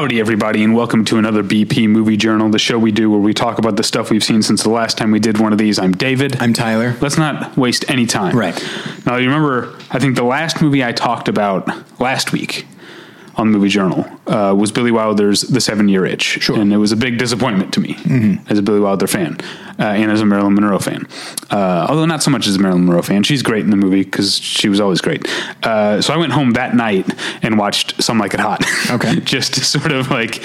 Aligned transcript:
Howdy, 0.00 0.18
everybody, 0.18 0.64
and 0.64 0.74
welcome 0.74 1.04
to 1.04 1.18
another 1.18 1.42
BP 1.42 1.86
Movie 1.86 2.16
Journal, 2.16 2.48
the 2.48 2.58
show 2.58 2.78
we 2.78 2.90
do 2.90 3.10
where 3.10 3.20
we 3.20 3.34
talk 3.34 3.58
about 3.58 3.76
the 3.76 3.82
stuff 3.82 4.08
we've 4.08 4.24
seen 4.24 4.40
since 4.40 4.62
the 4.62 4.70
last 4.70 4.96
time 4.96 5.10
we 5.10 5.20
did 5.20 5.38
one 5.38 5.52
of 5.52 5.58
these. 5.58 5.78
I'm 5.78 5.92
David. 5.92 6.40
I'm 6.40 6.54
Tyler. 6.54 6.96
Let's 7.02 7.18
not 7.18 7.54
waste 7.54 7.84
any 7.90 8.06
time. 8.06 8.34
Right. 8.34 8.58
Now, 9.04 9.16
you 9.16 9.26
remember, 9.26 9.76
I 9.90 9.98
think 9.98 10.16
the 10.16 10.22
last 10.22 10.62
movie 10.62 10.82
I 10.82 10.92
talked 10.92 11.28
about 11.28 11.68
last 12.00 12.32
week 12.32 12.66
on 13.36 13.52
the 13.52 13.58
Movie 13.58 13.70
Journal 13.70 14.04
uh, 14.26 14.54
was 14.56 14.72
Billy 14.72 14.90
Wilder's 14.90 15.42
The 15.42 15.60
Seven 15.60 15.88
Year 15.88 16.04
Itch. 16.04 16.22
Sure. 16.22 16.58
And 16.58 16.72
it 16.72 16.76
was 16.76 16.92
a 16.92 16.96
big 16.96 17.18
disappointment 17.18 17.72
to 17.74 17.80
me 17.80 17.96
as 18.48 18.58
a 18.58 18.62
Billy 18.62 18.80
Wilder 18.80 19.06
fan 19.06 19.38
uh, 19.78 19.84
and 19.84 20.10
as 20.10 20.20
a 20.20 20.26
Marilyn 20.26 20.54
Monroe 20.54 20.78
fan. 20.78 21.06
Uh, 21.50 21.86
although 21.88 22.06
not 22.06 22.22
so 22.22 22.30
much 22.30 22.46
as 22.46 22.56
a 22.56 22.58
Marilyn 22.58 22.86
Monroe 22.86 23.02
fan. 23.02 23.22
She's 23.22 23.42
great 23.42 23.64
in 23.64 23.70
the 23.70 23.76
movie 23.76 24.04
because 24.04 24.38
she 24.38 24.68
was 24.68 24.80
always 24.80 25.00
great. 25.00 25.26
Uh, 25.62 26.00
so 26.00 26.12
I 26.12 26.16
went 26.16 26.32
home 26.32 26.52
that 26.52 26.74
night 26.74 27.12
and 27.42 27.58
watched 27.58 28.02
Some 28.02 28.18
Like 28.18 28.34
It 28.34 28.40
Hot. 28.40 28.64
Okay. 28.90 29.20
Just 29.24 29.54
sort 29.54 29.92
of 29.92 30.10
like 30.10 30.42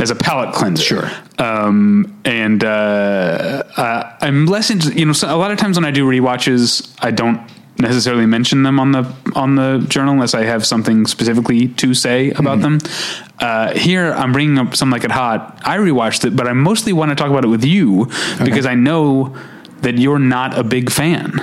as 0.00 0.10
a 0.10 0.14
palate 0.14 0.54
cleanser. 0.54 0.82
Sure. 0.82 1.10
Um, 1.38 2.20
and 2.24 2.62
uh, 2.64 3.62
uh, 3.76 4.16
I'm 4.20 4.46
less 4.46 4.70
into, 4.70 4.92
you 4.92 5.04
know, 5.06 5.12
so 5.12 5.34
a 5.34 5.36
lot 5.36 5.50
of 5.50 5.58
times 5.58 5.76
when 5.76 5.84
I 5.84 5.90
do 5.90 6.06
rewatches, 6.06 6.94
I 7.00 7.10
don't 7.10 7.40
necessarily 7.78 8.26
mention 8.26 8.62
them 8.62 8.78
on 8.78 8.92
the 8.92 9.12
on 9.34 9.56
the 9.56 9.84
journal 9.88 10.12
unless 10.14 10.34
I 10.34 10.44
have 10.44 10.64
something 10.64 11.06
specifically 11.06 11.68
to 11.68 11.94
say 11.94 12.30
about 12.30 12.60
them. 12.60 12.78
Uh, 13.38 13.72
here, 13.74 14.12
I'm 14.12 14.32
bringing 14.32 14.58
up 14.58 14.76
something 14.76 14.92
like 14.92 15.04
it 15.04 15.10
hot. 15.10 15.60
I 15.64 15.78
rewatched 15.78 16.24
it, 16.24 16.36
but 16.36 16.46
I 16.46 16.52
mostly 16.52 16.92
want 16.92 17.10
to 17.10 17.14
talk 17.16 17.30
about 17.30 17.44
it 17.44 17.48
with 17.48 17.64
you 17.64 18.06
because 18.44 18.66
I 18.66 18.74
know 18.74 19.36
that 19.80 19.98
you're 19.98 20.20
not 20.20 20.56
a 20.56 20.62
big 20.62 20.90
fan. 20.90 21.40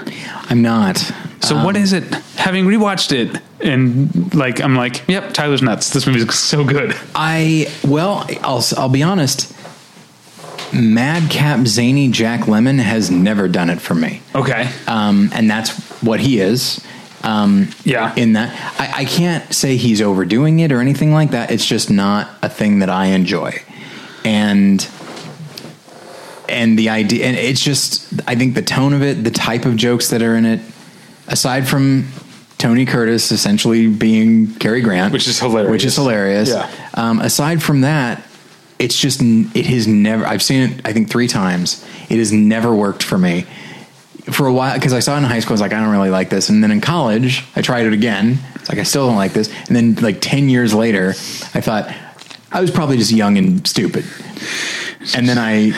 I'm 0.50 0.62
not. 0.62 0.98
So 1.42 1.62
what 1.64 1.76
is 1.76 1.94
it? 1.94 2.03
Having 2.36 2.66
rewatched 2.66 3.12
it 3.12 3.42
and 3.62 4.34
like 4.34 4.62
I'm 4.62 4.75
like, 4.75 5.03
yep, 5.09 5.34
Tyler's 5.34 5.62
nuts. 5.62 5.90
This 5.90 6.06
movie's 6.08 6.34
so 6.38 6.64
good. 6.64 6.96
I 7.16 7.68
well, 7.86 8.25
I'll 8.42 8.64
I'll 8.78 8.90
be 8.90 9.03
honest. 9.03 9.53
Madcap 10.73 11.66
zany 11.66 12.09
Jack 12.09 12.42
Lemmon 12.42 12.80
has 12.80 13.09
never 13.09 13.48
done 13.48 13.70
it 13.72 13.81
for 13.81 13.96
me, 13.96 14.22
Okay. 14.36 14.70
um, 14.86 15.30
and 15.34 15.50
that's 15.50 15.89
what 16.02 16.19
he 16.19 16.39
is. 16.39 16.83
Um, 17.23 17.69
Yeah. 17.83 18.14
In 18.16 18.33
that, 18.33 18.50
I, 18.80 19.02
I 19.02 19.05
can't 19.05 19.53
say 19.53 19.75
he's 19.75 20.02
overdoing 20.02 20.59
it 20.59 20.72
or 20.72 20.80
anything 20.80 21.11
like 21.14 21.31
that. 21.31 21.52
It's 21.52 21.66
just 21.66 21.89
not 21.91 22.30
a 22.41 22.50
thing 22.50 22.80
that 22.80 22.89
I 22.89 23.08
enjoy, 23.08 23.61
and 24.23 24.88
and 26.47 26.80
the 26.80 26.89
idea, 26.89 27.25
and 27.25 27.36
it's 27.38 27.61
just 27.64 28.08
I 28.28 28.36
think 28.36 28.56
the 28.56 28.61
tone 28.61 28.94
of 28.94 29.03
it, 29.03 29.23
the 29.23 29.31
type 29.31 29.66
of 29.66 29.75
jokes 29.75 30.09
that 30.09 30.22
are 30.22 30.36
in 30.36 30.45
it, 30.45 30.61
aside 31.28 31.67
from 31.67 32.08
Tony 32.58 32.86
Curtis 32.86 33.31
essentially 33.31 33.88
being 33.88 34.53
Cary 34.56 34.81
Grant, 34.81 35.13
Which 35.13 35.28
is 35.28 35.39
hilarious. 35.39 35.72
which 35.72 35.86
is 35.86 35.95
hilarious. 35.95 36.50
Yeah. 36.50 36.72
Um, 36.95 37.19
aside 37.19 37.61
from 37.61 37.81
that, 37.81 38.23
it's 38.80 38.97
just 39.00 39.22
it 39.22 39.66
has 39.66 39.88
never. 39.88 40.25
I've 40.25 40.41
seen 40.41 40.69
it. 40.72 40.81
I 40.86 40.94
think 40.94 41.09
three 41.09 41.28
times. 41.28 41.86
It 42.09 42.17
has 42.17 42.31
never 42.31 42.73
worked 42.73 43.03
for 43.03 43.17
me. 43.17 43.45
For 44.31 44.47
a 44.47 44.53
while, 44.53 44.73
because 44.75 44.94
I 44.94 44.99
saw 44.99 45.16
it 45.16 45.19
in 45.19 45.23
high 45.23 45.39
school, 45.39 45.53
I 45.53 45.55
was 45.55 45.61
like, 45.61 45.73
I 45.73 45.80
don't 45.80 45.91
really 45.91 46.09
like 46.09 46.30
this. 46.30 46.49
And 46.49 46.63
then 46.63 46.72
in 46.72 46.81
college, 46.81 47.44
I 47.55 47.61
tried 47.61 47.85
it 47.85 47.94
again. 47.94 48.38
It's 48.55 48.69
like 48.69 48.77
I 48.80 48.83
still 48.83 49.08
don't 49.08 49.16
like 49.16 49.33
this. 49.33 49.49
And 49.67 49.75
then 49.75 49.95
like 49.95 50.22
ten 50.22 50.49
years 50.49 50.73
later, 50.73 51.09
I 51.09 51.61
thought 51.61 51.94
I 52.52 52.61
was 52.61 52.72
probably 52.72 52.97
just 52.97 53.11
young 53.11 53.38
and 53.38 53.67
stupid. 53.67 54.05
And 55.16 55.30
then 55.30 55.38
I 55.38 55.72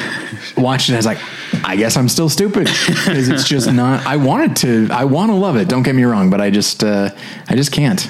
watched 0.57 0.89
it. 0.89 0.93
I 0.93 0.97
was 0.97 1.05
like, 1.05 1.19
I 1.63 1.75
guess 1.75 1.95
I'm 1.95 2.09
still 2.09 2.29
stupid 2.29 2.65
because 2.65 3.29
it's 3.29 3.47
just 3.47 3.71
not. 3.71 4.05
I 4.05 4.17
wanted 4.17 4.55
to. 4.57 4.89
I 4.91 5.05
want 5.05 5.29
to 5.31 5.35
love 5.35 5.55
it. 5.57 5.67
Don't 5.67 5.83
get 5.83 5.93
me 5.95 6.03
wrong, 6.03 6.29
but 6.29 6.41
I 6.41 6.49
just, 6.49 6.83
uh, 6.83 7.11
I 7.47 7.55
just 7.55 7.71
can't. 7.71 8.09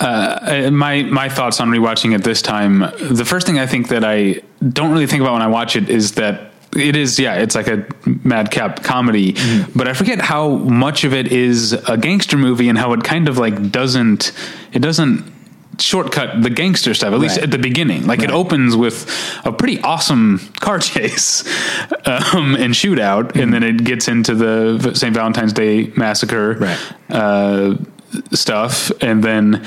uh, 0.00 0.70
my 0.72 1.02
my 1.02 1.28
thoughts 1.28 1.60
on 1.60 1.68
rewatching 1.68 2.14
it 2.14 2.24
this 2.24 2.40
time. 2.40 2.80
The 2.80 3.24
first 3.24 3.46
thing 3.46 3.58
I 3.58 3.66
think 3.66 3.88
that 3.88 4.04
I 4.04 4.40
don't 4.66 4.90
really 4.90 5.06
think 5.06 5.20
about 5.20 5.34
when 5.34 5.42
I 5.42 5.48
watch 5.48 5.76
it 5.76 5.90
is 5.90 6.12
that 6.12 6.49
it 6.76 6.96
is 6.96 7.18
yeah, 7.18 7.34
it's 7.34 7.54
like 7.54 7.68
a 7.68 7.84
madcap 8.24 8.82
comedy, 8.82 9.34
but 9.74 9.88
I 9.88 9.92
forget 9.94 10.20
how 10.20 10.50
much 10.56 11.04
of 11.04 11.12
it 11.12 11.32
is 11.32 11.72
a 11.72 11.96
gangster 11.96 12.36
movie 12.36 12.68
and 12.68 12.78
how 12.78 12.92
it 12.92 13.02
kind 13.04 13.28
of 13.28 13.38
like 13.38 13.70
doesn't 13.72 14.32
it 14.72 14.80
doesn't 14.80 15.24
shortcut 15.78 16.42
the 16.42 16.50
gangster 16.50 16.92
stuff 16.92 17.14
at 17.14 17.18
least 17.20 17.38
at 17.38 17.50
the 17.50 17.58
beginning. 17.58 18.06
Like 18.06 18.22
it 18.22 18.30
opens 18.30 18.76
with 18.76 19.08
a 19.44 19.50
pretty 19.52 19.80
awesome 19.80 20.38
car 20.60 20.78
chase 20.90 21.42
um, 22.06 22.54
and 22.54 22.74
shootout 22.74 23.34
and 23.40 23.52
then 23.52 23.62
it 23.62 23.82
gets 23.84 24.06
into 24.06 24.34
the 24.34 24.92
st 24.94 25.14
valentine's 25.14 25.52
day 25.54 25.86
massacre 25.96 26.54
Right. 26.54 26.78
uh, 27.08 27.74
stuff, 28.32 28.90
and 29.00 29.22
then 29.24 29.64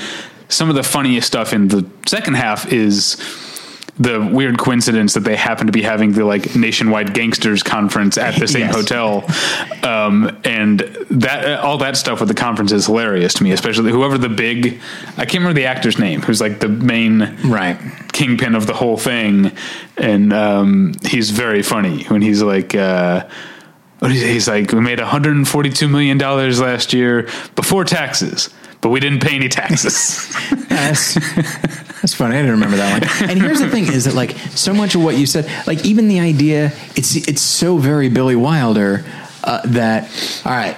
some 0.48 0.68
of 0.70 0.76
the 0.76 0.82
funniest 0.82 1.26
stuff 1.26 1.52
in 1.52 1.68
the 1.68 1.84
second 2.06 2.34
half 2.34 2.70
is 2.72 3.16
the 3.96 4.20
weird 4.32 4.58
coincidence 4.58 5.14
that 5.14 5.20
they 5.20 5.36
happen 5.36 5.66
to 5.66 5.72
be 5.72 5.82
having 5.82 6.12
the 6.12 6.24
like 6.24 6.56
nationwide 6.56 7.14
gangsters 7.14 7.62
conference 7.62 8.18
at 8.18 8.34
the 8.38 8.48
same 8.48 8.62
Yes. 8.66 8.74
hotel, 8.74 9.24
um, 9.84 10.36
and 10.44 10.80
that 11.10 11.60
all 11.60 11.78
that 11.78 11.96
stuff 11.96 12.18
with 12.18 12.28
the 12.28 12.34
conference 12.34 12.72
is 12.72 12.86
hilarious 12.86 13.34
to 13.34 13.44
me, 13.44 13.52
especially 13.52 13.92
whoever 13.92 14.18
the 14.18 14.28
big 14.28 14.80
I 15.16 15.24
can't 15.26 15.34
remember 15.34 15.54
the 15.54 15.66
actor's 15.66 15.98
name, 15.98 16.22
who's 16.22 16.40
like 16.40 16.58
the 16.60 16.68
main 16.68 17.36
Right. 17.44 17.78
kingpin 18.12 18.54
of 18.56 18.66
the 18.66 18.74
whole 18.74 18.96
thing, 18.96 19.52
and 19.96 20.32
um, 20.32 20.94
he's 21.06 21.30
very 21.30 21.62
funny 21.62 22.04
when 22.04 22.20
he's 22.22 22.42
like. 22.42 22.74
Uh, 22.74 23.28
what 24.00 24.10
is 24.10 24.20
he? 24.20 24.32
He's 24.32 24.48
like, 24.48 24.70
we 24.72 24.80
made 24.80 24.98
142 25.00 25.88
million 25.88 26.18
dollars 26.18 26.60
last 26.60 26.92
year 26.92 27.22
before 27.54 27.84
taxes, 27.84 28.50
but 28.84 28.90
we 28.90 29.00
didn't 29.00 29.20
pay 29.20 29.34
any 29.34 29.48
taxes. 29.48 30.28
That's, 30.68 31.14
that's 31.14 32.12
funny. 32.12 32.34
I 32.36 32.40
didn't 32.40 32.50
remember 32.50 32.76
that 32.76 33.00
one. 33.18 33.30
And 33.30 33.40
here's 33.40 33.60
the 33.60 33.70
thing: 33.70 33.84
is 33.84 34.04
that 34.04 34.12
like 34.14 34.32
so 34.32 34.74
much 34.74 34.94
of 34.94 35.02
what 35.02 35.16
you 35.16 35.24
said, 35.24 35.50
like 35.66 35.86
even 35.86 36.08
the 36.08 36.20
idea, 36.20 36.70
it's 36.94 37.16
it's 37.26 37.40
so 37.40 37.78
very 37.78 38.10
Billy 38.10 38.36
Wilder 38.36 39.02
uh, 39.42 39.62
that 39.68 40.10
all 40.44 40.52
right, 40.52 40.76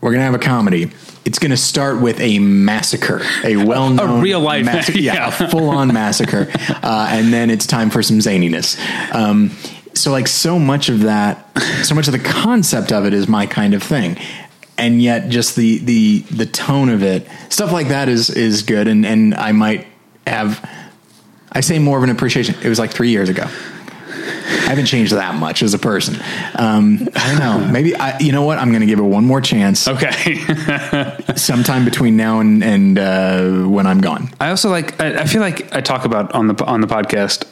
we're 0.00 0.12
gonna 0.12 0.24
have 0.24 0.34
a 0.34 0.38
comedy. 0.38 0.90
It's 1.26 1.38
gonna 1.38 1.58
start 1.58 2.00
with 2.00 2.18
a 2.20 2.38
massacre, 2.38 3.20
a 3.44 3.56
well-known 3.58 4.20
A 4.20 4.22
real 4.22 4.40
life- 4.40 4.64
massacre, 4.64 4.98
yeah, 5.00 5.14
yeah. 5.14 5.44
a 5.44 5.50
full-on 5.50 5.92
massacre, 5.92 6.46
uh, 6.82 7.08
and 7.10 7.32
then 7.34 7.50
it's 7.50 7.66
time 7.66 7.90
for 7.90 8.02
some 8.02 8.18
zaniness. 8.20 8.78
Um, 9.14 9.50
so 9.92 10.10
like 10.10 10.28
so 10.28 10.58
much 10.58 10.88
of 10.88 11.00
that, 11.00 11.44
so 11.84 11.94
much 11.94 12.06
of 12.06 12.12
the 12.12 12.18
concept 12.18 12.92
of 12.92 13.04
it 13.04 13.12
is 13.12 13.28
my 13.28 13.44
kind 13.44 13.74
of 13.74 13.82
thing. 13.82 14.16
And 14.78 15.00
yet, 15.00 15.28
just 15.30 15.56
the 15.56 15.78
the 15.78 16.18
the 16.30 16.46
tone 16.46 16.90
of 16.90 17.02
it, 17.02 17.26
stuff 17.48 17.72
like 17.72 17.88
that 17.88 18.08
is 18.08 18.28
is 18.30 18.62
good, 18.62 18.88
and 18.88 19.06
and 19.06 19.34
I 19.34 19.52
might 19.52 19.86
have, 20.26 20.68
I 21.50 21.60
say 21.60 21.78
more 21.78 21.96
of 21.96 22.04
an 22.04 22.10
appreciation. 22.10 22.56
It 22.62 22.68
was 22.68 22.78
like 22.78 22.90
three 22.90 23.10
years 23.10 23.30
ago. 23.30 23.44
I 24.48 24.70
haven't 24.70 24.86
changed 24.86 25.12
that 25.12 25.34
much 25.34 25.62
as 25.62 25.74
a 25.74 25.78
person. 25.78 26.16
Um, 26.56 27.08
I 27.14 27.30
don't 27.30 27.38
know. 27.38 27.72
Maybe 27.72 27.94
I, 27.94 28.18
you 28.18 28.32
know 28.32 28.42
what? 28.42 28.58
I'm 28.58 28.70
going 28.70 28.80
to 28.80 28.86
give 28.86 28.98
it 28.98 29.02
one 29.02 29.24
more 29.24 29.40
chance. 29.40 29.86
okay. 29.88 30.36
Sometime 31.36 31.84
between 31.84 32.16
now 32.16 32.40
and 32.40 32.62
and 32.62 32.98
uh, 32.98 33.68
when 33.68 33.86
I'm 33.86 34.00
gone. 34.00 34.30
I 34.40 34.50
also 34.50 34.68
like. 34.68 35.00
I, 35.00 35.22
I 35.22 35.24
feel 35.26 35.40
like 35.40 35.72
I 35.72 35.80
talk 35.80 36.04
about 36.04 36.32
on 36.32 36.48
the 36.48 36.64
on 36.64 36.80
the 36.80 36.86
podcast 36.86 37.44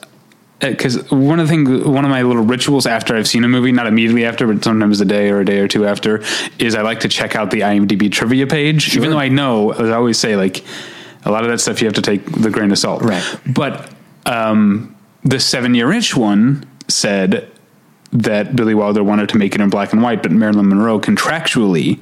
because 0.70 1.10
one 1.10 1.40
of 1.40 1.48
the 1.48 1.52
things, 1.52 1.84
one 1.84 2.04
of 2.04 2.10
my 2.10 2.22
little 2.22 2.44
rituals 2.44 2.86
after 2.86 3.16
I've 3.16 3.28
seen 3.28 3.44
a 3.44 3.48
movie, 3.48 3.72
not 3.72 3.86
immediately 3.86 4.24
after, 4.24 4.46
but 4.46 4.62
sometimes 4.64 5.00
a 5.00 5.04
day 5.04 5.30
or 5.30 5.40
a 5.40 5.44
day 5.44 5.58
or 5.58 5.68
two 5.68 5.86
after, 5.86 6.22
is 6.58 6.74
I 6.74 6.82
like 6.82 7.00
to 7.00 7.08
check 7.08 7.36
out 7.36 7.50
the 7.50 7.60
IMDb 7.60 8.10
trivia 8.10 8.46
page, 8.46 8.96
even 8.96 9.10
though 9.10 9.18
I 9.18 9.28
know, 9.28 9.72
as 9.72 9.90
I 9.90 9.94
always 9.94 10.18
say, 10.18 10.36
like 10.36 10.64
a 11.24 11.30
lot 11.30 11.44
of 11.44 11.50
that 11.50 11.58
stuff 11.58 11.80
you 11.80 11.86
have 11.86 11.94
to 11.94 12.02
take 12.02 12.24
the 12.26 12.50
grain 12.50 12.70
of 12.70 12.78
salt. 12.78 13.02
Right. 13.02 13.40
But 13.46 13.90
um, 14.26 14.94
the 15.22 15.40
seven 15.40 15.74
year 15.74 15.92
itch 15.92 16.16
one 16.16 16.66
said 16.88 17.50
that 18.12 18.54
Billy 18.54 18.74
Wilder 18.74 19.02
wanted 19.02 19.28
to 19.30 19.38
make 19.38 19.54
it 19.54 19.60
in 19.60 19.70
black 19.70 19.92
and 19.92 20.02
white, 20.02 20.22
but 20.22 20.30
Marilyn 20.30 20.68
Monroe 20.68 21.00
contractually 21.00 22.00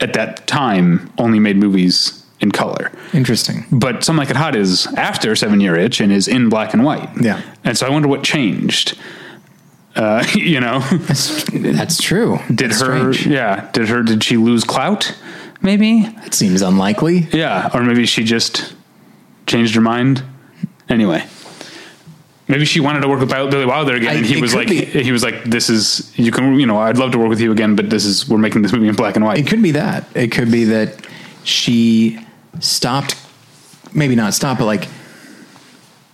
at 0.00 0.12
that 0.12 0.46
time 0.46 1.12
only 1.18 1.40
made 1.40 1.56
movies 1.56 2.25
in 2.40 2.50
color. 2.52 2.90
Interesting. 3.12 3.64
But 3.72 4.04
Something 4.04 4.18
Like 4.18 4.30
It 4.30 4.36
Hot 4.36 4.54
is 4.56 4.86
after 4.96 5.34
Seven 5.36 5.60
Year 5.60 5.74
Itch 5.76 6.00
and 6.00 6.12
is 6.12 6.28
in 6.28 6.48
black 6.48 6.74
and 6.74 6.84
white. 6.84 7.08
Yeah. 7.20 7.40
And 7.64 7.76
so 7.78 7.86
I 7.86 7.90
wonder 7.90 8.08
what 8.08 8.22
changed. 8.22 8.98
Uh, 9.94 10.22
you 10.34 10.60
know, 10.60 10.80
That's, 10.80 11.44
that's 11.50 12.02
true. 12.02 12.38
did 12.48 12.70
That's 12.70 12.80
her, 12.82 13.12
strange. 13.14 13.26
yeah, 13.34 13.70
did 13.72 13.88
her, 13.88 14.02
did 14.02 14.22
she 14.22 14.36
lose 14.36 14.64
clout? 14.64 15.16
Maybe? 15.62 16.00
It 16.26 16.34
seems 16.34 16.60
unlikely. 16.60 17.28
Yeah. 17.32 17.70
Or 17.72 17.82
maybe 17.82 18.04
she 18.04 18.22
just 18.22 18.74
changed 19.46 19.74
her 19.74 19.80
mind. 19.80 20.22
Anyway. 20.88 21.24
Maybe 22.48 22.64
she 22.64 22.78
wanted 22.78 23.00
to 23.00 23.08
work 23.08 23.18
with 23.18 23.30
Billy 23.30 23.66
Wilder 23.66 23.96
again, 23.96 24.10
I- 24.10 24.18
and 24.18 24.26
he 24.26 24.40
was 24.40 24.54
like, 24.54 24.68
be. 24.68 24.84
he 24.84 25.10
was 25.10 25.24
like, 25.24 25.42
"This 25.44 25.68
is 25.68 26.12
you 26.16 26.30
can, 26.30 26.60
you 26.60 26.66
know, 26.66 26.78
I'd 26.78 26.96
love 26.96 27.10
to 27.12 27.18
work 27.18 27.28
with 27.28 27.40
you 27.40 27.50
again, 27.50 27.74
but 27.74 27.90
this 27.90 28.04
is 28.04 28.28
we're 28.28 28.38
making 28.38 28.62
this 28.62 28.72
movie 28.72 28.86
in 28.86 28.94
black 28.94 29.16
and 29.16 29.24
white." 29.24 29.38
It 29.38 29.48
could 29.48 29.62
be 29.62 29.72
that. 29.72 30.04
It 30.14 30.30
could 30.30 30.52
be 30.52 30.62
that 30.64 31.04
she 31.42 32.24
stopped, 32.60 33.16
maybe 33.92 34.14
not 34.14 34.34
stopped, 34.34 34.60
but 34.60 34.66
like 34.66 34.88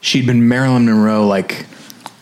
she'd 0.01 0.27
been 0.27 0.49
Marilyn 0.49 0.87
Monroe, 0.87 1.27
like 1.27 1.67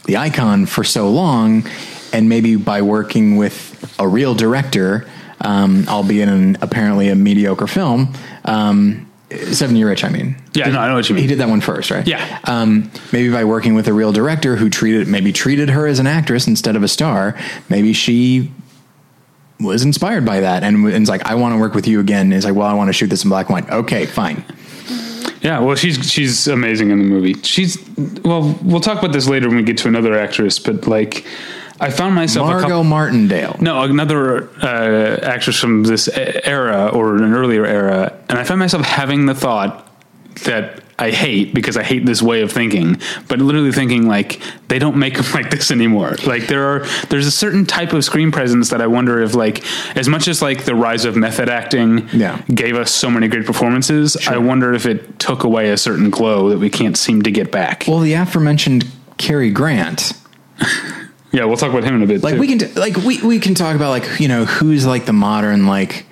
the 0.05 0.17
icon 0.17 0.67
for 0.67 0.85
so 0.85 1.11
long, 1.11 1.65
and 2.13 2.29
maybe 2.29 2.57
by 2.57 2.83
working 2.83 3.37
with 3.37 3.95
a 3.99 4.07
real 4.09 4.35
director, 4.35 5.07
um, 5.41 5.87
albeit 5.89 6.29
in 6.29 6.59
apparently 6.61 7.09
a 7.09 7.15
mediocre 7.15 7.67
film, 7.67 8.13
um, 8.45 9.07
Seven 9.53 9.77
Year 9.77 9.93
Itch. 9.93 10.03
I 10.03 10.09
mean, 10.09 10.37
Yeah, 10.55 10.71
no, 10.71 10.81
I 10.81 10.89
know 10.89 10.95
what 10.95 11.09
you 11.09 11.15
mean. 11.15 11.23
He 11.23 11.29
did 11.29 11.39
that 11.39 11.49
one 11.49 11.61
first, 11.61 11.91
right? 11.93 12.07
Yeah. 12.07 12.41
Um, 12.45 12.91
maybe 13.13 13.31
by 13.31 13.45
working 13.45 13.75
with 13.75 13.87
a 13.87 13.93
real 13.93 14.11
director 14.13 14.57
who 14.57 14.69
treated 14.69 15.07
maybe 15.07 15.33
treated 15.33 15.71
her 15.71 15.87
as 15.87 16.01
an 16.01 16.09
actress 16.09 16.49
instead 16.49 16.75
of 16.75 16.83
a 16.83 16.89
star. 16.89 17.37
Maybe 17.69 17.93
she 17.93 18.51
was 19.61 19.83
inspired 19.85 20.25
by 20.25 20.41
that 20.41 20.63
and 20.63 20.87
it's 20.89 21.11
like, 21.11 21.25
"I 21.27 21.35
want 21.35 21.55
to 21.55 21.59
work 21.59 21.75
with 21.75 21.87
you 21.87 22.01
again." 22.01 22.33
It's 22.33 22.45
like, 22.45 22.55
"Well, 22.55 22.67
I 22.67 22.75
want 22.75 22.89
to 22.89 22.93
shoot 22.93 23.09
this 23.09 23.25
in 23.25 23.31
black 23.31 23.49
and 23.49 23.55
white." 23.55 23.71
Okay, 23.71 24.07
fine. 24.07 24.45
Yeah, 25.43 25.61
well, 25.61 25.75
she's 25.75 26.11
she's 26.11 26.47
amazing 26.49 26.91
in 26.91 26.99
the 26.99 27.05
movie. 27.05 27.35
She's 27.43 27.79
well, 28.25 28.59
we'll 28.63 28.81
talk 28.81 28.99
about 28.99 29.13
this 29.13 29.27
later 29.27 29.49
when 29.49 29.57
we 29.57 29.63
get 29.63 29.79
to 29.79 29.89
another 29.89 30.19
actress. 30.19 30.59
But 30.59 30.87
like, 30.87 31.25
I 31.81 31.91
found 31.91 32.15
myself 32.15 32.49
Margot 32.49 32.69
couple, 32.69 32.85
Martindale. 32.85 33.57
no 33.61 33.83
another 33.83 34.51
uh, 34.63 35.21
actress 35.23 35.59
from 35.59 35.85
this 35.85 36.09
era 36.09 36.91
or 36.93 37.17
an 37.17 37.33
earlier 37.33 37.65
era, 37.65 38.13
and 38.29 38.39
I 38.39 38.45
found 38.45 38.61
myself 38.61 38.85
having 38.85 39.27
the 39.27 39.35
thought 39.35 39.90
that 40.45 40.83
I 40.99 41.11
hate 41.11 41.55
because 41.55 41.79
I 41.79 41.83
hate 41.83 42.05
this 42.05 42.21
way 42.21 42.43
of 42.43 42.53
thinking, 42.53 43.01
but 43.27 43.39
literally 43.39 43.73
thinking 43.73 44.07
like 44.07 44.41
they 44.69 44.79
don't 44.79 44.97
make 44.97 45.15
them 45.17 45.25
like 45.35 45.51
this 45.51 45.71
anymore. 45.71 46.17
Like 46.27 46.47
there 46.47 46.65
are 46.67 46.87
there's 47.09 47.27
a 47.27 47.31
certain 47.31 47.65
type 47.65 47.93
of 47.95 48.05
screen 48.05 48.31
presence 48.31 48.69
that 48.71 48.83
I 48.83 48.87
wonder 48.87 49.23
if 49.23 49.35
like 49.35 49.65
as 49.97 50.09
much 50.09 50.29
as 50.29 50.43
like 50.43 50.65
the 50.65 50.75
rise 50.75 51.05
of 51.07 51.17
method 51.17 51.49
acting 51.49 52.07
Yeah. 52.13 52.43
gave 52.55 52.77
us 52.77 52.91
so 52.91 53.11
many 53.11 53.29
great 53.29 53.47
performances, 53.47 54.17
I 54.29 54.37
wonder 54.39 54.75
if 54.75 54.85
it 54.85 55.19
took 55.19 55.43
away 55.45 55.71
a 55.71 55.77
certain 55.79 56.11
glow 56.11 56.51
that 56.51 56.59
we 56.59 56.69
can't 56.69 56.99
seem 56.99 57.23
to 57.23 57.31
get 57.31 57.51
back. 57.51 57.85
Well, 57.89 58.01
the 58.01 58.13
aforementioned 58.13 58.87
Cary 59.17 59.51
Grant. 59.51 60.13
yeah, 61.33 61.45
we'll 61.47 61.57
talk 61.57 61.71
about 61.71 61.85
him 61.85 61.95
in 61.97 62.03
a 62.03 62.07
bit. 62.07 62.23
Like 62.23 62.35
too. 62.35 62.41
we 62.41 62.47
can 62.47 62.59
t- 62.59 62.73
like 62.75 62.97
we 62.97 63.23
we 63.23 63.39
can 63.39 63.55
talk 63.55 63.75
about 63.75 63.89
like 63.91 64.21
you 64.21 64.29
know 64.29 64.45
who's 64.45 64.85
like 64.85 65.07
the 65.07 65.15
modern 65.15 65.67
like 65.67 66.05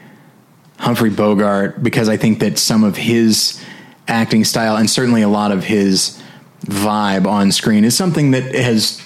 Humphrey 0.78 1.10
Bogart 1.10 1.82
because 1.82 2.08
I 2.08 2.16
think 2.16 2.38
that 2.38 2.56
some 2.58 2.84
of 2.84 2.96
his 2.96 3.62
acting 4.08 4.44
style 4.44 4.76
and 4.76 4.88
certainly 4.90 5.22
a 5.22 5.28
lot 5.28 5.52
of 5.52 5.64
his 5.64 6.20
vibe 6.62 7.26
on 7.26 7.52
screen 7.52 7.84
is 7.84 7.96
something 7.96 8.32
that 8.32 8.54
has 8.54 9.00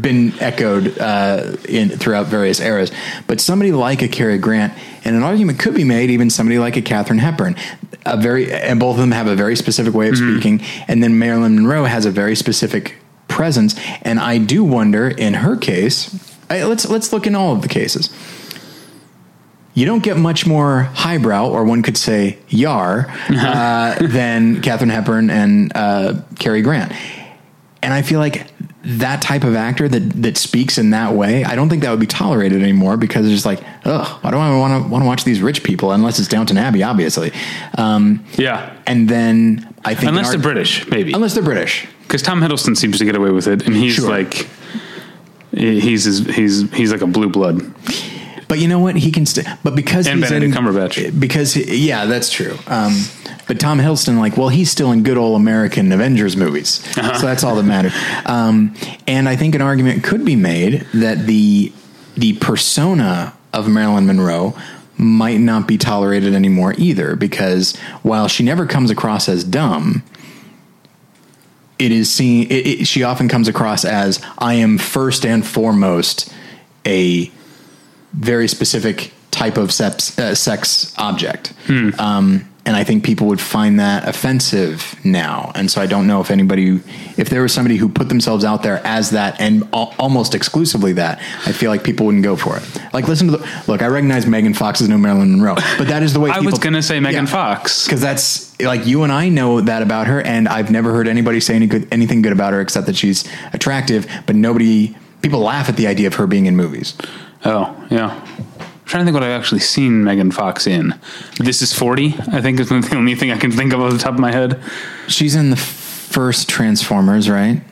been 0.00 0.34
echoed 0.38 0.98
uh, 0.98 1.56
in 1.68 1.88
throughout 1.88 2.26
various 2.26 2.60
eras. 2.60 2.92
But 3.26 3.40
somebody 3.40 3.72
like 3.72 4.02
a 4.02 4.08
Cary 4.08 4.38
Grant, 4.38 4.74
and 5.04 5.16
an 5.16 5.22
argument 5.22 5.58
could 5.58 5.74
be 5.74 5.84
made, 5.84 6.10
even 6.10 6.30
somebody 6.30 6.58
like 6.58 6.76
a 6.76 6.82
Katharine 6.82 7.20
Hepburn, 7.20 7.56
a 8.04 8.16
very 8.16 8.52
and 8.52 8.78
both 8.78 8.94
of 8.94 9.00
them 9.00 9.12
have 9.12 9.26
a 9.26 9.34
very 9.34 9.56
specific 9.56 9.94
way 9.94 10.08
of 10.08 10.16
speaking, 10.16 10.60
and 10.88 11.02
then 11.02 11.18
Marilyn 11.18 11.54
Monroe 11.54 11.84
has 11.84 12.04
a 12.04 12.10
very 12.10 12.36
specific 12.36 12.96
presence. 13.28 13.74
And 14.02 14.18
I 14.18 14.38
do 14.38 14.64
wonder, 14.64 15.08
in 15.08 15.34
her 15.34 15.56
case, 15.56 16.14
I, 16.50 16.64
let's 16.64 16.88
let's 16.88 17.12
look 17.12 17.26
in 17.26 17.34
all 17.34 17.54
of 17.54 17.62
the 17.62 17.68
cases. 17.68 18.10
You 19.78 19.86
don't 19.86 20.02
get 20.02 20.16
much 20.16 20.44
more 20.44 20.82
highbrow, 20.92 21.50
or 21.50 21.62
one 21.62 21.82
could 21.84 21.96
say 21.96 22.38
yar, 22.48 23.06
uh, 23.30 23.94
than 24.00 24.60
Katharine 24.60 24.90
Hepburn 24.90 25.30
and 25.30 25.70
uh, 25.72 26.14
Cary 26.40 26.62
Grant. 26.62 26.92
And 27.80 27.94
I 27.94 28.02
feel 28.02 28.18
like 28.18 28.48
that 28.82 29.22
type 29.22 29.44
of 29.44 29.54
actor 29.54 29.88
that 29.88 30.00
that 30.22 30.36
speaks 30.36 30.78
in 30.78 30.90
that 30.90 31.14
way, 31.14 31.44
I 31.44 31.54
don't 31.54 31.68
think 31.68 31.82
that 31.82 31.92
would 31.92 32.00
be 32.00 32.08
tolerated 32.08 32.60
anymore 32.60 32.96
because 32.96 33.24
it's 33.26 33.34
just 33.34 33.46
like, 33.46 33.60
ugh, 33.84 34.18
why 34.24 34.32
do 34.32 34.36
I 34.36 34.58
want 34.58 34.82
to 34.82 34.90
want 34.90 35.02
to 35.04 35.06
watch 35.06 35.22
these 35.22 35.40
rich 35.40 35.62
people 35.62 35.92
unless 35.92 36.18
it's 36.18 36.26
Downton 36.26 36.58
Abbey, 36.58 36.82
obviously. 36.82 37.30
Um, 37.76 38.24
yeah, 38.36 38.76
and 38.84 39.08
then 39.08 39.72
I 39.84 39.94
think 39.94 40.08
unless 40.08 40.30
they're 40.30 40.40
British, 40.40 40.88
maybe 40.90 41.12
unless 41.12 41.34
they're 41.34 41.44
British, 41.44 41.86
because 42.02 42.20
Tom 42.20 42.40
Hiddleston 42.40 42.76
seems 42.76 42.98
to 42.98 43.04
get 43.04 43.14
away 43.14 43.30
with 43.30 43.46
it, 43.46 43.64
and 43.64 43.76
he's 43.76 43.94
Sure. 43.94 44.10
like 44.10 44.48
he's 45.52 46.04
he's 46.26 46.68
he's 46.72 46.90
like 46.90 47.02
a 47.02 47.06
blue 47.06 47.28
blood. 47.28 47.62
But 48.48 48.58
you 48.60 48.66
know 48.68 48.78
what? 48.78 48.96
He 48.96 49.10
can. 49.12 49.26
St- 49.26 49.46
but 49.62 49.76
because 49.76 50.06
And 50.06 50.20
he's 50.20 50.28
Benedict 50.30 50.56
in, 50.56 50.64
Cumberbatch. 50.64 51.20
Because 51.20 51.52
he- 51.54 51.86
yeah, 51.86 52.06
that's 52.06 52.30
true. 52.30 52.56
Um, 52.66 52.94
but 53.46 53.60
Tom 53.60 53.78
Hiddleston, 53.78 54.18
like, 54.18 54.36
well, 54.36 54.48
he's 54.48 54.70
still 54.70 54.90
in 54.92 55.02
good 55.02 55.16
old 55.18 55.36
American 55.40 55.92
Avengers 55.92 56.36
movies, 56.36 56.82
Uh-huh. 56.96 57.18
so 57.18 57.26
that's 57.26 57.44
all 57.44 57.54
that 57.56 57.62
matters. 57.64 57.92
Um, 58.26 58.74
and 59.06 59.28
I 59.28 59.36
think 59.36 59.54
an 59.54 59.60
argument 59.62 60.02
could 60.02 60.24
be 60.24 60.34
made 60.36 60.86
that 60.94 61.26
the 61.26 61.72
the 62.16 62.32
persona 62.34 63.34
of 63.52 63.68
Marilyn 63.68 64.06
Monroe 64.06 64.56
might 64.96 65.38
not 65.38 65.68
be 65.68 65.78
tolerated 65.78 66.34
anymore 66.34 66.74
either, 66.76 67.14
because 67.16 67.76
while 68.02 68.26
she 68.28 68.42
never 68.42 68.66
comes 68.66 68.90
across 68.90 69.28
as 69.28 69.44
dumb, 69.44 70.02
it 71.78 71.92
is 71.92 72.10
seen. 72.10 72.46
It, 72.50 72.66
it, 72.80 72.86
she 72.86 73.02
often 73.04 73.28
comes 73.28 73.46
across 73.48 73.84
as 73.84 74.20
I 74.38 74.54
am 74.54 74.78
first 74.78 75.24
and 75.24 75.46
foremost 75.46 76.32
a 76.84 77.30
very 78.12 78.48
specific 78.48 79.12
type 79.30 79.56
of 79.56 79.72
sex, 79.72 80.18
uh, 80.18 80.34
sex 80.34 80.94
object. 80.98 81.52
Um, 81.98 82.44
and 82.66 82.76
I 82.76 82.84
think 82.84 83.02
people 83.02 83.28
would 83.28 83.40
find 83.40 83.80
that 83.80 84.06
offensive 84.06 84.94
now. 85.02 85.52
And 85.54 85.70
so 85.70 85.80
I 85.80 85.86
don't 85.86 86.06
know 86.06 86.20
if 86.20 86.30
anybody, 86.30 86.80
if 87.16 87.30
there 87.30 87.40
was 87.40 87.50
somebody 87.54 87.76
who 87.78 87.88
put 87.88 88.10
themselves 88.10 88.44
out 88.44 88.62
there 88.62 88.86
as 88.86 89.10
that 89.10 89.40
and 89.40 89.62
al- 89.72 89.94
almost 89.98 90.34
exclusively 90.34 90.92
that, 90.94 91.18
I 91.46 91.52
feel 91.52 91.70
like 91.70 91.82
people 91.82 92.04
wouldn't 92.04 92.24
go 92.24 92.36
for 92.36 92.58
it. 92.58 92.62
Like, 92.92 93.08
listen 93.08 93.28
to 93.28 93.38
the 93.38 93.62
look. 93.68 93.80
I 93.80 93.86
recognize 93.86 94.26
Megan 94.26 94.52
Fox 94.52 94.82
is 94.82 94.88
no 94.90 94.98
Marilyn 94.98 95.30
Monroe, 95.30 95.54
but 95.78 95.88
that 95.88 96.02
is 96.02 96.12
the 96.12 96.20
way 96.20 96.30
I 96.30 96.40
was 96.40 96.58
gonna 96.58 96.82
say 96.82 97.00
Megan 97.00 97.26
Fox. 97.26 97.84
because 97.86 98.02
that's 98.02 98.60
like 98.60 98.86
you 98.86 99.02
and 99.02 99.12
I 99.12 99.30
know 99.30 99.62
that 99.62 99.80
about 99.82 100.06
her, 100.08 100.20
and 100.20 100.46
I've 100.46 100.70
never 100.70 100.92
heard 100.92 101.08
anybody 101.08 101.40
say 101.40 101.54
any 101.54 101.68
good, 101.68 101.88
anything 101.90 102.20
good 102.20 102.32
about 102.32 102.52
her 102.52 102.60
except 102.60 102.86
that 102.86 102.96
she's 102.96 103.24
attractive. 103.54 104.06
But 104.26 104.36
nobody, 104.36 104.94
people 105.22 105.40
laugh 105.40 105.70
at 105.70 105.76
the 105.76 105.86
idea 105.86 106.06
of 106.08 106.14
her 106.16 106.26
being 106.26 106.44
in 106.44 106.54
movies. 106.56 106.94
Oh 107.44 107.86
yeah. 107.90 108.10
I'm 108.60 108.90
trying 108.90 109.02
to 109.02 109.04
think 109.04 109.14
what 109.14 109.22
I've 109.22 109.38
actually 109.38 109.60
seen 109.60 110.02
Megan 110.04 110.30
Fox 110.30 110.66
in. 110.66 110.98
This 111.38 111.60
is 111.62 111.72
forty. 111.72 112.14
I 112.32 112.40
think 112.40 112.58
is 112.60 112.68
the 112.68 112.96
only 112.96 113.14
thing 113.14 113.30
I 113.30 113.38
can 113.38 113.50
think 113.52 113.72
of 113.72 113.80
off 113.80 113.92
the 113.92 113.98
top 113.98 114.14
of 114.14 114.20
my 114.20 114.32
head. 114.32 114.60
She's 115.08 115.34
in 115.34 115.50
the 115.50 115.56
first 115.56 116.48
Transformers, 116.48 117.28
right? 117.28 117.62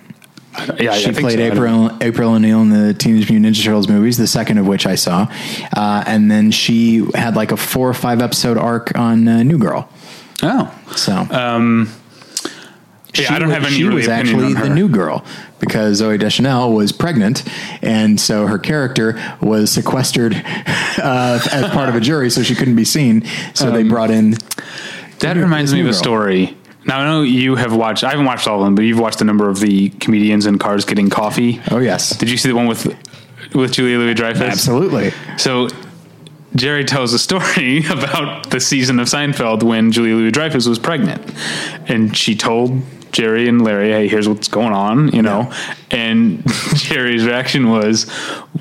Yeah, 0.78 0.94
she 0.94 1.10
I 1.10 1.12
played 1.12 1.38
so. 1.38 1.44
April 1.52 1.98
April 2.02 2.32
O'Neil 2.32 2.62
in 2.62 2.70
the 2.70 2.94
Teenage 2.94 3.28
Mutant 3.30 3.54
Ninja 3.54 3.62
Turtles 3.64 3.88
movies, 3.88 4.16
the 4.16 4.26
second 4.26 4.56
of 4.58 4.66
which 4.66 4.86
I 4.86 4.94
saw, 4.94 5.26
uh, 5.76 6.04
and 6.06 6.30
then 6.30 6.50
she 6.50 7.04
had 7.14 7.36
like 7.36 7.52
a 7.52 7.56
four 7.58 7.88
or 7.88 7.94
five 7.94 8.22
episode 8.22 8.56
arc 8.56 8.96
on 8.96 9.28
uh, 9.28 9.42
New 9.42 9.58
Girl. 9.58 9.88
Oh, 10.42 10.74
So 10.94 11.12
um, 11.14 11.90
yeah, 13.18 13.34
I 13.34 13.38
don't 13.38 13.48
wa- 13.48 13.54
have 13.54 13.64
any. 13.64 13.76
She 13.76 13.84
really 13.84 13.96
was 13.96 14.08
actually 14.08 14.54
the 14.54 14.68
new 14.68 14.88
girl 14.88 15.24
because 15.58 16.00
Zooey 16.00 16.18
Deschanel 16.18 16.72
was 16.72 16.92
pregnant, 16.92 17.44
and 17.82 18.20
so 18.20 18.46
her 18.46 18.58
character 18.58 19.18
was 19.40 19.70
sequestered 19.70 20.34
uh, 20.98 21.40
as 21.52 21.70
part 21.70 21.88
of 21.88 21.94
a 21.94 22.00
jury, 22.00 22.30
so 22.30 22.42
she 22.42 22.54
couldn't 22.54 22.76
be 22.76 22.84
seen. 22.84 23.24
So 23.54 23.70
they 23.70 23.82
brought 23.82 24.10
in. 24.10 24.34
That 25.20 25.36
reminds 25.36 25.72
me 25.72 25.80
of 25.80 25.86
a 25.86 25.94
story. 25.94 26.56
Now 26.84 27.00
I 27.00 27.04
know 27.04 27.22
you 27.22 27.56
have 27.56 27.74
watched. 27.74 28.04
I 28.04 28.10
haven't 28.10 28.26
watched 28.26 28.46
all 28.46 28.60
of 28.60 28.64
them, 28.64 28.74
but 28.76 28.82
you've 28.82 29.00
watched 29.00 29.20
a 29.20 29.24
number 29.24 29.48
of 29.48 29.58
the 29.60 29.88
comedians 29.90 30.46
in 30.46 30.58
cars 30.58 30.84
getting 30.84 31.10
coffee. 31.10 31.60
Oh 31.70 31.78
yes, 31.78 32.16
Did 32.16 32.30
you 32.30 32.36
see 32.36 32.48
the 32.48 32.54
one 32.54 32.66
with 32.68 32.86
with 33.54 33.72
Julia 33.72 33.98
Louis 33.98 34.14
Dreyfus? 34.14 34.42
absolutely. 34.52 35.12
So 35.36 35.68
Jerry 36.54 36.84
tells 36.84 37.12
a 37.12 37.18
story 37.18 37.84
about 37.90 38.50
the 38.50 38.60
season 38.60 39.00
of 39.00 39.08
Seinfeld 39.08 39.62
when 39.62 39.90
Julia 39.90 40.14
Louis 40.14 40.30
Dreyfus 40.30 40.66
was 40.66 40.78
pregnant, 40.78 41.22
and 41.88 42.16
she 42.16 42.36
told 42.36 42.80
Jerry 43.16 43.48
and 43.48 43.64
Larry, 43.64 43.92
"Hey, 43.92 44.08
here's 44.08 44.28
what's 44.28 44.46
going 44.46 44.74
on," 44.74 45.08
you 45.12 45.22
know. 45.22 45.50
And 45.90 46.42
Jerry's 46.74 47.24
reaction 47.24 47.70
was, 47.70 48.04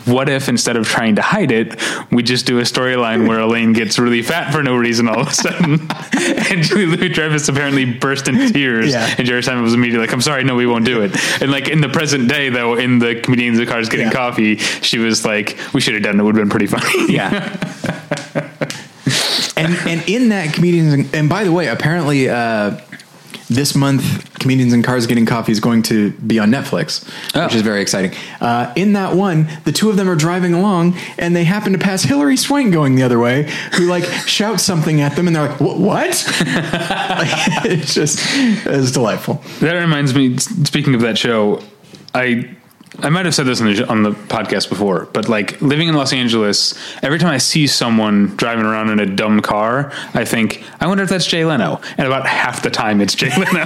"What 0.05 0.29
if 0.29 0.47
instead 0.47 0.77
of 0.77 0.87
trying 0.87 1.17
to 1.17 1.21
hide 1.21 1.51
it, 1.51 1.75
we 2.09 2.23
just 2.23 2.45
do 2.45 2.59
a 2.59 2.61
storyline 2.61 3.27
where 3.27 3.39
Elaine 3.39 3.73
gets 3.73 3.99
really 3.99 4.21
fat 4.21 4.53
for 4.53 4.63
no 4.63 4.77
reason 4.77 5.09
all 5.09 5.19
of 5.19 5.27
a 5.27 5.33
sudden?" 5.33 5.73
and 6.49 6.63
Julia 6.63 6.87
Louis 6.87 7.09
Dreyfus 7.09 7.49
apparently 7.49 7.83
burst 7.83 8.29
into 8.29 8.49
tears, 8.53 8.93
Yeah. 8.93 9.13
and 9.17 9.27
Jerry 9.27 9.43
Simon 9.43 9.61
was 9.63 9.73
immediately 9.73 10.07
like, 10.07 10.13
"I'm 10.13 10.21
sorry, 10.21 10.45
no, 10.45 10.55
we 10.55 10.65
won't 10.65 10.85
do 10.85 11.01
it." 11.01 11.11
And 11.41 11.51
like 11.51 11.67
in 11.67 11.81
the 11.81 11.89
present 11.89 12.29
day, 12.29 12.47
though, 12.47 12.77
in 12.77 12.99
the 12.99 13.15
comedians 13.19 13.59
in 13.59 13.65
cars 13.67 13.89
getting 13.89 14.07
Yeah. 14.07 14.13
coffee, 14.13 14.55
she 14.55 14.99
was 14.99 15.25
like, 15.25 15.57
"We 15.73 15.81
should 15.81 15.95
have 15.95 16.03
done 16.03 16.15
it. 16.15 16.19
It 16.19 16.23
would 16.23 16.37
have 16.37 16.45
been 16.45 16.49
pretty 16.49 16.67
funny." 16.67 17.11
Yeah. 17.13 17.27
and 19.57 19.75
and 19.85 20.09
in 20.09 20.29
that 20.29 20.53
comedians 20.53 20.93
and, 20.93 21.13
and 21.13 21.27
by 21.29 21.43
the 21.43 21.51
way, 21.51 21.67
apparently 21.67 22.29
uh, 22.29 22.77
this 23.49 23.75
month 23.75 24.33
comedians 24.39 24.73
in 24.73 24.81
cars 24.83 25.05
getting 25.07 25.25
coffee 25.25 25.51
is 25.51 25.59
going 25.59 25.81
to 25.83 26.11
be 26.13 26.39
on 26.39 26.49
Netflix, 26.51 27.07
Oh. 27.35 27.45
which 27.45 27.55
is 27.55 27.61
very 27.61 27.81
exciting. 27.81 28.17
Uh, 28.41 28.71
in 28.75 28.93
that 28.93 29.15
one, 29.15 29.47
the 29.65 29.71
two 29.71 29.89
of 29.89 29.97
them 29.97 30.09
are 30.09 30.15
driving 30.15 30.53
along 30.53 30.95
and 31.17 31.35
they 31.35 31.43
happen 31.43 31.73
to 31.73 31.79
pass 31.79 32.03
Hilary 32.03 32.37
Swank 32.37 32.73
going 32.73 32.95
the 32.95 33.03
other 33.03 33.19
way, 33.19 33.51
who 33.75 33.85
like 33.85 34.03
shouts 34.25 34.63
something 34.63 35.01
at 35.01 35.15
them 35.15 35.27
and 35.27 35.35
they're 35.35 35.47
like, 35.49 35.59
"What?" 35.59 36.25
like, 36.39 36.45
it's 37.65 37.93
just 37.93 38.19
it's 38.65 38.91
delightful. 38.91 39.41
That 39.59 39.73
reminds 39.73 40.13
me. 40.15 40.37
Speaking 40.37 40.95
of 40.95 41.01
that 41.01 41.17
show, 41.17 41.61
I 42.13 42.55
I 42.99 43.09
might 43.09 43.25
have 43.25 43.35
said 43.35 43.45
this 43.45 43.61
on 43.61 43.73
the, 43.73 43.87
on 43.87 44.03
the 44.03 44.11
podcast 44.11 44.69
before, 44.69 45.07
but 45.13 45.27
like 45.29 45.61
living 45.61 45.87
in 45.87 45.95
Los 45.95 46.13
Angeles, 46.13 46.73
every 47.03 47.19
time 47.19 47.29
I 47.31 47.37
see 47.37 47.67
someone 47.67 48.35
driving 48.35 48.65
around 48.65 48.89
in 48.89 48.99
a 48.99 49.05
dumb 49.05 49.41
car, 49.41 49.91
I 50.13 50.25
think, 50.25 50.63
I 50.79 50.87
wonder 50.87 51.03
if 51.03 51.09
that's 51.09 51.25
Jay 51.27 51.43
Leno. 51.45 51.81
And 51.97 52.07
about 52.07 52.25
half 52.25 52.61
the 52.63 52.69
time, 52.71 53.01
it's 53.01 53.13
Jay 53.15 53.29
Leno. 53.37 53.65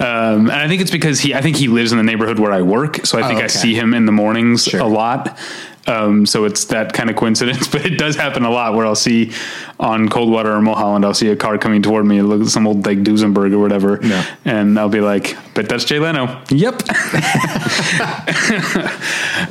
um, 0.00 0.50
and 0.50 0.52
I 0.52 0.68
think 0.68 0.80
it's 0.82 0.90
because 0.90 1.20
he, 1.20 1.34
I 1.34 1.40
think 1.40 1.56
he 1.56 1.68
lives 1.68 1.92
in 1.92 1.98
the 1.98 2.04
neighborhood 2.04 2.38
where 2.38 2.52
I 2.52 2.62
work, 2.62 3.04
so 3.06 3.18
I 3.18 3.26
think 3.28 3.40
Oh, 3.40 3.44
I 3.44 3.48
see 3.48 3.74
him 3.74 3.94
in 3.94 4.06
the 4.06 4.12
mornings 4.12 4.64
Sure. 4.64 4.80
a 4.80 4.86
lot. 4.86 5.38
Um, 5.86 6.24
so 6.24 6.44
it's 6.46 6.64
that 6.66 6.92
kind 6.94 7.10
of 7.10 7.16
coincidence, 7.16 7.68
but 7.72 7.84
it 7.84 7.98
does 7.98 8.16
happen 8.16 8.44
a 8.44 8.50
lot 8.50 8.74
where 8.74 8.86
I'll 8.86 8.94
see 8.94 9.32
on 9.78 10.08
Coldwater 10.08 10.52
or 10.52 10.62
Mulholland, 10.62 11.04
I'll 11.04 11.12
see 11.12 11.28
a 11.28 11.36
car 11.36 11.58
coming 11.58 11.82
toward 11.82 12.06
me, 12.06 12.22
look 12.22 12.40
at 12.40 12.48
some 12.48 12.66
old 12.66 12.86
like 12.86 12.98
Duesenberg 13.02 13.52
or 13.52 13.58
whatever, 13.58 13.98
Yeah. 14.02 14.24
and 14.46 14.78
I'll 14.78 14.88
be 14.88 15.00
like, 15.02 15.36
"Bet 15.54 15.68
that's 15.68 15.84
Jay 15.84 15.98
Leno." 15.98 16.42
Yep. 16.50 16.82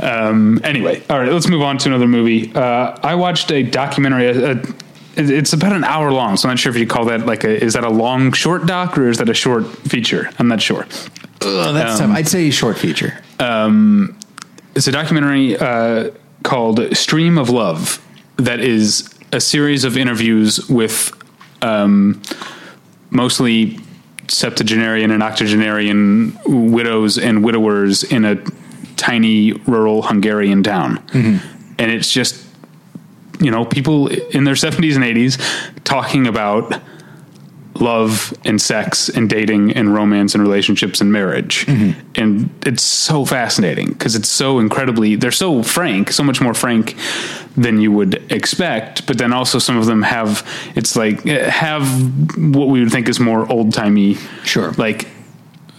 Um, 0.01 0.59
anyway, 0.63 1.03
all 1.09 1.19
right, 1.19 1.31
let's 1.31 1.47
move 1.47 1.61
on 1.61 1.77
to 1.79 1.89
another 1.89 2.07
movie. 2.07 2.53
Uh, 2.53 2.97
I 3.03 3.15
watched 3.15 3.51
a 3.51 3.63
documentary. 3.63 4.29
Uh, 4.29 4.33
uh, 4.53 4.63
it- 5.15 5.29
it's 5.29 5.53
about 5.53 5.73
an 5.73 5.83
hour 5.83 6.11
long, 6.11 6.37
so 6.37 6.47
I'm 6.49 6.53
not 6.53 6.59
sure 6.59 6.71
if 6.71 6.77
you 6.77 6.87
call 6.87 7.05
that 7.05 7.25
like 7.25 7.43
a 7.43 7.63
is 7.63 7.73
that 7.73 7.83
a 7.83 7.89
long 7.89 8.31
short 8.31 8.65
doc 8.65 8.97
or 8.97 9.07
is 9.09 9.17
that 9.19 9.29
a 9.29 9.33
short 9.33 9.65
feature? 9.87 10.29
I'm 10.39 10.47
not 10.47 10.61
sure. 10.61 10.83
Ugh, 11.41 11.73
that's 11.73 11.99
tough. 11.99 12.09
I'd 12.09 12.27
say 12.27 12.49
short 12.49 12.77
feature. 12.77 13.13
It's 14.75 14.87
a 14.87 14.91
documentary 14.91 15.55
uh, 15.57 16.09
called 16.43 16.95
Stream 16.95 17.37
of 17.37 17.49
Love 17.49 17.99
that 18.37 18.59
is 18.59 19.09
a 19.31 19.39
series 19.39 19.83
of 19.83 19.97
interviews 19.97 20.67
with 20.69 21.11
um, 21.61 22.21
mostly 23.09 23.79
septuagenarian 24.27 25.11
and 25.11 25.21
octogenarian 25.23 26.37
widows 26.45 27.17
and 27.17 27.43
widowers 27.43 28.03
in 28.03 28.25
a 28.25 28.35
tiny 28.95 29.53
rural 29.53 30.01
Hungarian 30.03 30.63
town. 30.63 31.03
And 31.79 31.91
it's 31.91 32.11
just, 32.11 32.45
you 33.39 33.51
know, 33.51 33.65
people 33.65 34.07
in 34.07 34.43
their 34.43 34.53
70s 34.55 34.95
and 34.95 35.03
80s 35.03 35.83
talking 35.83 36.27
about 36.27 36.81
love 37.75 38.33
and 38.45 38.61
sex 38.61 39.09
and 39.09 39.29
dating 39.29 39.71
and 39.71 39.93
romance 39.93 40.35
and 40.35 40.43
relationships 40.43 41.01
and 41.01 41.11
marriage. 41.11 41.65
And 42.15 42.49
it's 42.65 42.83
so 42.83 43.25
fascinating 43.25 43.89
because 43.89 44.15
it's 44.15 44.29
so 44.29 44.59
incredibly, 44.59 45.15
they're 45.15 45.31
so 45.31 45.63
frank, 45.63 46.11
so 46.11 46.23
much 46.23 46.39
more 46.39 46.53
frank 46.53 46.95
than 47.57 47.81
you 47.81 47.91
would 47.91 48.31
expect. 48.31 49.07
But 49.07 49.17
then 49.17 49.33
also 49.33 49.59
some 49.59 49.77
of 49.77 49.85
them 49.85 50.03
have, 50.03 50.47
it's 50.75 50.95
like, 50.95 51.25
eh, 51.25 51.49
have 51.49 51.83
what 52.37 52.67
we 52.67 52.79
would 52.79 52.91
think 52.91 53.09
is 53.09 53.19
more 53.19 53.51
old 53.51 53.73
timey. 53.73 54.17
Sure. 54.43 54.71
Like, 54.73 55.07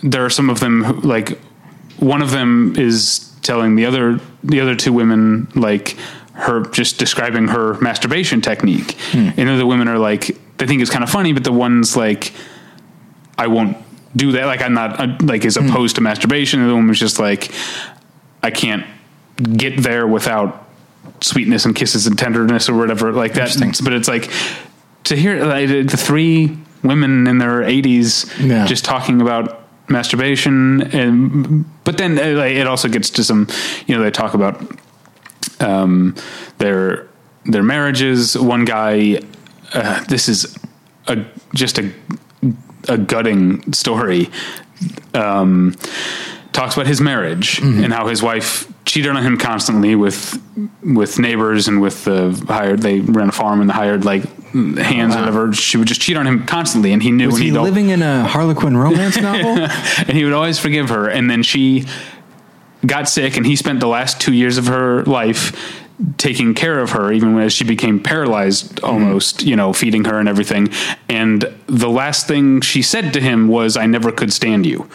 there 0.03 0.25
are 0.25 0.31
some 0.31 0.51
of 0.51 0.61
them 0.61 0.85
who, 0.85 1.01
like, 1.01 1.39
one 1.99 2.23
of 2.23 2.31
them 2.33 2.75
is 2.77 3.33
telling 3.43 3.77
the 3.77 3.87
other, 3.87 4.21
the 4.43 4.61
other 4.61 4.75
two 4.75 4.93
women, 4.93 5.49
like, 5.55 5.97
her 6.33 6.63
just 6.67 6.99
describing 6.99 7.49
her 7.49 7.75
masturbation 7.81 8.41
technique. 8.41 8.97
And 9.15 9.37
the 9.37 9.53
other 9.53 9.67
women 9.67 9.87
are 9.87 9.99
like, 9.99 10.37
they 10.59 10.67
think 10.67 10.81
it's 10.83 10.91
kind 10.91 11.03
of 11.05 11.11
funny, 11.11 11.33
but 11.33 11.45
the 11.45 11.53
one's 11.53 11.97
like, 11.97 12.33
I 13.37 13.47
won't 13.49 13.77
do 14.15 14.33
that. 14.33 14.47
Like, 14.47 14.63
I'm 14.63 14.75
not 14.75 15.01
uh, 15.01 15.17
like 15.23 15.45
as 15.45 15.57
opposed 15.57 15.97
to 15.97 16.01
masturbation. 16.01 16.61
And 16.61 16.71
the 16.71 16.89
was 16.89 16.99
just 17.01 17.19
like, 17.19 17.51
I 18.43 18.51
can't 18.51 18.87
get 19.57 19.83
there 19.83 20.07
without 20.07 20.69
sweetness 21.21 21.65
and 21.65 21.75
kisses 21.75 22.07
and 22.07 22.19
tenderness 22.19 22.69
or 22.69 22.75
whatever 22.77 23.13
like 23.13 23.35
that. 23.35 23.57
But 23.83 23.93
it's 23.93 24.09
like 24.09 24.31
to 25.05 25.17
hear 25.17 25.45
like, 25.45 25.69
the 25.69 25.97
three 25.97 26.57
women 26.83 27.27
in 27.27 27.39
their 27.39 27.63
80s 27.63 28.31
Yeah. 28.47 28.67
just 28.67 28.85
talking 28.85 29.21
about 29.21 29.63
masturbation 29.89 30.81
and 30.95 31.65
but 31.85 31.99
then 31.99 32.19
uh, 32.19 32.43
it 32.43 32.67
also 32.67 32.89
gets 32.89 33.11
to 33.11 33.23
some 33.23 33.47
you 33.87 33.95
know 33.95 34.03
they 34.03 34.11
talk 34.11 34.33
about 34.33 34.59
um 35.61 36.15
their 36.57 37.07
their 37.45 37.63
marriages 37.63 38.37
one 38.37 38.65
guy 38.65 39.21
uh, 39.75 40.02
this 40.04 40.28
is 40.28 40.57
a 41.07 41.25
just 41.54 41.78
a 41.78 41.90
a 42.88 42.99
gutting 42.99 43.73
story 43.73 44.28
um 45.14 45.75
talks 46.52 46.75
about 46.75 46.87
his 46.87 47.00
marriage 47.00 47.59
and 47.61 47.93
how 47.93 48.07
his 48.07 48.23
wife 48.23 48.71
cheated 48.85 49.11
on 49.11 49.23
him 49.23 49.37
constantly 49.38 49.95
with 49.97 50.40
with 50.83 51.19
neighbors 51.19 51.66
and 51.66 51.81
with 51.81 52.04
the 52.04 52.31
hired 52.49 52.81
they 52.81 53.00
ran 53.00 53.28
a 53.28 53.33
farm 53.33 53.61
and 53.61 53.69
the 53.69 53.75
hired 53.75 54.04
like 54.04 54.23
hands 54.76 55.14
or 55.16 55.19
whatever 55.21 55.52
she 55.52 55.76
would 55.78 55.88
just 55.88 56.00
cheat 56.00 56.16
on 56.16 56.26
him 56.26 56.47
constantly 56.47 56.93
and 56.93 57.02
he 57.02 57.11
knew 57.11 57.26
Was 57.26 57.38
he 57.38 57.50
living 57.50 57.88
in 57.88 58.02
a 58.02 58.25
Harlequin 58.25 58.76
romance 58.76 59.16
novel? 59.21 59.66
and 60.07 60.11
he 60.11 60.23
would 60.25 60.33
always 60.33 60.59
forgive 60.59 60.90
her. 60.90 61.09
And 61.09 61.28
then 61.28 61.43
she 61.43 61.87
got 62.87 63.09
sick, 63.09 63.37
and 63.37 63.47
he 63.47 63.57
spent 63.57 63.81
the 63.81 63.88
last 63.88 64.21
two 64.21 64.33
years 64.33 64.59
of 64.59 64.66
her 64.66 65.02
life 65.04 65.83
taking 66.17 66.55
care 66.55 66.81
of 66.81 66.91
her, 66.91 67.13
even 67.13 67.39
as 67.39 67.53
she 67.53 67.65
became 67.65 68.01
paralyzed 68.01 68.77
mm-hmm. 68.77 68.87
almost, 68.87 69.43
you 69.43 69.57
know, 69.57 69.73
feeding 69.73 70.05
her 70.05 70.19
and 70.19 70.29
everything. 70.29 70.69
And 71.09 71.45
the 71.67 71.89
last 71.89 72.27
thing 72.27 72.61
she 72.61 72.83
said 72.83 73.13
to 73.13 73.21
him 73.21 73.49
was, 73.49 73.77
I 73.77 73.87
never 73.87 74.11
could 74.11 74.33
stand 74.33 74.67
you. 74.67 74.89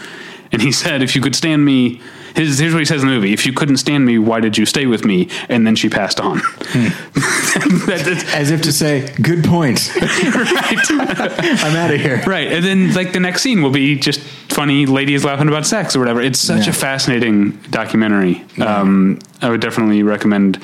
And 0.51 0.61
he 0.61 0.71
said, 0.71 1.01
If 1.03 1.15
you 1.15 1.21
could 1.21 1.35
stand 1.35 1.63
me, 1.63 2.01
his, 2.35 2.57
here's 2.59 2.73
what 2.73 2.79
he 2.79 2.85
says 2.85 3.01
in 3.03 3.09
the 3.09 3.13
movie 3.15 3.33
If 3.33 3.45
you 3.45 3.53
couldn't 3.53 3.77
stand 3.77 4.05
me, 4.05 4.17
why 4.19 4.39
did 4.39 4.57
you 4.57 4.65
stay 4.65 4.85
with 4.85 5.03
me? 5.05 5.29
And 5.49 5.65
then 5.65 5.75
she 5.75 5.89
passed 5.89 6.19
on. 6.19 6.41
That- 7.89 8.03
that's- 8.05 8.33
As 8.33 8.51
if 8.51 8.61
to 8.63 8.71
say, 8.71 9.11
good 9.21 9.43
point. 9.43 9.91
I'm 10.01 11.75
out 11.75 11.91
of 11.93 11.99
here. 11.99 12.21
Right. 12.25 12.47
And 12.51 12.63
then 12.63 12.93
like 12.93 13.13
the 13.13 13.19
next 13.19 13.41
scene 13.41 13.61
will 13.61 13.71
be 13.71 13.95
just 13.97 14.19
funny 14.19 14.85
ladies 14.85 15.25
laughing 15.25 15.47
about 15.47 15.65
sex 15.65 15.95
or 15.95 15.99
whatever. 15.99 16.21
It's 16.21 16.39
such 16.39 16.65
Yeah. 16.65 16.69
a 16.71 16.73
fascinating 16.73 17.51
documentary. 17.69 18.45
Um, 18.61 19.19
I 19.41 19.49
would 19.49 19.61
definitely 19.61 20.03
recommend 20.03 20.59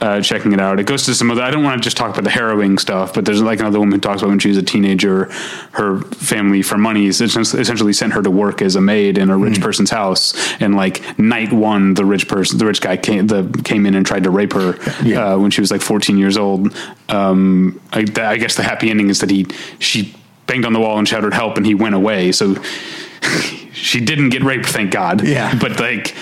uh, 0.00 0.20
checking 0.22 0.52
it 0.52 0.60
out. 0.60 0.80
It 0.80 0.86
goes 0.86 1.04
to 1.04 1.14
some 1.14 1.30
other, 1.30 1.42
I 1.42 1.50
don't 1.50 1.62
want 1.62 1.82
to 1.82 1.84
just 1.86 1.96
talk 1.96 2.10
about 2.10 2.24
the 2.24 2.30
harrowing 2.30 2.78
stuff, 2.78 3.12
but 3.12 3.24
there's 3.26 3.42
like 3.42 3.60
another 3.60 3.78
woman 3.78 3.92
who 3.94 4.00
talks 4.00 4.22
about 4.22 4.30
when 4.30 4.38
she 4.38 4.48
was 4.48 4.56
a 4.56 4.62
teenager, 4.62 5.24
her 5.72 6.00
family 6.02 6.62
for 6.62 6.78
money 6.78 7.06
essentially 7.06 7.60
essentially 7.60 7.92
sent 7.92 8.12
her 8.14 8.22
to 8.22 8.30
work 8.30 8.62
as 8.62 8.76
a 8.76 8.80
maid 8.80 9.18
in 9.18 9.28
a 9.30 9.36
rich 9.36 9.58
Mm. 9.58 9.62
person's 9.62 9.90
house. 9.90 10.32
And 10.60 10.74
like 10.74 11.18
night 11.18 11.52
one, 11.52 11.94
the 11.94 12.04
rich 12.04 12.28
person, 12.28 12.58
the 12.58 12.64
rich 12.66 12.80
guy 12.80 12.96
came, 12.96 13.26
the, 13.26 13.44
came 13.64 13.84
in 13.84 13.94
and 13.94 14.06
tried 14.06 14.24
to 14.24 14.30
rape 14.30 14.54
her 14.54 14.78
Yeah. 15.02 15.34
uh, 15.34 15.38
when 15.38 15.50
she 15.50 15.60
was 15.60 15.70
like 15.70 15.82
14 15.82 16.16
years 16.16 16.36
old. 16.38 16.74
Um, 17.10 17.80
I, 17.92 18.04
th- 18.04 18.18
I 18.18 18.36
guess 18.38 18.56
the 18.56 18.62
happy 18.62 18.88
ending 18.90 19.10
is 19.10 19.20
that 19.20 19.30
he, 19.30 19.46
she 19.80 20.14
banged 20.46 20.64
on 20.64 20.72
the 20.72 20.80
wall 20.80 20.98
and 20.98 21.06
shouted 21.06 21.34
help 21.34 21.56
and 21.58 21.66
he 21.66 21.74
went 21.74 21.94
away. 21.94 22.32
So 22.32 22.54
she 23.72 24.00
didn't 24.00 24.30
get 24.30 24.42
raped, 24.42 24.66
thank 24.66 24.90
God. 24.90 25.26
Yeah. 25.26 25.56
But 25.58 25.78
like, 25.78 26.14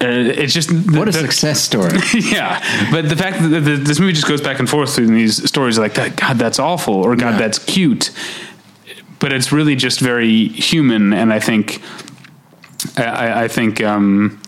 uh, 0.00 0.06
it's 0.06 0.54
just 0.54 0.68
the, 0.68 0.98
What 0.98 1.08
a 1.08 1.10
the- 1.12 1.18
success 1.18 1.60
story. 1.60 1.90
yeah, 2.14 2.90
but 2.92 3.08
the 3.08 3.16
fact 3.16 3.40
that 3.42 3.48
the, 3.48 3.76
this 3.76 3.98
movie 3.98 4.12
just 4.12 4.28
goes 4.28 4.40
back 4.40 4.58
and 4.60 4.68
forth 4.68 4.94
through 4.94 5.08
these 5.08 5.46
stories 5.48 5.78
like 5.78 5.94
that. 5.94 6.16
God, 6.16 6.38
that's 6.38 6.58
awful, 6.58 6.94
or 6.94 7.16
God, 7.16 7.32
Yeah. 7.32 7.38
that's 7.38 7.58
cute. 7.58 8.10
But 9.18 9.32
it's 9.32 9.50
really 9.50 9.74
just 9.74 9.98
very 10.00 10.46
human, 10.48 11.12
and 11.12 11.32
I 11.32 11.40
think, 11.40 11.82
I- 12.96 13.02
I, 13.04 13.42
I 13.44 13.48
think, 13.48 13.82
um, 13.82 14.40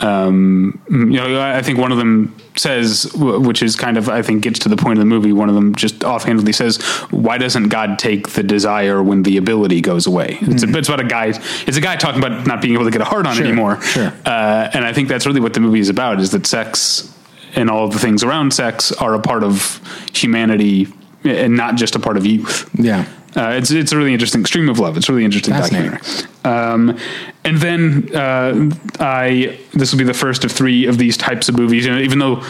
um, 0.00 0.80
you 0.90 1.10
know, 1.16 1.40
I 1.40 1.62
think 1.62 1.78
one 1.78 1.92
of 1.92 1.98
them 1.98 2.34
says, 2.56 3.10
which 3.14 3.62
is 3.62 3.76
kind 3.76 3.96
of, 3.96 4.08
I 4.08 4.22
think, 4.22 4.42
gets 4.42 4.58
to 4.60 4.68
the 4.68 4.76
point 4.76 4.98
of 4.98 5.00
the 5.00 5.06
movie. 5.06 5.32
One 5.32 5.48
of 5.48 5.54
them 5.54 5.74
just 5.74 6.04
offhandedly 6.04 6.52
says, 6.52 6.80
"Why 7.10 7.38
doesn't 7.38 7.68
God 7.68 7.98
take 7.98 8.28
the 8.30 8.42
desire 8.42 9.02
when 9.02 9.22
the 9.22 9.36
ability 9.36 9.80
goes 9.80 10.06
away?" 10.06 10.38
It's, 10.42 10.62
a, 10.62 10.68
it's 10.78 10.88
about 10.88 11.00
a 11.00 11.04
guy. 11.08 11.26
It's 11.66 11.76
a 11.76 11.80
guy 11.80 11.96
talking 11.96 12.22
about 12.22 12.46
not 12.46 12.60
being 12.60 12.74
able 12.74 12.84
to 12.84 12.90
get 12.90 13.00
a 13.00 13.04
hard 13.04 13.26
on 13.26 13.36
Sure, 13.36 13.46
anymore. 13.46 13.80
sure. 13.82 14.12
Uh, 14.24 14.68
and 14.74 14.84
I 14.84 14.92
think 14.92 15.08
that's 15.08 15.26
really 15.26 15.40
what 15.40 15.54
the 15.54 15.60
movie 15.60 15.80
is 15.80 15.88
about: 15.88 16.20
is 16.20 16.30
that 16.32 16.46
sex 16.46 17.12
and 17.54 17.68
all 17.70 17.84
of 17.84 17.92
the 17.92 17.98
things 17.98 18.22
around 18.22 18.52
sex 18.52 18.92
are 18.92 19.14
a 19.14 19.20
part 19.20 19.42
of 19.44 19.80
humanity 20.14 20.88
and 21.24 21.56
not 21.56 21.76
just 21.76 21.94
a 21.94 21.98
part 21.98 22.16
of 22.16 22.26
youth. 22.26 22.68
Yeah. 22.78 23.06
Uh, 23.36 23.50
it's 23.50 23.70
it's 23.70 23.92
a 23.92 23.96
really 23.96 24.12
interesting 24.12 24.44
stream 24.44 24.68
of 24.68 24.78
love. 24.78 24.96
It's 24.96 25.08
a 25.08 25.12
really 25.12 25.24
interesting 25.24 25.54
documentary. 25.54 26.00
Um, 26.44 26.98
and 27.44 27.58
then 27.58 28.14
uh, 28.14 28.70
I 29.00 29.58
this 29.72 29.92
will 29.92 29.98
be 29.98 30.04
the 30.04 30.14
first 30.14 30.44
of 30.44 30.52
three 30.52 30.86
of 30.86 30.98
these 30.98 31.16
types 31.16 31.48
of 31.48 31.56
movies. 31.56 31.86
You 31.86 31.92
know, 31.92 31.98
even 31.98 32.18
though 32.18 32.42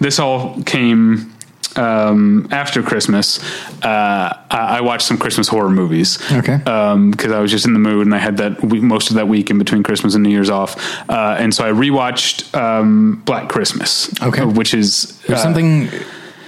this 0.00 0.18
all 0.18 0.60
came 0.64 1.32
um, 1.76 2.48
after 2.50 2.82
Christmas, 2.82 3.42
uh, 3.82 4.38
I, 4.50 4.78
I 4.78 4.80
watched 4.80 5.06
some 5.06 5.18
Christmas 5.18 5.48
horror 5.48 5.70
movies. 5.70 6.18
Okay. 6.32 6.58
because 6.58 7.32
I 7.32 7.40
was 7.40 7.50
just 7.50 7.66
in 7.66 7.72
the 7.72 7.78
mood 7.78 8.06
and 8.06 8.14
I 8.14 8.18
had 8.18 8.36
that 8.38 8.62
week, 8.62 8.82
most 8.82 9.10
of 9.10 9.16
that 9.16 9.28
week 9.28 9.50
in 9.50 9.58
between 9.58 9.82
Christmas 9.82 10.14
and 10.14 10.22
New 10.22 10.30
Year's 10.30 10.50
off, 10.50 10.76
uh, 11.08 11.36
and 11.38 11.54
so 11.54 11.64
I 11.64 11.70
rewatched 11.70 12.54
um, 12.58 13.22
Black 13.24 13.48
Christmas. 13.48 14.10
Okay. 14.22 14.44
which 14.44 14.74
is 14.74 15.18
There's 15.26 15.40
uh, 15.40 15.42
something 15.42 15.88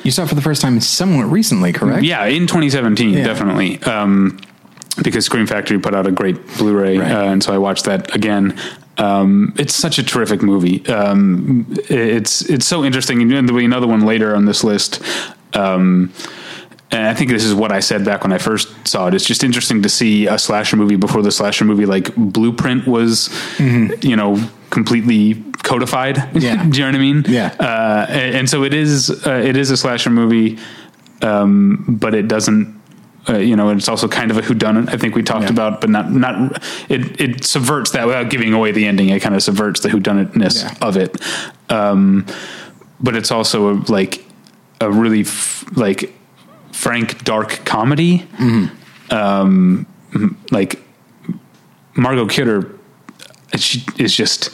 you 0.05 0.11
saw 0.11 0.23
it 0.23 0.29
for 0.29 0.35
the 0.35 0.43
first 0.43 0.62
time 0.62 0.81
somewhat 0.81 1.25
recently, 1.25 1.73
correct? 1.73 2.05
yeah, 2.05 2.25
in 2.26 2.47
2017, 2.47 3.11
Yeah. 3.11 3.25
definitely. 3.25 3.83
Um, 3.83 4.38
because 5.03 5.26
Scream 5.26 5.47
Factory 5.47 5.79
put 5.79 5.95
out 5.95 6.07
a 6.07 6.11
great 6.11 6.37
Blu-ray, 6.57 6.99
Right. 6.99 7.12
uh, 7.12 7.25
and 7.25 7.43
so 7.43 7.53
I 7.53 7.59
watched 7.59 7.85
that 7.85 8.15
again. 8.15 8.55
Um, 8.99 9.53
it's 9.59 9.75
such 9.75 9.99
a 9.99 10.03
terrific 10.03 10.43
movie. 10.43 10.87
Um, 10.88 11.67
it's 11.91 12.41
it's 12.49 12.67
so 12.67 12.83
interesting, 12.83 13.21
and 13.21 13.31
there'll 13.47 13.59
be 13.59 13.65
another 13.67 13.87
one 13.87 14.07
later 14.07 14.35
on 14.35 14.47
this 14.47 14.65
list. 14.65 15.03
Um, 15.53 16.11
and 16.90 17.07
I 17.09 17.14
think 17.14 17.31
this 17.31 17.45
is 17.45 17.52
what 17.55 17.73
I 17.73 17.81
said 17.81 18.05
back 18.05 18.23
when 18.23 18.33
I 18.33 18.38
first 18.38 18.69
saw 18.87 19.09
it. 19.09 19.14
It's 19.14 19.25
just 19.26 19.43
interesting 19.43 19.83
to 19.83 19.88
see 19.88 20.26
a 20.26 20.38
slasher 20.38 20.76
movie 20.76 20.97
before 20.97 21.23
the 21.23 21.33
slasher 21.33 21.64
movie 21.64 21.87
like 21.87 22.14
Blueprint 22.16 22.87
was, 22.87 23.28
you 23.59 24.14
know, 24.16 24.38
completely 24.71 25.43
codified. 25.62 26.16
Mm-hmm. 26.16 26.38
Yeah. 26.38 26.64
Do 26.71 26.78
you 26.78 26.85
know 26.85 26.88
what 26.90 26.95
I 26.95 26.99
mean? 26.99 27.25
Yeah. 27.28 27.55
Uh, 27.59 28.07
and, 28.09 28.35
and 28.37 28.50
so 28.50 28.62
it 28.64 28.73
is. 28.75 29.11
Uh, 29.26 29.31
it 29.45 29.57
is 29.57 29.71
a 29.71 29.76
slasher 29.76 30.11
movie, 30.11 30.59
um, 31.23 31.85
but 31.88 32.14
it 32.14 32.28
doesn't 32.28 32.75
Uh, 33.28 33.38
you 33.38 33.57
know, 33.57 33.69
and 33.71 33.81
it's 33.81 33.88
also 33.88 34.07
kind 34.07 34.31
of 34.31 34.37
a 34.38 34.40
whodunit. 34.43 34.88
I 34.88 34.97
think 34.97 35.16
we 35.16 35.23
talked 35.25 35.47
Yeah. 35.47 35.50
about, 35.59 35.81
but 35.81 35.90
not 35.90 36.12
not 36.12 36.62
it. 36.88 37.21
It 37.21 37.45
subverts 37.45 37.90
that 37.90 38.07
without 38.07 38.31
giving 38.31 38.52
away 38.55 38.71
the 38.71 38.87
ending. 38.87 39.09
It 39.09 39.21
kind 39.21 39.35
of 39.35 39.43
subverts 39.43 39.81
the 39.81 39.88
whodunitness 39.88 40.62
Yeah. 40.62 40.88
of 40.88 40.97
it. 40.97 41.11
Um, 41.69 42.25
but 43.00 43.16
it's 43.16 43.33
also 43.33 43.59
a, 43.71 43.75
like 43.90 44.25
a 44.81 44.88
really 44.88 45.23
f- 45.23 45.64
like 45.75 46.14
frank, 46.76 47.25
dark 47.25 47.64
comedy. 47.64 48.26
Um, 49.11 49.87
like 50.50 50.80
Margot 51.95 52.26
Kidder, 52.26 52.78
she 53.56 53.83
is 53.99 54.14
just 54.14 54.50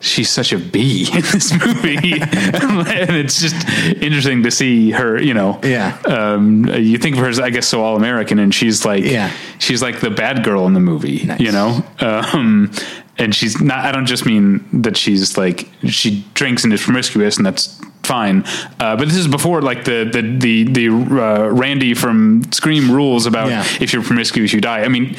she's 0.00 0.28
such 0.30 0.52
a 0.52 0.58
bee 0.58 1.06
in 1.14 1.20
this 1.20 1.52
movie, 1.52 2.12
and 2.20 3.16
it's 3.16 3.40
just 3.40 3.68
interesting 4.02 4.42
to 4.44 4.50
see 4.50 4.90
her. 4.92 5.20
You 5.20 5.34
know, 5.34 5.60
Yeah. 5.62 5.98
Um, 6.06 6.64
you 6.66 6.98
think 6.98 7.16
of 7.16 7.22
her 7.22 7.28
as, 7.28 7.38
I 7.40 7.50
guess, 7.50 7.68
so 7.68 7.82
all 7.82 7.96
American, 7.96 8.38
and 8.38 8.54
she's 8.54 8.84
like, 8.84 9.04
Yeah. 9.04 9.30
she's 9.58 9.82
like 9.82 10.00
the 10.00 10.10
bad 10.10 10.44
girl 10.44 10.66
in 10.66 10.74
the 10.74 10.80
movie. 10.80 11.24
Nice. 11.24 11.40
You 11.40 11.52
know, 11.52 11.84
um, 12.00 12.70
and 13.18 13.34
she's 13.34 13.60
not. 13.60 13.84
I 13.84 13.92
don't 13.92 14.06
just 14.06 14.24
mean 14.26 14.64
that 14.82 14.96
she's 14.96 15.36
like 15.36 15.68
she 15.86 16.24
drinks 16.34 16.64
and 16.64 16.72
is 16.72 16.82
promiscuous, 16.82 17.36
and 17.36 17.44
that's 17.46 17.80
fine. 18.04 18.44
Uh, 18.80 18.96
but 18.96 19.08
this 19.08 19.16
is 19.16 19.28
before 19.28 19.62
like 19.62 19.84
the 19.84 20.04
the 20.12 20.22
the 20.22 20.64
the 20.64 20.88
uh, 20.88 21.48
Randy 21.50 21.94
from 21.94 22.42
Scream 22.52 22.90
rules 22.90 23.26
about 23.26 23.48
Yeah. 23.48 23.64
if 23.80 23.92
you're 23.92 24.02
promiscuous, 24.02 24.52
you 24.52 24.60
die. 24.60 24.82
I 24.84 24.88
mean, 24.88 25.16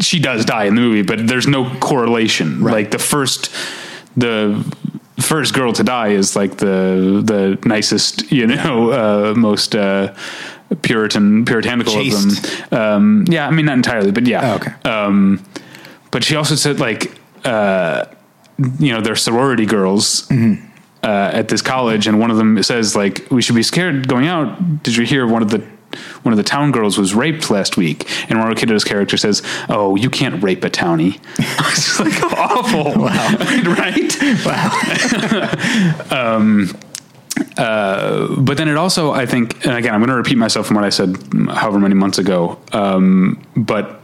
she 0.00 0.18
does 0.20 0.44
die 0.44 0.64
in 0.64 0.74
the 0.74 0.80
movie, 0.80 1.02
but 1.02 1.26
there's 1.26 1.46
no 1.46 1.68
correlation. 1.80 2.62
Right. 2.62 2.72
Like 2.72 2.90
the 2.90 2.98
first, 2.98 3.50
the 4.16 4.62
first 5.20 5.52
girl 5.54 5.72
to 5.72 5.82
die 5.82 6.08
is 6.08 6.36
like 6.36 6.56
the 6.58 7.22
the 7.24 7.58
nicest, 7.68 8.30
you 8.30 8.46
know, 8.46 8.90
uh, 9.30 9.34
most 9.34 9.74
uh, 9.74 10.14
Puritan 10.82 11.44
puritanical 11.44 11.94
Chaste. 11.94 12.44
of 12.44 12.70
them. 12.70 12.78
Um, 12.80 13.24
yeah, 13.28 13.48
I 13.48 13.50
mean 13.50 13.66
not 13.66 13.76
entirely, 13.76 14.10
but 14.12 14.26
yeah. 14.26 14.52
Oh, 14.52 14.54
okay. 14.56 14.72
Um, 14.88 15.42
but 16.10 16.22
she 16.24 16.36
also 16.36 16.54
said 16.54 16.78
like, 16.78 17.12
uh, 17.44 18.04
you 18.78 18.92
know, 18.92 19.00
they're 19.00 19.16
sorority 19.16 19.66
girls. 19.66 20.26
Mm-hmm. 20.28 20.66
Uh, 21.00 21.30
at 21.32 21.46
this 21.46 21.62
college, 21.62 22.08
and 22.08 22.18
one 22.18 22.28
of 22.28 22.38
them 22.38 22.60
says 22.64 22.96
like 22.96 23.24
we 23.30 23.40
should 23.40 23.54
be 23.54 23.62
scared 23.62 24.08
going 24.08 24.26
out. 24.26 24.82
Did 24.82 24.96
you 24.96 25.04
hear 25.04 25.28
one 25.28 25.42
of 25.42 25.50
the 25.50 25.64
one 26.22 26.32
of 26.32 26.36
the 26.36 26.42
town 26.42 26.72
girls 26.72 26.98
was 26.98 27.14
raped 27.14 27.50
last 27.50 27.76
week? 27.76 28.10
And 28.28 28.38
Margot 28.38 28.56
Kidder's 28.56 28.82
character 28.82 29.16
says, 29.16 29.42
"Oh, 29.68 29.94
you 29.94 30.10
can't 30.10 30.42
rape 30.42 30.64
a 30.64 30.70
townie." 30.70 31.20
it's 31.38 32.00
like 32.00 32.20
awful, 32.32 32.94
right? 33.74 34.16
Wow. 34.44 34.70
but 38.40 38.56
then 38.56 38.68
it 38.68 38.76
also, 38.76 39.12
I 39.12 39.24
think, 39.26 39.64
and 39.64 39.76
again, 39.76 39.94
I'm 39.94 40.00
going 40.00 40.10
to 40.10 40.16
repeat 40.16 40.36
myself 40.36 40.66
from 40.66 40.74
what 40.76 40.84
I 40.84 40.90
said 40.90 41.16
however 41.48 41.78
many 41.78 41.94
months 41.94 42.18
ago, 42.18 42.58
um, 42.72 43.40
but 43.56 43.97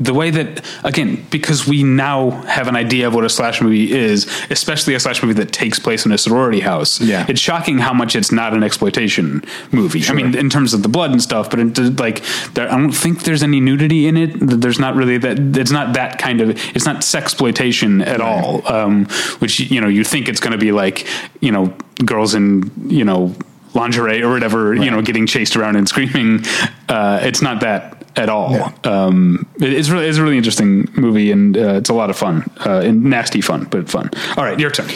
the 0.00 0.14
way 0.14 0.30
that, 0.30 0.64
again, 0.82 1.26
because 1.30 1.66
we 1.66 1.82
now 1.82 2.30
have 2.46 2.68
an 2.68 2.74
idea 2.76 3.06
of 3.06 3.14
what 3.14 3.24
a 3.24 3.28
slash 3.28 3.60
movie 3.60 3.92
is, 3.92 4.26
especially 4.48 4.94
a 4.94 5.00
slash 5.00 5.22
movie 5.22 5.34
that 5.34 5.52
takes 5.52 5.78
place 5.78 6.06
in 6.06 6.12
a 6.12 6.16
sorority 6.18 6.60
house, 6.60 7.00
Yeah. 7.00 7.26
it's 7.28 7.40
shocking 7.40 7.78
how 7.78 7.92
much 7.92 8.16
it's 8.16 8.32
not 8.32 8.54
an 8.54 8.62
exploitation 8.62 9.44
movie. 9.72 10.02
I 10.08 10.14
mean, 10.14 10.34
in 10.34 10.48
terms 10.48 10.72
of 10.72 10.82
the 10.82 10.88
blood 10.88 11.10
and 11.10 11.22
stuff, 11.22 11.50
but 11.50 11.58
it, 11.60 12.00
like, 12.00 12.22
there, 12.54 12.66
I 12.72 12.78
don't 12.78 12.92
think 12.92 13.24
there's 13.24 13.42
any 13.42 13.60
nudity 13.60 14.06
in 14.06 14.16
it. 14.16 14.30
There's 14.40 14.78
not 14.78 14.94
really 14.96 15.18
that. 15.18 15.38
It's 15.58 15.70
not 15.70 15.92
that 15.94 16.18
kind 16.18 16.40
of. 16.40 16.50
It's 16.74 16.86
not 16.86 17.02
sexploitation 17.02 18.04
at 18.06 18.20
all. 18.20 18.66
Um, 18.72 19.04
which 19.40 19.60
you 19.60 19.80
know, 19.80 19.88
you 19.88 20.04
think 20.04 20.28
it's 20.28 20.40
going 20.40 20.52
to 20.52 20.58
be 20.58 20.72
like, 20.72 21.06
you 21.40 21.52
know, 21.52 21.74
girls 22.04 22.34
in 22.34 22.70
you 22.88 23.04
know 23.04 23.34
lingerie 23.74 24.22
or 24.22 24.30
whatever, 24.30 24.74
you 24.74 24.90
know, 24.90 25.00
getting 25.02 25.26
chased 25.26 25.56
around 25.56 25.76
and 25.76 25.88
screaming. 25.88 26.40
Uh, 26.88 27.20
it's 27.22 27.40
not 27.42 27.60
that 27.60 27.99
at 28.16 28.28
all. 28.28 28.52
Yeah. 28.52 28.72
Um, 28.84 29.46
it- 29.60 29.72
it's 29.72 29.88
really, 29.88 30.06
it's 30.06 30.18
a 30.18 30.22
really 30.22 30.36
interesting 30.36 30.88
movie 30.94 31.30
and 31.32 31.56
uh, 31.56 31.74
it's 31.74 31.90
a 31.90 31.94
lot 31.94 32.10
of 32.10 32.16
fun, 32.16 32.50
uh, 32.66 32.80
and 32.84 33.04
nasty 33.04 33.40
fun, 33.40 33.64
but 33.70 33.88
fun. 33.88 34.10
All 34.36 34.44
right, 34.44 34.58
your 34.58 34.70
turn. 34.70 34.88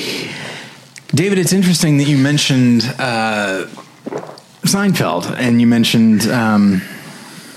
David, 1.15 1.39
it's 1.39 1.53
interesting 1.53 1.99
that 1.99 2.09
you 2.09 2.19
mentioned 2.19 2.83
uh, 2.99 3.67
Seinfeld 4.63 5.31
and 5.39 5.61
you 5.61 5.67
mentioned 5.67 6.27
um, 6.27 6.83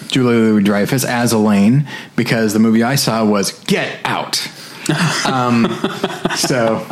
Julia 0.10 0.38
Louis 0.38 0.63
Dreyfus 0.63 1.04
as 1.04 1.34
Elaine 1.34 1.88
because 2.15 2.54
the 2.54 2.60
movie 2.60 2.84
I 2.84 2.96
saw 2.96 3.26
was 3.26 3.52
Get 3.65 4.00
Out. 4.06 4.48
Um, 5.26 5.67
so 6.38 6.88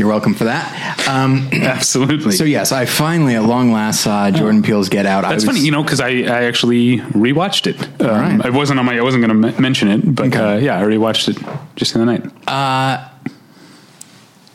you're 0.00 0.08
welcome 0.08 0.32
for 0.34 0.44
that. 0.44 1.06
Um, 1.06 1.48
Absolutely. 1.52 2.32
so 2.32 2.44
yes, 2.44 2.72
I 2.72 2.86
finally 2.86 3.34
at 3.36 3.44
long 3.44 3.70
last 3.70 4.00
saw 4.00 4.30
Jordan 4.30 4.62
Peele's 4.62 4.88
Get 4.88 5.04
Out. 5.06 5.24
I 5.26 5.30
That's 5.32 5.44
was, 5.46 5.56
funny, 5.56 5.60
you 5.64 5.70
know, 5.70 5.82
because 5.82 6.00
I, 6.00 6.08
I 6.08 6.44
actually 6.44 6.98
rewatched 6.98 7.66
it. 7.66 8.00
Um, 8.02 8.08
right. 8.38 8.46
I 8.46 8.50
wasn't 8.50 8.80
on 8.80 8.86
my, 8.86 8.96
I 8.98 9.02
wasn't 9.02 9.26
going 9.26 9.42
to 9.42 9.48
m- 9.48 9.62
mention 9.62 9.88
it, 9.88 10.14
but 10.14 10.28
Okay. 10.28 10.38
uh, 10.38 10.56
yeah, 10.56 10.78
I 10.78 10.82
rewatched 10.82 11.28
it 11.28 11.36
just 11.76 11.94
in 11.94 12.04
the 12.06 12.12
other 12.12 12.22
night. 12.30 13.12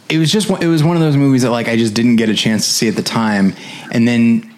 it 0.10 0.18
was 0.18 0.32
just 0.32 0.50
it 0.50 0.68
was 0.68 0.84
one 0.84 0.96
of 0.98 1.02
those 1.02 1.16
movies 1.16 1.44
that 1.44 1.52
like 1.52 1.68
I 1.68 1.78
just 1.78 1.94
didn't 1.94 2.16
get 2.16 2.30
a 2.30 2.36
chance 2.36 2.66
to 2.68 2.74
see 2.74 2.88
at 2.88 2.96
the 2.96 3.04
time, 3.04 3.54
and 3.92 4.08
then 4.08 4.52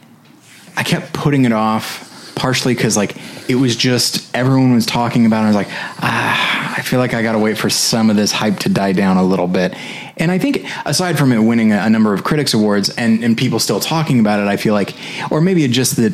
I 0.78 0.84
kept 0.84 1.12
putting 1.14 1.46
it 1.46 1.52
off 1.52 2.04
partially 2.38 2.74
because 2.74 2.96
like 2.96 3.18
it 3.50 3.56
was 3.56 3.76
just 3.76 4.34
everyone 4.36 4.74
was 4.74 4.86
talking 4.86 5.26
about. 5.26 5.42
it. 5.42 5.46
I 5.46 5.48
was 5.48 5.56
like, 5.56 5.70
ah, 5.70 6.76
I 6.78 6.82
feel 6.82 7.00
like 7.00 7.14
I 7.14 7.22
got 7.22 7.34
to 7.34 7.40
wait 7.40 7.58
for 7.58 7.70
some 7.70 8.10
of 8.10 8.16
this 8.16 8.32
hype 8.32 8.60
to 8.60 8.70
die 8.70 8.94
down 8.94 9.18
a 9.18 9.24
little 9.24 9.48
bit. 9.48 9.74
And 10.18 10.32
I 10.32 10.38
think 10.38 10.66
aside 10.86 11.18
from 11.18 11.32
it 11.32 11.40
winning 11.40 11.74
a, 11.74 11.80
a 11.80 11.90
number 11.90 12.14
of 12.14 12.24
critics 12.24 12.54
awards 12.54 12.90
and 12.90 13.24
and 13.24 13.38
people 13.38 13.60
still 13.60 13.80
talking 13.80 14.20
about 14.20 14.40
it, 14.40 14.48
I 14.48 14.58
feel 14.58 14.74
like, 14.74 14.96
or 15.32 15.42
maybe 15.42 15.64
it 15.64 15.72
just 15.72 15.98
that. 15.98 16.14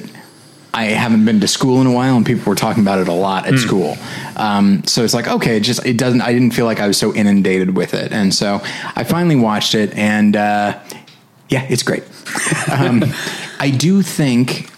I 0.76 0.86
haven't 0.86 1.24
been 1.24 1.40
to 1.42 1.48
school 1.48 1.82
in 1.82 1.86
a 1.86 1.92
while, 1.92 2.18
and 2.18 2.26
people 2.26 2.50
were 2.50 2.56
talking 2.56 2.82
about 2.82 2.98
it 2.98 3.08
a 3.08 3.14
lot 3.14 3.46
at 3.46 3.60
school. 3.60 3.96
Um, 4.36 4.84
so 4.86 5.04
it's 5.04 5.14
like, 5.14 5.28
okay, 5.28 5.58
it 5.58 5.60
just 5.60 5.86
it 5.86 5.98
doesn't. 5.98 6.22
I 6.22 6.34
didn't 6.34 6.56
feel 6.56 6.66
like 6.66 6.80
I 6.80 6.88
was 6.88 6.98
so 6.98 7.14
inundated 7.14 7.78
with 7.78 7.94
it, 7.94 8.12
and 8.12 8.34
so 8.34 8.60
I 8.96 9.04
finally 9.04 9.36
watched 9.36 9.76
it, 9.76 9.94
and 9.94 10.36
uh, 10.36 10.80
yeah, 11.50 11.68
it's 11.70 11.84
great. 11.84 12.04
um, 12.72 13.04
I 13.60 13.70
do 13.70 14.02
think. 14.02 14.72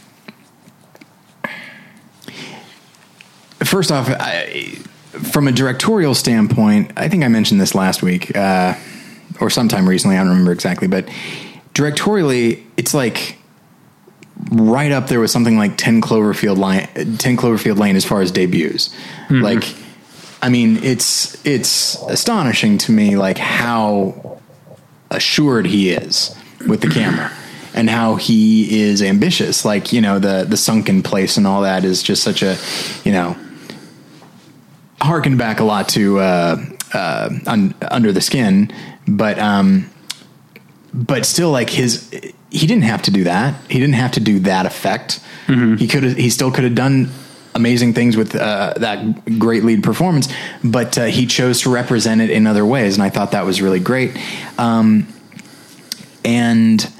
First 3.65 3.91
off, 3.91 4.07
I, 4.09 4.77
from 5.11 5.47
a 5.47 5.51
directorial 5.51 6.13
standpoint, 6.15 6.91
I 6.97 7.09
think 7.09 7.23
I 7.23 7.27
mentioned 7.27 7.59
this 7.59 7.75
last 7.75 8.03
week 8.03 8.35
uh, 8.35 8.75
or 9.39 9.49
sometime 9.49 9.87
recently. 9.87 10.17
I 10.17 10.19
don't 10.19 10.29
remember 10.29 10.51
exactly, 10.51 10.87
but 10.87 11.07
directorially, 11.73 12.63
it's 12.77 12.93
like 12.93 13.37
right 14.51 14.91
up 14.91 15.07
there 15.07 15.19
with 15.19 15.31
something 15.31 15.57
like 15.57 15.77
10 15.77 16.01
Cloverfield 16.01 16.57
Lane 16.57 17.17
10 17.17 17.37
Cloverfield 17.37 17.77
Lane 17.77 17.95
as 17.95 18.05
far 18.05 18.21
as 18.21 18.31
debuts. 18.31 18.93
Like 19.41 19.63
I 20.41 20.49
mean, 20.49 20.83
it's 20.83 21.43
it's 21.43 21.99
astonishing 22.03 22.77
to 22.79 22.91
me 22.91 23.17
like 23.17 23.39
how 23.39 24.39
assured 25.09 25.65
he 25.65 25.89
is 25.89 26.35
with 26.67 26.81
the 26.81 26.89
camera 26.89 27.31
and 27.73 27.89
how 27.89 28.15
he 28.15 28.81
is 28.81 29.01
ambitious. 29.01 29.65
Like, 29.65 29.91
you 29.91 30.01
know, 30.01 30.19
the 30.19 30.45
the 30.47 30.57
sunken 30.57 31.01
place 31.01 31.37
and 31.37 31.47
all 31.47 31.63
that 31.63 31.83
is 31.83 32.03
just 32.03 32.21
such 32.23 32.43
a, 32.43 32.57
you 33.03 33.11
know, 33.11 33.35
harkened 35.05 35.37
back 35.37 35.59
a 35.59 35.63
lot 35.63 35.89
to 35.89 36.19
uh, 36.19 36.65
uh, 36.93 37.29
un, 37.47 37.73
under 37.89 38.11
the 38.11 38.21
skin, 38.21 38.71
but 39.07 39.39
um, 39.39 39.89
but 40.93 41.25
still, 41.25 41.51
like 41.51 41.69
his, 41.69 42.09
he 42.49 42.67
didn't 42.67 42.83
have 42.83 43.01
to 43.03 43.11
do 43.11 43.23
that. 43.25 43.59
He 43.69 43.79
didn't 43.79 43.95
have 43.95 44.11
to 44.13 44.19
do 44.19 44.39
that 44.39 44.65
effect. 44.65 45.19
He 45.77 45.87
could. 45.87 46.03
He 46.03 46.29
still 46.29 46.51
could 46.51 46.63
have 46.63 46.75
done 46.75 47.09
amazing 47.53 47.93
things 47.93 48.17
with 48.17 48.35
uh, 48.35 48.73
that 48.77 49.39
great 49.39 49.63
lead 49.63 49.83
performance, 49.83 50.27
but 50.63 50.97
uh, 50.97 51.05
he 51.05 51.25
chose 51.25 51.61
to 51.61 51.69
represent 51.69 52.21
it 52.21 52.29
in 52.29 52.47
other 52.47 52.65
ways, 52.65 52.95
and 52.95 53.03
I 53.03 53.09
thought 53.09 53.31
that 53.31 53.45
was 53.45 53.61
really 53.61 53.79
great. 53.79 54.17
Um, 54.57 55.07
and 56.23 56.91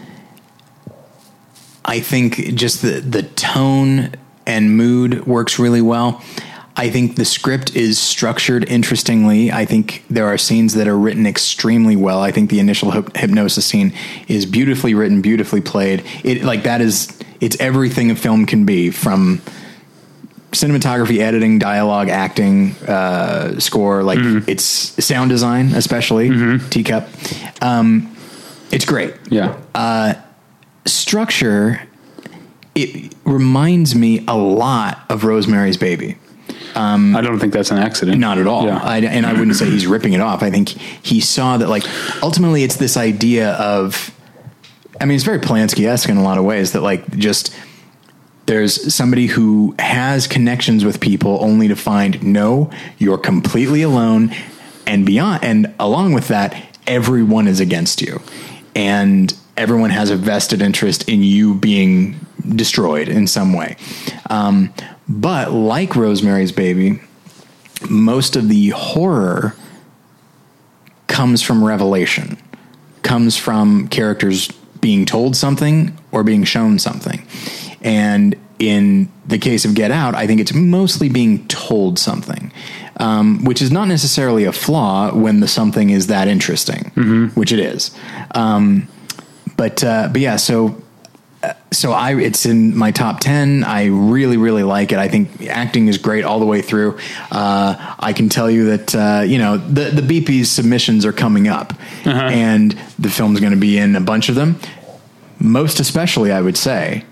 I 1.83 1.99
think 1.99 2.55
just 2.55 2.81
the 2.81 3.01
the 3.01 3.23
tone 3.23 4.11
and 4.45 4.75
mood 4.75 5.25
works 5.25 5.59
really 5.59 5.81
well. 5.81 6.21
I 6.77 6.89
think 6.89 7.15
the 7.15 7.25
script 7.25 7.75
is 7.75 7.97
structured 7.97 8.69
interestingly. 8.69 9.51
I 9.51 9.65
think 9.65 10.03
there 10.09 10.27
are 10.27 10.37
scenes 10.37 10.73
that 10.73 10.87
are 10.87 10.97
written 10.97 11.25
extremely 11.25 11.95
well. 11.95 12.21
I 12.21 12.31
think 12.31 12.49
the 12.49 12.59
initial 12.59 12.91
hyp- 12.91 13.15
hypnosis 13.15 13.65
scene 13.65 13.93
is 14.27 14.45
beautifully 14.45 14.93
written, 14.93 15.21
beautifully 15.21 15.61
played. 15.61 16.03
It 16.23 16.43
like 16.43 16.63
that 16.63 16.81
is 16.81 17.17
it's 17.39 17.57
everything 17.59 18.11
a 18.11 18.15
film 18.15 18.45
can 18.45 18.65
be 18.65 18.91
from 18.91 19.41
cinematography, 20.51 21.19
editing, 21.19 21.59
dialogue, 21.59 22.09
acting, 22.09 22.71
uh, 22.87 23.57
score. 23.59 24.03
Like 24.03 24.19
it's 24.47 24.63
sound 24.63 25.29
design, 25.29 25.67
especially 25.75 26.29
teacup. 26.69 27.07
Um, 27.61 28.15
it's 28.71 28.85
great 28.85 29.13
yeah. 29.29 29.57
structure 30.85 31.81
it 32.75 33.15
reminds 33.23 33.95
me 33.95 34.23
a 34.27 34.35
lot 34.35 34.99
of 35.09 35.23
Rosemary's 35.23 35.77
Baby. 35.77 36.17
Um, 36.75 37.15
I 37.15 37.21
don't 37.21 37.39
think 37.39 37.53
that's 37.53 37.71
an 37.71 37.77
accident. 37.77 38.19
Not 38.19 38.37
at 38.37 38.47
all. 38.47 38.65
Yeah. 38.65 38.79
I, 38.83 38.99
and 38.99 39.25
I 39.25 39.33
wouldn't 39.33 39.55
say 39.55 39.69
he's 39.69 39.87
ripping 39.87 40.13
it 40.13 40.21
off. 40.21 40.43
I 40.43 40.51
think 40.51 40.69
he 40.69 41.21
saw 41.21 41.57
that, 41.57 41.69
like, 41.69 41.83
ultimately, 42.21 42.63
it's 42.63 42.75
this 42.75 42.97
idea 42.97 43.53
of. 43.53 44.11
I 44.99 45.05
mean, 45.05 45.15
it's 45.15 45.25
very 45.25 45.39
Polanski 45.39 45.85
esque 45.87 46.09
in 46.09 46.17
a 46.17 46.23
lot 46.23 46.37
of 46.37 46.45
ways 46.45 46.71
that, 46.71 46.81
like, 46.81 47.17
just 47.17 47.53
there's 48.45 48.93
somebody 48.93 49.27
who 49.27 49.75
has 49.79 50.27
connections 50.27 50.85
with 50.85 50.99
people 50.99 51.37
only 51.41 51.67
to 51.67 51.75
find 51.75 52.21
no, 52.23 52.69
you're 52.97 53.17
completely 53.17 53.81
alone, 53.81 54.31
and 54.85 55.05
beyond, 55.05 55.43
and 55.43 55.73
along 55.79 56.13
with 56.13 56.27
that, 56.27 56.77
everyone 56.87 57.47
is 57.47 57.59
against 57.59 58.01
you, 58.01 58.21
and 58.75 59.33
everyone 59.57 59.89
has 59.89 60.09
a 60.09 60.15
vested 60.15 60.61
interest 60.61 61.07
in 61.07 61.23
you 61.23 61.55
being 61.55 62.19
destroyed 62.55 63.07
in 63.07 63.27
some 63.27 63.53
way. 63.53 63.77
Um, 64.29 64.73
but 65.07 65.51
like 65.51 65.95
Rosemary's 65.95 66.51
Baby, 66.51 66.99
most 67.89 68.35
of 68.35 68.49
the 68.49 68.69
horror 68.69 69.55
comes 71.07 71.41
from 71.41 71.63
revelation, 71.63 72.37
comes 73.03 73.37
from 73.37 73.87
characters 73.87 74.49
being 74.81 75.05
told 75.05 75.35
something 75.35 75.97
or 76.11 76.23
being 76.23 76.43
shown 76.43 76.79
something. 76.79 77.25
And 77.81 78.35
in 78.59 79.09
the 79.25 79.37
case 79.37 79.65
of 79.65 79.75
Get 79.75 79.91
Out, 79.91 80.15
I 80.15 80.27
think 80.27 80.39
it's 80.39 80.53
mostly 80.53 81.09
being 81.09 81.47
told 81.47 81.99
something, 81.99 82.51
um, 82.97 83.43
which 83.43 83.61
is 83.61 83.71
not 83.71 83.87
necessarily 83.87 84.43
a 84.45 84.51
flaw 84.51 85.13
when 85.13 85.39
the 85.39 85.47
something 85.47 85.89
is 85.89 86.07
that 86.07 86.27
interesting, 86.27 86.91
which 87.35 87.51
it 87.51 87.59
is. 87.59 87.91
Um, 88.31 88.87
but 89.57 89.83
uh, 89.83 90.09
but 90.11 90.21
yeah, 90.21 90.35
so 90.37 90.81
so 91.71 91.91
I 91.91 92.15
it's 92.15 92.45
in 92.45 92.75
my 92.75 92.91
top 92.91 93.19
10 93.19 93.63
I 93.63 93.85
really 93.85 94.37
really 94.37 94.63
like 94.63 94.91
it. 94.91 94.97
I 94.97 95.07
think 95.07 95.47
acting 95.47 95.87
is 95.87 95.97
great 95.97 96.23
all 96.23 96.39
the 96.39 96.45
way 96.45 96.61
through. 96.61 96.97
Uh, 97.31 97.95
I 97.99 98.13
can 98.13 98.29
tell 98.29 98.49
you 98.49 98.77
that 98.77 98.95
uh, 98.95 99.23
you 99.25 99.37
know 99.37 99.57
the 99.57 100.01
the 100.01 100.01
BP's 100.01 100.49
submissions 100.49 101.05
are 101.05 101.13
coming 101.13 101.47
up. 101.47 101.73
And 102.05 102.71
the 102.99 103.09
film's 103.09 103.39
going 103.39 103.53
to 103.53 103.59
be 103.59 103.77
in 103.77 103.95
a 103.95 104.01
bunch 104.01 104.29
of 104.29 104.35
them. 104.35 104.59
Most 105.39 105.79
especially 105.79 106.31
I 106.31 106.41
would 106.41 106.57
say 106.57 107.03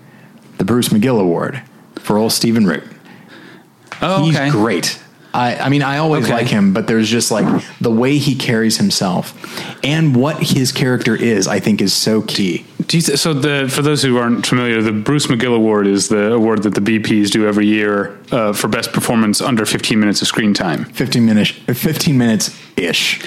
the 0.58 0.64
Bruce 0.64 0.88
McGill 0.88 1.20
Award 1.20 1.62
for 1.96 2.16
old 2.16 2.32
Stephen 2.32 2.66
Root. 2.66 2.84
Oh, 4.00 4.24
he's 4.24 4.38
great 4.50 5.00
I, 5.34 5.56
I 5.56 5.68
mean, 5.68 5.82
I 5.82 5.98
always 5.98 6.24
Okay. 6.24 6.32
like 6.32 6.46
him, 6.46 6.72
but 6.72 6.86
there's 6.86 7.08
just 7.10 7.30
like 7.32 7.44
the 7.80 7.90
way 7.90 8.18
he 8.18 8.36
carries 8.36 8.76
himself 8.78 9.34
and 9.84 10.14
what 10.14 10.36
his 10.40 10.70
character 10.70 11.16
is, 11.16 11.48
I 11.48 11.58
think 11.58 11.82
is 11.82 11.92
so 11.92 12.22
key. 12.22 12.64
Do 12.86 12.98
you 12.98 13.00
so 13.02 13.34
the 13.34 13.68
for 13.68 13.82
those 13.82 14.02
who 14.02 14.16
aren't 14.18 14.46
familiar, 14.46 14.80
the 14.80 14.92
Bruce 14.92 15.26
McGill 15.26 15.56
Award 15.56 15.86
is 15.88 16.08
the 16.08 16.32
award 16.34 16.62
that 16.62 16.74
the 16.74 16.80
BPs 16.80 17.30
do 17.30 17.48
every 17.48 17.66
year 17.66 18.16
uh, 18.30 18.52
for 18.52 18.68
best 18.68 18.92
performance 18.92 19.40
under 19.40 19.66
15 19.66 19.98
minutes 19.98 20.22
of 20.22 20.28
screen 20.28 20.54
time. 20.54 20.84
15 20.84 21.24
minutes, 21.26 21.50
15 21.50 22.16
minutes 22.16 22.56
ish. 22.76 23.20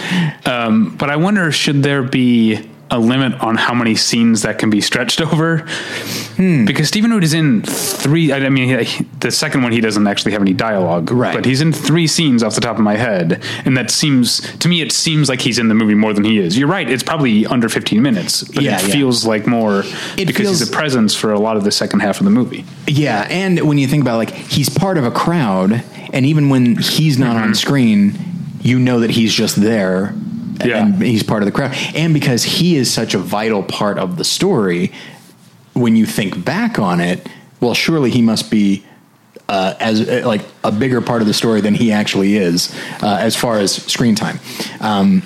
Um, 0.45 0.95
but 0.97 1.09
I 1.09 1.15
wonder, 1.17 1.51
should 1.51 1.83
there 1.83 2.03
be 2.03 2.69
a 2.89 2.99
limit 2.99 3.33
on 3.41 3.55
how 3.55 3.73
many 3.73 3.95
scenes 3.95 4.43
that 4.43 4.59
can 4.59 4.69
be 4.69 4.81
stretched 4.81 5.21
over? 5.33 5.59
Hmm. 6.37 6.65
Because 6.65 6.87
Stephen 6.87 7.11
Root 7.11 7.23
is 7.23 7.33
in 7.33 7.63
three. 7.63 8.31
I 8.31 8.49
mean, 8.49 8.85
he, 8.85 9.03
the 9.19 9.31
second 9.31 9.63
one 9.63 9.71
he 9.71 9.81
doesn't 9.81 10.05
actually 10.07 10.31
have 10.33 10.41
any 10.41 10.53
dialogue, 10.53 11.11
Right. 11.11 11.33
But 11.33 11.45
he's 11.45 11.61
in 11.61 11.73
three 11.73 12.07
scenes 12.07 12.43
off 12.43 12.55
the 12.55 12.61
top 12.61 12.77
of 12.77 12.83
my 12.83 12.95
head, 12.95 13.43
and 13.65 13.75
that 13.77 13.91
seems 13.91 14.39
to 14.59 14.69
me 14.69 14.81
it 14.81 14.91
seems 14.91 15.29
like 15.29 15.41
he's 15.41 15.59
in 15.59 15.67
the 15.67 15.73
movie 15.75 15.95
more 15.95 16.13
than 16.13 16.23
he 16.23 16.39
is. 16.39 16.57
You're 16.57 16.67
right; 16.67 16.89
it's 16.89 17.03
probably 17.03 17.45
under 17.45 17.69
15 17.69 18.01
minutes, 18.01 18.43
but 18.43 18.63
Yeah, 18.63 18.77
it 18.79 18.87
yeah. 18.87 18.93
feels 18.93 19.25
like 19.25 19.47
more 19.47 19.83
It 20.17 20.27
because 20.27 20.49
he's 20.49 20.59
feels- 20.59 20.69
a 20.69 20.71
presence 20.71 21.15
for 21.15 21.31
a 21.33 21.39
lot 21.39 21.57
of 21.57 21.63
the 21.63 21.71
second 21.71 21.99
half 22.01 22.19
of 22.19 22.25
the 22.25 22.31
movie. 22.31 22.65
Yeah, 22.87 23.27
and 23.29 23.59
when 23.67 23.77
you 23.77 23.87
think 23.87 24.01
about 24.01 24.17
like 24.17 24.31
he's 24.31 24.69
part 24.69 24.97
of 24.97 25.03
a 25.03 25.11
crowd, 25.11 25.83
and 26.13 26.25
even 26.25 26.49
when 26.49 26.77
he's 26.77 27.17
not 27.17 27.35
on 27.35 27.43
mm-hmm. 27.43 27.53
screen, 27.53 28.13
you 28.61 28.79
know 28.79 28.99
that 28.99 29.11
he's 29.11 29.33
just 29.33 29.55
there. 29.61 30.13
Yeah. 30.63 30.85
And 30.85 31.01
he's 31.01 31.23
part 31.23 31.43
of 31.43 31.45
the 31.45 31.51
crowd. 31.51 31.75
And 31.95 32.13
because 32.13 32.43
he 32.43 32.75
is 32.75 32.91
such 32.91 33.13
a 33.13 33.19
vital 33.19 33.63
part 33.63 33.97
of 33.97 34.17
the 34.17 34.23
story, 34.23 34.91
when 35.73 35.95
you 35.95 36.05
think 36.05 36.43
back 36.43 36.79
on 36.79 36.99
it, 36.99 37.27
well, 37.59 37.73
surely 37.73 38.09
he 38.09 38.21
must 38.21 38.49
be 38.51 38.85
uh, 39.49 39.75
as 39.79 40.07
uh, 40.07 40.23
like 40.25 40.41
a 40.63 40.71
bigger 40.71 41.01
part 41.01 41.21
of 41.21 41.27
the 41.27 41.33
story 41.33 41.61
than 41.61 41.73
he 41.73 41.91
actually 41.91 42.35
is, 42.35 42.73
uh, 43.01 43.17
as 43.19 43.35
far 43.35 43.59
as 43.59 43.71
screen 43.71 44.15
time. 44.15 44.39
Um, 44.81 45.23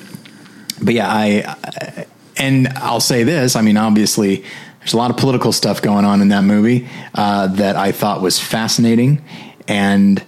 but 0.82 0.94
yeah, 0.94 1.08
I, 1.08 1.56
I 1.63 2.06
and 2.38 2.67
I'll 2.78 3.00
say 3.00 3.24
this. 3.24 3.56
I 3.56 3.62
mean, 3.62 3.78
obviously, 3.78 4.44
there's 4.80 4.94
a 4.94 4.98
lot 4.98 5.12
of 5.12 5.17
political 5.17 5.52
stuff 5.52 5.82
going 5.82 6.06
on 6.06 6.22
in 6.22 6.30
that 6.30 6.44
movie 6.44 6.88
uh, 7.13 7.48
that 7.48 7.76
I 7.76 7.91
thought 7.91 8.22
was 8.22 8.39
fascinating, 8.39 9.24
and 9.67 10.24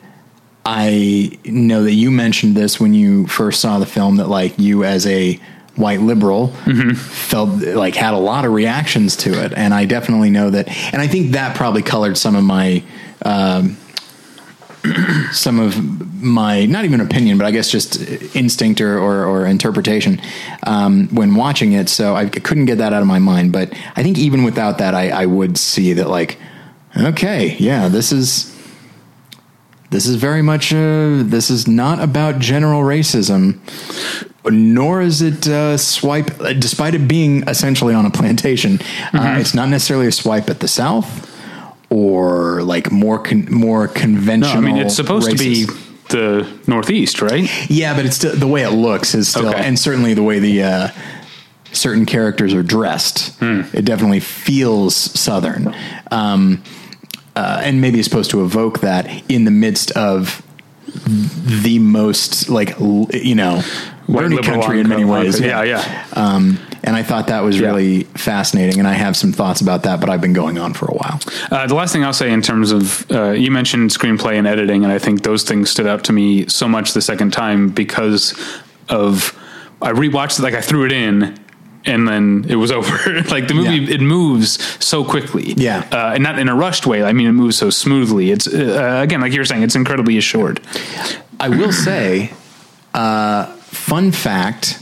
I 0.65 1.37
know 1.45 1.83
that 1.83 1.93
you 1.93 2.09
mentioned 2.11 2.55
this 2.55 2.79
when 2.79 2.93
you 2.93 3.27
first 3.27 3.59
saw 3.59 3.79
the 3.79 3.85
film 3.85 4.17
that 4.17 4.29
like 4.29 4.57
you 4.57 4.83
as 4.83 5.05
a 5.05 5.39
white 5.75 6.01
liberal 6.01 6.49
felt 6.49 7.49
like 7.49 7.95
had 7.95 8.13
a 8.13 8.17
lot 8.17 8.45
of 8.45 8.53
reactions 8.53 9.15
to 9.17 9.43
it 9.43 9.51
and 9.53 9.73
I 9.73 9.85
definitely 9.85 10.29
know 10.29 10.51
that 10.51 10.67
and 10.93 11.01
I 11.01 11.07
think 11.07 11.31
that 11.31 11.57
probably 11.57 11.81
colored 11.81 12.15
some 12.15 12.35
of 12.35 12.43
my 12.43 12.83
um, 13.25 13.75
some 15.31 15.59
of 15.59 16.21
my 16.21 16.65
not 16.65 16.85
even 16.85 16.99
opinion, 16.99 17.37
but 17.37 17.45
I 17.45 17.51
guess 17.51 17.69
just 17.69 18.35
instinct 18.35 18.81
or, 18.81 18.97
or, 18.97 19.25
or 19.25 19.45
interpretation 19.45 20.21
um, 20.63 21.07
when 21.09 21.35
watching 21.35 21.73
it. 21.73 21.89
So 21.89 22.15
I 22.15 22.27
couldn't 22.27 22.65
get 22.65 22.79
that 22.79 22.93
out 22.93 23.01
of 23.01 23.07
my 23.07 23.19
mind. 23.19 23.51
But 23.51 23.73
I 23.95 24.03
think 24.03 24.17
even 24.17 24.43
without 24.43 24.79
that, 24.79 24.93
I, 24.93 25.09
I 25.09 25.25
would 25.25 25.57
see 25.57 25.93
that 25.93 26.09
like, 26.09 26.37
okay, 26.97 27.55
yeah, 27.57 27.87
this 27.87 28.11
is 28.11 28.52
this 29.93 30.07
is 30.07 30.15
very 30.15 30.41
much 30.41 30.73
uh, 30.73 31.21
this 31.23 31.49
is 31.49 31.67
not 31.67 31.99
about 32.01 32.39
general 32.39 32.81
racism. 32.81 33.59
Nor 34.45 35.01
is 35.01 35.21
it 35.21 35.47
uh, 35.47 35.77
swipe, 35.77 36.31
despite 36.59 36.95
it 36.95 37.07
being 37.07 37.47
essentially 37.47 37.93
on 37.93 38.05
a 38.05 38.09
plantation. 38.11 38.79
Uh, 39.13 39.37
it's 39.39 39.53
not 39.53 39.69
necessarily 39.69 40.07
a 40.07 40.11
swipe 40.11 40.49
at 40.49 40.59
the 40.59 40.67
South 40.67 41.29
or 41.89 42.61
like 42.63 42.91
more 42.91 43.19
con- 43.19 43.47
more 43.49 43.87
No, 43.87 43.93
conventional. 43.93 44.57
I 44.57 44.61
mean 44.61 44.77
it's 44.77 44.95
supposed 44.95 45.27
races. 45.27 45.67
to 45.67 45.73
be 45.73 45.79
the 46.09 46.47
Northeast, 46.67 47.21
right? 47.21 47.49
Yeah, 47.69 47.95
but 47.95 48.05
it's 48.05 48.17
still, 48.17 48.35
the 48.35 48.47
way 48.47 48.63
it 48.63 48.71
looks 48.71 49.15
is 49.15 49.29
still, 49.29 49.49
Okay. 49.49 49.63
and 49.63 49.79
certainly 49.79 50.13
the 50.13 50.23
way 50.23 50.39
the 50.39 50.63
uh, 50.63 50.87
certain 51.71 52.05
characters 52.05 52.53
are 52.53 52.63
dressed. 52.63 53.35
Hmm. 53.39 53.61
It 53.73 53.85
definitely 53.85 54.19
feels 54.19 54.95
southern, 54.95 55.73
um, 56.11 56.61
uh, 57.35 57.61
and 57.63 57.81
maybe 57.81 57.99
it's 57.99 58.07
supposed 58.07 58.31
to 58.31 58.43
evoke 58.43 58.79
that 58.81 59.07
in 59.29 59.45
the 59.45 59.51
midst 59.51 59.91
of 59.91 60.41
the 61.63 61.79
most 61.79 62.49
like 62.49 62.79
l- 62.79 63.07
you 63.13 63.35
know 63.35 63.61
Bernie 64.07 64.37
country 64.41 64.79
in 64.79 64.89
many 64.89 65.05
ways. 65.05 65.39
Yeah, 65.39 65.63
yeah. 65.63 66.05
Um, 66.13 66.59
and 66.83 66.95
I 66.97 67.03
thought 67.03 67.27
that 67.27 67.41
was 67.43 67.57
Yeah. 67.59 67.67
really 67.67 68.03
fascinating, 68.03 68.77
and 68.79 68.87
I 68.87 68.93
have 68.93 69.15
some 69.15 69.31
thoughts 69.31 69.61
about 69.61 69.83
that, 69.83 70.01
but 70.01 70.09
I've 70.09 70.19
been 70.21 70.33
going 70.33 70.57
on 70.59 70.73
for 70.73 70.85
a 70.87 70.93
while. 70.93 71.19
Uh, 71.49 71.65
the 71.67 71.73
last 71.75 71.93
thing 71.93 72.03
I'll 72.03 72.11
say 72.13 72.31
in 72.31 72.41
terms 72.41 72.71
of 72.71 73.09
uh, 73.09 73.31
you 73.31 73.49
mentioned 73.49 73.89
screenplay 73.91 74.37
and 74.37 74.45
editing, 74.45 74.83
and 74.83 74.91
I 74.91 74.99
think 74.99 75.23
those 75.23 75.43
things 75.43 75.69
stood 75.69 75.87
out 75.87 76.03
to 76.05 76.13
me 76.13 76.45
so 76.47 76.67
much 76.67 76.93
the 76.93 77.01
second 77.01 77.31
time 77.31 77.69
because 77.69 78.33
of 78.89 79.33
I 79.81 79.91
rewatched 79.93 80.39
it, 80.39 80.43
like 80.43 80.53
I 80.53 80.61
threw 80.61 80.85
it 80.85 80.91
in. 80.91 81.39
And 81.85 82.07
then 82.07 82.45
it 82.47 82.55
was 82.55 82.71
over. 82.77 83.21
like 83.23 83.47
the 83.47 83.53
movie, 83.53 83.77
Yeah. 83.77 83.95
it 83.95 84.01
moves 84.01 84.57
so 84.83 85.03
quickly. 85.03 85.53
Yeah. 85.57 85.87
uh, 85.91 86.13
and 86.13 86.23
not 86.23 86.39
in 86.39 86.47
a 86.49 86.55
rushed 86.55 86.85
way. 86.87 87.03
I 87.03 87.11
mean, 87.13 87.27
it 87.27 87.33
moves 87.33 87.57
so 87.57 87.69
smoothly. 87.69 88.31
It's 88.31 88.47
uh, 88.47 88.99
again, 89.03 89.19
like 89.21 89.33
you 89.33 89.39
were 89.39 89.45
saying, 89.45 89.63
it's 89.63 89.75
incredibly 89.75 90.17
assured. 90.17 90.61
I 91.39 91.49
will 91.49 91.73
say, 91.73 92.31
uh, 92.93 93.47
fun 93.57 94.11
fact. 94.11 94.79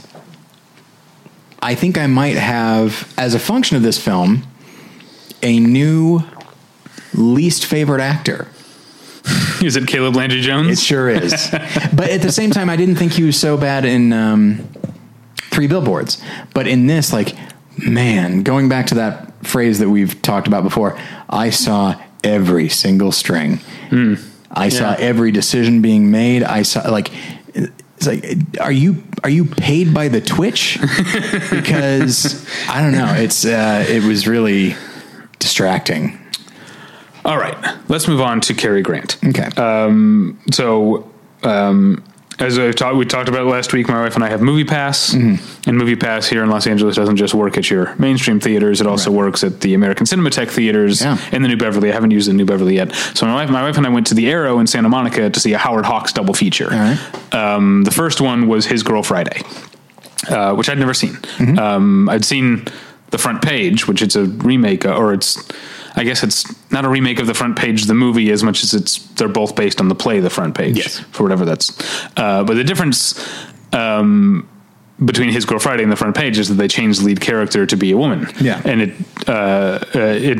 I 1.60 1.74
think 1.76 1.96
I 1.96 2.06
might 2.08 2.36
have, 2.36 3.12
as 3.16 3.34
a 3.34 3.38
function 3.38 3.76
of 3.76 3.82
this 3.84 3.96
film, 4.02 4.42
a 5.42 5.58
new 5.60 6.20
least 7.14 7.66
favorite 7.66 8.00
actor. 8.00 8.48
Is 9.62 9.76
it 9.76 9.86
Caleb 9.86 10.16
Landry 10.16 10.40
Jones? 10.40 10.68
It 10.78 10.78
sure 10.82 11.08
is. 11.08 11.32
but 11.94 12.10
at 12.10 12.22
the 12.22 12.32
same 12.32 12.50
time, 12.50 12.68
I 12.68 12.74
didn't 12.76 12.96
think 12.96 13.12
he 13.12 13.22
was 13.22 13.38
so 13.38 13.56
bad 13.56 13.84
in 13.84 14.12
um, 14.12 14.68
Three 15.52 15.68
Billboards. 15.68 16.20
But 16.54 16.66
in 16.66 16.88
this, 16.88 17.12
like, 17.12 17.36
man, 17.78 18.42
going 18.42 18.68
back 18.68 18.86
to 18.86 18.96
that 18.96 19.46
phrase 19.46 19.78
that 19.78 19.88
we've 19.88 20.20
talked 20.22 20.48
about 20.48 20.64
before, 20.64 20.98
I 21.28 21.50
saw 21.50 22.00
every 22.24 22.68
single 22.68 23.12
string. 23.12 23.60
I 24.50 24.68
saw 24.68 24.94
every 24.98 25.30
decision 25.30 25.80
being 25.82 26.10
made. 26.10 26.42
I 26.42 26.62
saw 26.62 26.90
like. 26.90 27.10
It's 27.54 28.06
like, 28.08 28.58
are 28.60 28.72
you 28.72 29.04
are 29.22 29.30
you 29.30 29.44
paid 29.44 29.94
by 29.94 30.08
the 30.08 30.20
Twitch? 30.20 30.78
because 31.50 32.44
I 32.68 32.82
don't 32.82 32.92
know. 32.92 33.14
It's 33.14 33.44
uh, 33.44 33.86
it 33.88 34.02
was 34.02 34.26
really 34.26 34.74
distracting. 35.38 36.18
All 37.24 37.38
right, 37.38 37.56
let's 37.88 38.08
move 38.08 38.20
on 38.20 38.40
to 38.42 38.54
Cary 38.54 38.82
Grant. 38.82 39.18
Okay. 39.24 39.46
Um, 39.56 40.40
so 40.50 41.08
um, 41.44 42.02
as 42.38 42.58
I 42.58 42.72
talked, 42.72 42.96
we 42.96 43.04
talked 43.04 43.28
about 43.28 43.46
last 43.46 43.72
week. 43.72 43.88
My 43.88 44.00
wife 44.02 44.14
and 44.14 44.24
I 44.24 44.28
have 44.30 44.40
Movie 44.40 44.64
Pass, 44.64 45.12
and 45.12 45.38
Movie 45.66 45.96
Pass 45.96 46.26
here 46.28 46.42
in 46.42 46.50
Los 46.50 46.66
Angeles 46.66 46.96
doesn't 46.96 47.16
just 47.16 47.34
work 47.34 47.56
at 47.58 47.70
your 47.70 47.94
mainstream 47.96 48.40
theaters; 48.40 48.80
it 48.80 48.86
also 48.86 49.10
works 49.10 49.44
at 49.44 49.60
the 49.60 49.74
American 49.74 50.06
Cinematheque 50.06 50.50
theaters 50.50 51.02
Yeah. 51.02 51.18
in 51.30 51.42
the 51.42 51.48
New 51.48 51.56
Beverly. 51.56 51.90
I 51.90 51.94
haven't 51.94 52.10
used 52.10 52.28
the 52.28 52.32
New 52.32 52.44
Beverly 52.44 52.74
yet. 52.76 52.92
So 53.14 53.26
my 53.26 53.34
wife, 53.34 53.50
my 53.50 53.62
wife 53.62 53.76
and 53.76 53.86
I 53.86 53.90
went 53.90 54.06
to 54.08 54.14
the 54.14 54.28
Aero 54.30 54.58
in 54.58 54.66
Santa 54.66 54.88
Monica 54.88 55.30
to 55.30 55.40
see 55.40 55.52
a 55.52 55.58
Howard 55.58 55.84
Hawks 55.84 56.12
double 56.12 56.34
feature. 56.34 56.68
Right. 56.68 57.34
Um, 57.34 57.84
the 57.84 57.90
first 57.90 58.20
one 58.20 58.48
was 58.48 58.66
His 58.66 58.82
Girl 58.82 59.02
Friday, 59.02 59.42
uh, 60.28 60.54
which 60.54 60.68
I'd 60.68 60.78
never 60.78 60.94
seen. 60.94 61.14
Mm-hmm. 61.14 61.58
Um, 61.58 62.08
I'd 62.08 62.24
seen 62.24 62.64
the 63.10 63.18
front 63.18 63.42
page, 63.42 63.86
which 63.86 64.00
it's 64.02 64.16
a 64.16 64.24
remake, 64.24 64.86
or 64.86 65.12
it's 65.12 65.36
I 65.94 66.04
guess 66.04 66.22
it's 66.22 66.44
not 66.72 66.84
a 66.84 66.88
remake 66.88 67.18
of 67.20 67.26
the 67.26 67.34
front 67.34 67.56
page 67.58 67.82
of 67.82 67.88
the 67.88 67.94
movie 67.94 68.30
as 68.30 68.42
much 68.42 68.62
as 68.62 68.72
it's 68.74 68.98
they're 69.14 69.28
both 69.28 69.54
based 69.56 69.80
on 69.80 69.88
the 69.88 69.94
play 69.94 70.20
the 70.20 70.30
front 70.30 70.54
page 70.56 70.76
Yes. 70.78 70.98
for 71.10 71.22
whatever 71.22 71.44
that's 71.44 71.70
uh, 72.16 72.44
but 72.44 72.54
the 72.54 72.64
difference 72.64 73.14
um, 73.72 74.48
between 75.04 75.30
his 75.30 75.44
girl 75.44 75.58
Friday 75.58 75.82
and 75.82 75.90
the 75.92 75.96
front 75.96 76.16
page 76.16 76.38
is 76.38 76.48
that 76.48 76.54
they 76.54 76.68
changed 76.68 77.00
the 77.02 77.06
lead 77.06 77.20
character 77.20 77.66
to 77.66 77.76
be 77.76 77.90
a 77.92 77.96
woman 77.96 78.28
Yeah. 78.40 78.60
and 78.64 78.80
it 78.82 78.92
uh, 79.28 79.32
uh, 79.94 79.98
it 79.98 80.38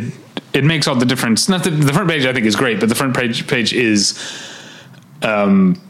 it 0.55 0.65
makes 0.65 0.87
all 0.89 0.95
the 0.97 1.07
difference 1.07 1.49
not 1.49 1.65
that 1.65 1.71
the 1.71 1.93
front 1.93 2.09
page 2.09 2.25
I 2.27 2.33
think 2.33 2.47
is 2.47 2.57
great 2.57 2.81
but 2.81 2.89
the 2.89 2.95
front 2.95 3.15
page 3.17 3.47
page 3.47 3.73
is 3.73 4.19
um, 5.23 5.81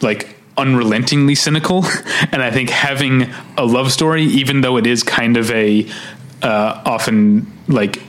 like 0.00 0.36
unrelentingly 0.58 1.34
cynical 1.34 1.82
and 2.32 2.42
i 2.42 2.50
think 2.50 2.68
having 2.68 3.26
a 3.56 3.64
love 3.64 3.90
story 3.90 4.22
even 4.24 4.60
though 4.60 4.76
it 4.76 4.86
is 4.86 5.02
kind 5.02 5.38
of 5.38 5.50
a 5.50 5.88
uh, 6.42 6.82
often 6.84 7.50
like 7.68 8.02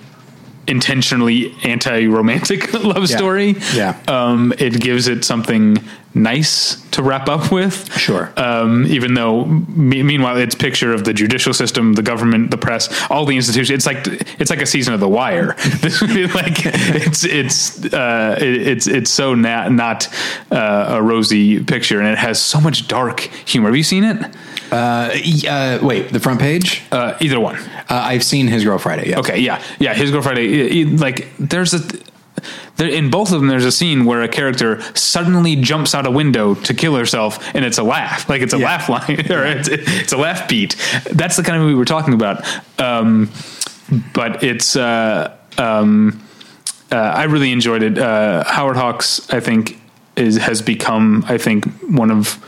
intentionally 0.68 1.54
anti-romantic 1.64 2.74
love 2.84 3.10
Yeah. 3.10 3.18
story 3.18 3.56
Yeah. 3.74 3.96
um, 4.08 4.54
it 4.58 4.80
gives 4.80 5.08
it 5.08 5.26
something 5.26 5.78
nice 6.16 6.76
to 6.92 7.02
wrap 7.02 7.28
up 7.28 7.52
with 7.52 7.92
Sure. 7.98 8.32
um, 8.38 8.86
even 8.88 9.16
though 9.16 9.46
me- 9.46 10.04
meanwhile 10.04 10.38
it's 10.38 10.54
picture 10.56 10.94
of 10.94 11.04
the 11.06 11.14
judicial 11.14 11.54
system 11.54 11.94
the 11.94 12.04
government 12.04 12.52
the 12.52 12.58
press 12.58 12.88
all 13.10 13.26
the 13.26 13.36
institutions 13.36 13.72
it's 13.72 13.86
like 13.88 14.06
it's 14.40 14.50
like 14.52 14.62
a 14.62 14.66
season 14.66 14.94
of 14.94 15.00
the 15.00 15.10
wire 15.10 15.56
this 15.82 16.02
like 16.36 16.62
it's 16.66 17.24
it's 17.26 17.84
uh, 17.94 18.38
it's 18.40 18.86
it's 18.88 19.10
so 19.10 19.34
not 19.34 19.72
not 19.72 20.08
uh, 20.52 20.98
a 20.98 21.02
rosy 21.02 21.64
picture 21.64 22.00
and 22.00 22.08
it 22.08 22.18
has 22.18 22.40
so 22.40 22.62
much 22.62 22.88
dark 22.88 23.20
humor 23.46 23.70
have 23.70 23.76
you 23.76 23.84
seen 23.84 24.04
it 24.04 24.18
Uh, 24.72 25.10
uh, 25.48 25.78
wait, 25.84 26.10
the 26.12 26.20
front 26.20 26.40
page? 26.40 26.82
uh, 26.92 27.14
either 27.22 27.40
one 27.40 27.58
Uh, 27.90 27.96
I've 27.96 28.24
seen 28.24 28.48
His 28.48 28.64
Girl 28.64 28.78
Friday. 28.78 29.10
Yes. 29.10 29.20
Okay, 29.20 29.40
yeah, 29.40 29.62
yeah. 29.80 29.94
His 29.94 30.12
girl 30.12 30.22
Friday. 30.22 30.86
Like, 30.86 31.28
there's 31.38 31.74
a 31.74 31.80
there 32.78 32.88
in 32.90 33.10
both 33.10 33.32
of 33.32 33.40
them. 33.40 33.48
There's 33.48 33.66
a 33.66 33.72
scene 33.72 34.06
where 34.06 34.22
a 34.24 34.28
character 34.28 34.82
suddenly 34.96 35.56
jumps 35.56 35.94
out 35.94 36.06
a 36.08 36.12
window 36.12 36.56
to 36.56 36.74
kill 36.74 36.96
herself, 36.96 37.54
and 37.56 37.64
it's 37.64 37.78
a 37.78 37.84
laugh. 37.84 38.28
Like 38.30 38.42
it's 38.42 38.54
a 38.54 38.58
Yeah. 38.58 38.66
laugh 38.66 38.90
line, 38.90 39.20
or 39.32 39.46
it's, 39.46 39.70
it's 39.70 40.12
a 40.14 40.18
laugh 40.18 40.48
beat. 40.50 40.76
That's 41.12 41.36
the 41.36 41.44
kind 41.44 41.58
of 41.58 41.64
movie 41.64 41.76
we're 41.76 41.86
talking 41.86 42.14
about. 42.14 42.44
Um, 42.80 43.30
but 44.14 44.44
it's. 44.44 44.76
Uh, 44.76 45.36
um, 45.58 46.22
uh, 46.92 46.96
I 46.96 47.24
really 47.24 47.52
enjoyed 47.52 47.82
it. 47.84 47.98
Uh, 47.98 48.44
Howard 48.46 48.76
Hawks, 48.78 49.28
I 49.32 49.40
think, 49.40 49.80
is 50.16 50.38
has 50.38 50.62
become, 50.62 51.24
I 51.28 51.38
think, 51.38 51.66
one 51.84 52.12
of 52.12 52.44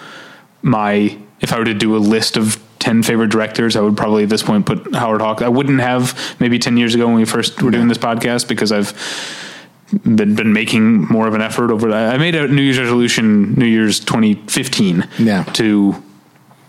my. 0.62 1.18
If 1.42 1.52
I 1.54 1.60
were 1.60 1.66
to 1.66 1.74
do 1.74 1.96
a 1.96 2.00
list 2.00 2.38
of 2.38 2.58
ten 2.86 3.02
favorite 3.02 3.30
directors, 3.32 3.76
I 3.76 3.82
would 3.82 3.98
probably 3.98 4.24
at 4.24 4.30
this 4.30 4.44
point 4.44 4.66
put 4.68 4.94
Howard 4.94 5.20
Hawks. 5.22 5.42
I 5.42 5.48
wouldn't 5.48 5.80
have 5.82 6.36
maybe 6.40 6.60
ten 6.60 6.78
years 6.78 6.94
ago 6.94 7.08
when 7.08 7.16
we 7.16 7.26
first 7.26 7.60
were 7.62 7.72
doing 7.72 7.88
this 7.88 7.98
podcast 7.98 8.48
because 8.48 8.72
I've 8.72 8.94
been 10.04 10.36
been 10.36 10.54
making 10.54 11.06
more 11.08 11.28
of 11.28 11.34
an 11.34 11.42
effort 11.42 11.72
over 11.72 11.90
that. 11.90 12.14
I 12.14 12.18
made 12.20 12.36
a 12.36 12.48
New 12.48 12.62
Year's 12.62 12.78
resolution, 12.80 13.54
New 13.56 13.66
Year's 13.66 14.00
2015, 14.00 15.08
Yeah. 15.18 15.44
to 15.54 15.96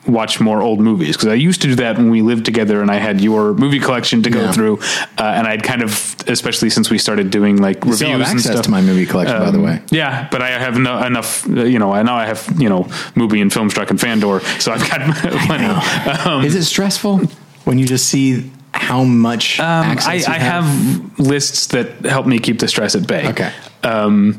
watch 0.07 0.41
more 0.41 0.63
old 0.63 0.81
movies 0.81 1.17
because 1.17 1.29
I 1.29 1.35
used 1.35 1.61
to 1.63 1.69
do 1.69 1.75
that 1.77 1.97
when 1.99 2.11
we 2.11 2.23
lived 2.23 2.45
together 2.45 2.81
and 2.83 2.91
I 2.91 2.97
had 2.97 3.21
your 3.21 3.53
MUBI 3.55 3.83
collection 3.83 4.23
to 4.23 4.31
go 4.31 4.41
Yeah. 4.43 4.53
through, 4.53 4.79
uh, 5.19 5.23
and 5.23 5.47
I'd 5.47 5.63
kind 5.63 5.83
of, 5.83 6.17
especially 6.29 6.71
since 6.71 6.91
we 6.91 6.99
started 6.99 7.31
doing 7.31 7.57
like 7.57 7.77
You 7.85 7.91
reviews 7.93 7.97
still 7.99 8.11
have 8.11 8.21
and 8.21 8.29
access 8.39 8.53
stuff. 8.53 8.65
to 8.65 8.71
my 8.71 8.81
movie 8.81 9.07
collection, 9.07 9.39
by 9.39 9.51
the 9.51 9.59
Um, 9.59 9.65
way. 9.65 9.81
Yeah, 9.91 10.29
but 10.31 10.43
I 10.43 10.51
have 10.51 10.79
no, 10.79 11.03
enough. 11.05 11.49
Uh, 11.49 11.65
you 11.65 11.79
know, 11.79 11.93
I 11.93 12.03
now 12.03 12.17
I 12.17 12.27
have 12.27 12.47
you 12.59 12.69
know 12.69 12.89
movie 13.15 13.41
and 13.41 13.51
Filmstruck 13.51 13.91
and 13.91 14.01
Fandor, 14.01 14.41
so 14.59 14.73
I've 14.73 14.89
got 14.89 15.01
plenty. 15.47 15.65
Um, 16.29 16.45
Is 16.45 16.55
it 16.55 16.65
stressful 16.65 17.19
when 17.65 17.79
you 17.79 17.87
just 17.87 18.07
see 18.07 18.51
how 18.73 19.03
much 19.05 19.59
um, 19.59 19.67
access 19.87 20.29
I, 20.29 20.35
I 20.35 20.39
have 20.39 21.19
lists 21.19 21.69
that 21.69 22.05
help 22.05 22.27
me 22.27 22.39
keep 22.39 22.59
the 22.59 22.69
stress 22.69 22.95
at 22.95 23.07
bay. 23.07 23.27
Okay. 23.31 23.51
Um, 23.83 24.37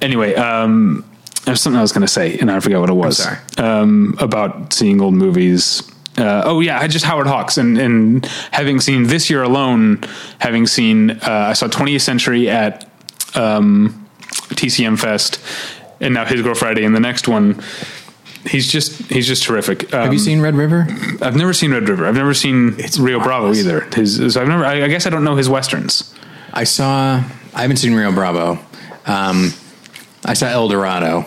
anyway, 0.00 0.34
um, 0.34 1.04
there's 1.50 1.60
something 1.60 1.78
I 1.78 1.82
was 1.82 1.92
going 1.92 2.06
to 2.06 2.12
say, 2.12 2.38
and 2.38 2.50
I 2.50 2.60
forgot 2.60 2.80
what 2.80 2.90
it 2.90 2.94
was. 2.94 3.26
Um, 3.58 4.14
about 4.20 4.72
seeing 4.72 5.00
old 5.00 5.14
movies. 5.14 5.82
Uh, 6.16 6.42
oh 6.44 6.60
yeah, 6.60 6.78
I 6.80 6.86
just 6.86 7.04
Howard 7.04 7.26
Hawks, 7.26 7.58
and 7.58 7.76
and 7.76 8.24
having 8.52 8.80
seen 8.80 9.04
this 9.04 9.28
year 9.30 9.42
alone, 9.42 10.02
having 10.38 10.66
seen 10.66 11.10
uh, 11.10 11.18
I 11.50 11.52
saw 11.54 11.66
20th 11.66 12.02
Century 12.02 12.48
at 12.48 12.88
um, 13.34 14.08
TCM 14.50 14.98
Fest, 14.98 15.40
and 16.00 16.14
now 16.14 16.24
His 16.24 16.42
Girl 16.42 16.54
Friday, 16.54 16.84
and 16.84 16.94
the 16.94 17.00
next 17.00 17.26
one. 17.28 17.60
He's 18.46 18.72
just 18.72 19.02
he's 19.10 19.26
just 19.26 19.42
terrific. 19.42 19.92
Um, 19.92 20.04
Have 20.04 20.12
you 20.14 20.18
seen 20.18 20.40
Red 20.40 20.54
River? 20.54 20.86
I've 21.20 21.36
never 21.36 21.52
seen 21.52 21.72
Red 21.72 21.86
River. 21.88 22.06
I've 22.06 22.14
never 22.14 22.32
seen 22.32 22.74
It's 22.78 22.98
Rio 22.98 23.20
Bravo 23.20 23.52
either. 23.52 23.82
His, 23.94 24.32
so 24.32 24.40
I've 24.40 24.48
never. 24.48 24.64
I, 24.64 24.84
I 24.84 24.88
guess 24.88 25.06
I 25.06 25.10
don't 25.10 25.24
know 25.24 25.36
his 25.36 25.48
westerns. 25.48 26.14
I 26.52 26.64
saw. 26.64 27.22
I 27.54 27.62
haven't 27.62 27.76
seen 27.76 27.92
Rio 27.92 28.12
Bravo. 28.12 28.58
Um, 29.04 29.52
I 30.24 30.34
saw 30.34 30.46
El 30.46 30.68
Dorado, 30.68 31.24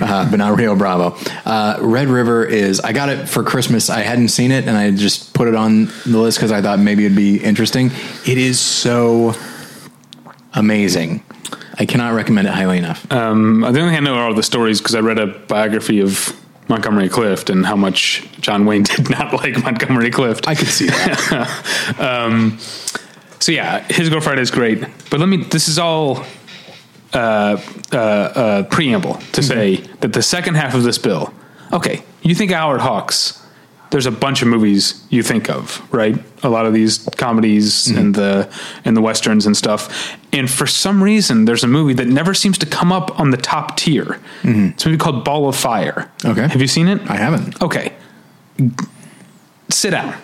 uh, 0.00 0.30
but 0.30 0.36
not 0.36 0.56
Rio 0.56 0.76
Bravo. 0.76 1.16
Uh, 1.44 1.78
Red 1.80 2.08
River 2.08 2.44
is. 2.44 2.80
I 2.80 2.92
got 2.92 3.08
it 3.08 3.28
for 3.28 3.42
Christmas. 3.42 3.90
I 3.90 4.00
hadn't 4.00 4.28
seen 4.28 4.50
it, 4.50 4.66
and 4.66 4.76
I 4.76 4.90
just 4.90 5.34
put 5.34 5.48
it 5.48 5.54
on 5.54 5.86
the 6.06 6.18
list 6.18 6.38
because 6.38 6.52
I 6.52 6.60
thought 6.62 6.78
maybe 6.78 7.04
it'd 7.06 7.16
be 7.16 7.42
interesting. 7.42 7.90
It 8.26 8.38
is 8.38 8.60
so 8.60 9.34
amazing. 10.54 11.22
I 11.78 11.86
cannot 11.86 12.14
recommend 12.14 12.46
it 12.46 12.52
highly 12.52 12.78
enough. 12.78 13.10
Um, 13.10 13.60
the 13.60 13.66
only 13.68 13.80
thing 13.80 13.96
I 13.96 14.00
know 14.00 14.14
are 14.14 14.26
all 14.26 14.34
the 14.34 14.42
stories 14.42 14.80
because 14.80 14.94
I 14.94 15.00
read 15.00 15.18
a 15.18 15.26
biography 15.26 16.00
of 16.00 16.36
Montgomery 16.68 17.08
Clift 17.08 17.50
and 17.50 17.64
how 17.64 17.76
much 17.76 18.26
John 18.40 18.66
Wayne 18.66 18.82
did 18.84 19.10
not 19.10 19.32
like 19.32 19.62
Montgomery 19.62 20.10
Clift. 20.10 20.48
I 20.48 20.54
could 20.54 20.68
see 20.68 20.86
that. 20.86 21.96
um, 21.98 22.58
so 23.40 23.52
yeah, 23.52 23.80
his 23.90 24.08
girlfriend 24.08 24.40
is 24.40 24.50
great. 24.50 24.84
But 25.10 25.20
let 25.20 25.28
me. 25.28 25.38
This 25.38 25.68
is 25.68 25.78
all 25.78 26.24
uh, 27.12 27.60
uh, 27.92 27.96
uh, 27.96 28.62
preamble 28.64 29.14
to 29.32 29.42
say 29.42 29.76
that 30.00 30.12
the 30.12 30.22
second 30.22 30.54
half 30.54 30.74
of 30.74 30.82
this 30.82 30.98
bill. 30.98 31.32
Okay, 31.72 32.02
you 32.22 32.34
think 32.34 32.50
Howard 32.52 32.80
Hawks? 32.80 33.36
There's 33.90 34.06
a 34.06 34.12
bunch 34.12 34.40
of 34.40 34.46
movies 34.46 35.04
you 35.10 35.24
think 35.24 35.50
of, 35.50 35.82
right? 35.92 36.16
A 36.44 36.48
lot 36.48 36.64
of 36.64 36.72
these 36.72 37.08
comedies 37.16 37.88
and 37.88 38.14
the 38.14 38.48
and 38.84 38.96
the 38.96 39.00
westerns 39.00 39.46
and 39.46 39.56
stuff. 39.56 40.16
And 40.32 40.48
for 40.48 40.64
some 40.66 41.02
reason, 41.02 41.44
there's 41.44 41.64
a 41.64 41.66
movie 41.66 41.94
that 41.94 42.06
never 42.06 42.32
seems 42.32 42.56
to 42.58 42.66
come 42.66 42.92
up 42.92 43.18
on 43.18 43.30
the 43.30 43.36
top 43.36 43.76
tier. 43.76 44.20
It's 44.44 44.84
a 44.86 44.88
movie 44.90 44.98
called 44.98 45.24
Ball 45.24 45.48
of 45.48 45.56
Fire. 45.56 46.08
Okay. 46.24 46.46
have 46.46 46.60
you 46.60 46.68
seen 46.68 46.86
it? 46.86 47.00
I 47.10 47.16
haven't. 47.16 47.60
Okay. 47.60 47.92
Sit 49.70 49.90
down. 49.90 50.14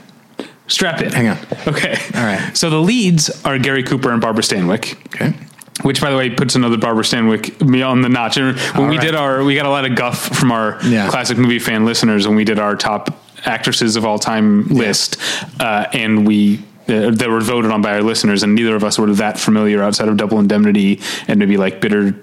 Strap 0.69 1.01
in. 1.01 1.13
Hang 1.13 1.29
on. 1.29 1.39
Okay. 1.67 1.97
All 2.15 2.25
right. 2.25 2.57
So 2.57 2.71
the 2.71 2.79
leads 2.81 3.45
are 3.45 3.59
Gary 3.59 3.83
Cooper 3.83 4.13
and 4.13 4.21
Barbara 4.21 4.43
Stanwyck. 4.45 4.97
Okay. 5.07 5.35
Which, 5.83 6.01
by 6.01 6.11
the 6.11 6.17
way, 6.17 6.31
puts 6.31 6.55
another 6.55 6.79
Barbara 6.79 7.05
Stanwyck 7.05 7.61
me 7.67 7.83
on 7.83 8.01
the 8.03 8.09
notch. 8.09 8.37
And 8.39 8.57
When 8.57 8.77
All 8.77 8.89
we 8.89 8.97
right. 8.97 9.05
did 9.05 9.15
our, 9.15 9.45
we 9.45 9.55
got 9.55 9.67
a 9.67 9.71
lot 9.71 9.85
of 9.85 9.95
guff 9.95 10.19
from 10.37 10.51
our 10.51 10.79
Yeah. 10.85 11.09
classic 11.11 11.37
movie 11.39 11.59
fan 11.59 11.85
listeners 11.85 12.27
when 12.27 12.37
we 12.37 12.45
did 12.45 12.59
our 12.59 12.77
top 12.77 13.19
actresses 13.45 13.95
of 13.97 14.05
all 14.07 14.19
time 14.19 14.67
list, 14.69 15.19
uh, 15.61 15.85
and 15.93 16.27
we 16.27 16.61
uh, 16.89 17.11
that 17.11 17.29
were 17.29 17.41
voted 17.41 17.71
on 17.73 17.83
by 17.83 17.95
our 17.95 18.03
listeners, 18.03 18.43
and 18.45 18.55
neither 18.55 18.75
of 18.77 18.85
us 18.85 18.97
were 18.99 19.13
that 19.15 19.39
familiar 19.39 19.83
outside 19.83 20.09
of 20.09 20.17
Double 20.17 20.39
Indemnity 20.39 21.01
and 21.29 21.39
maybe 21.39 21.57
like 21.57 21.81
Bitter 21.81 22.15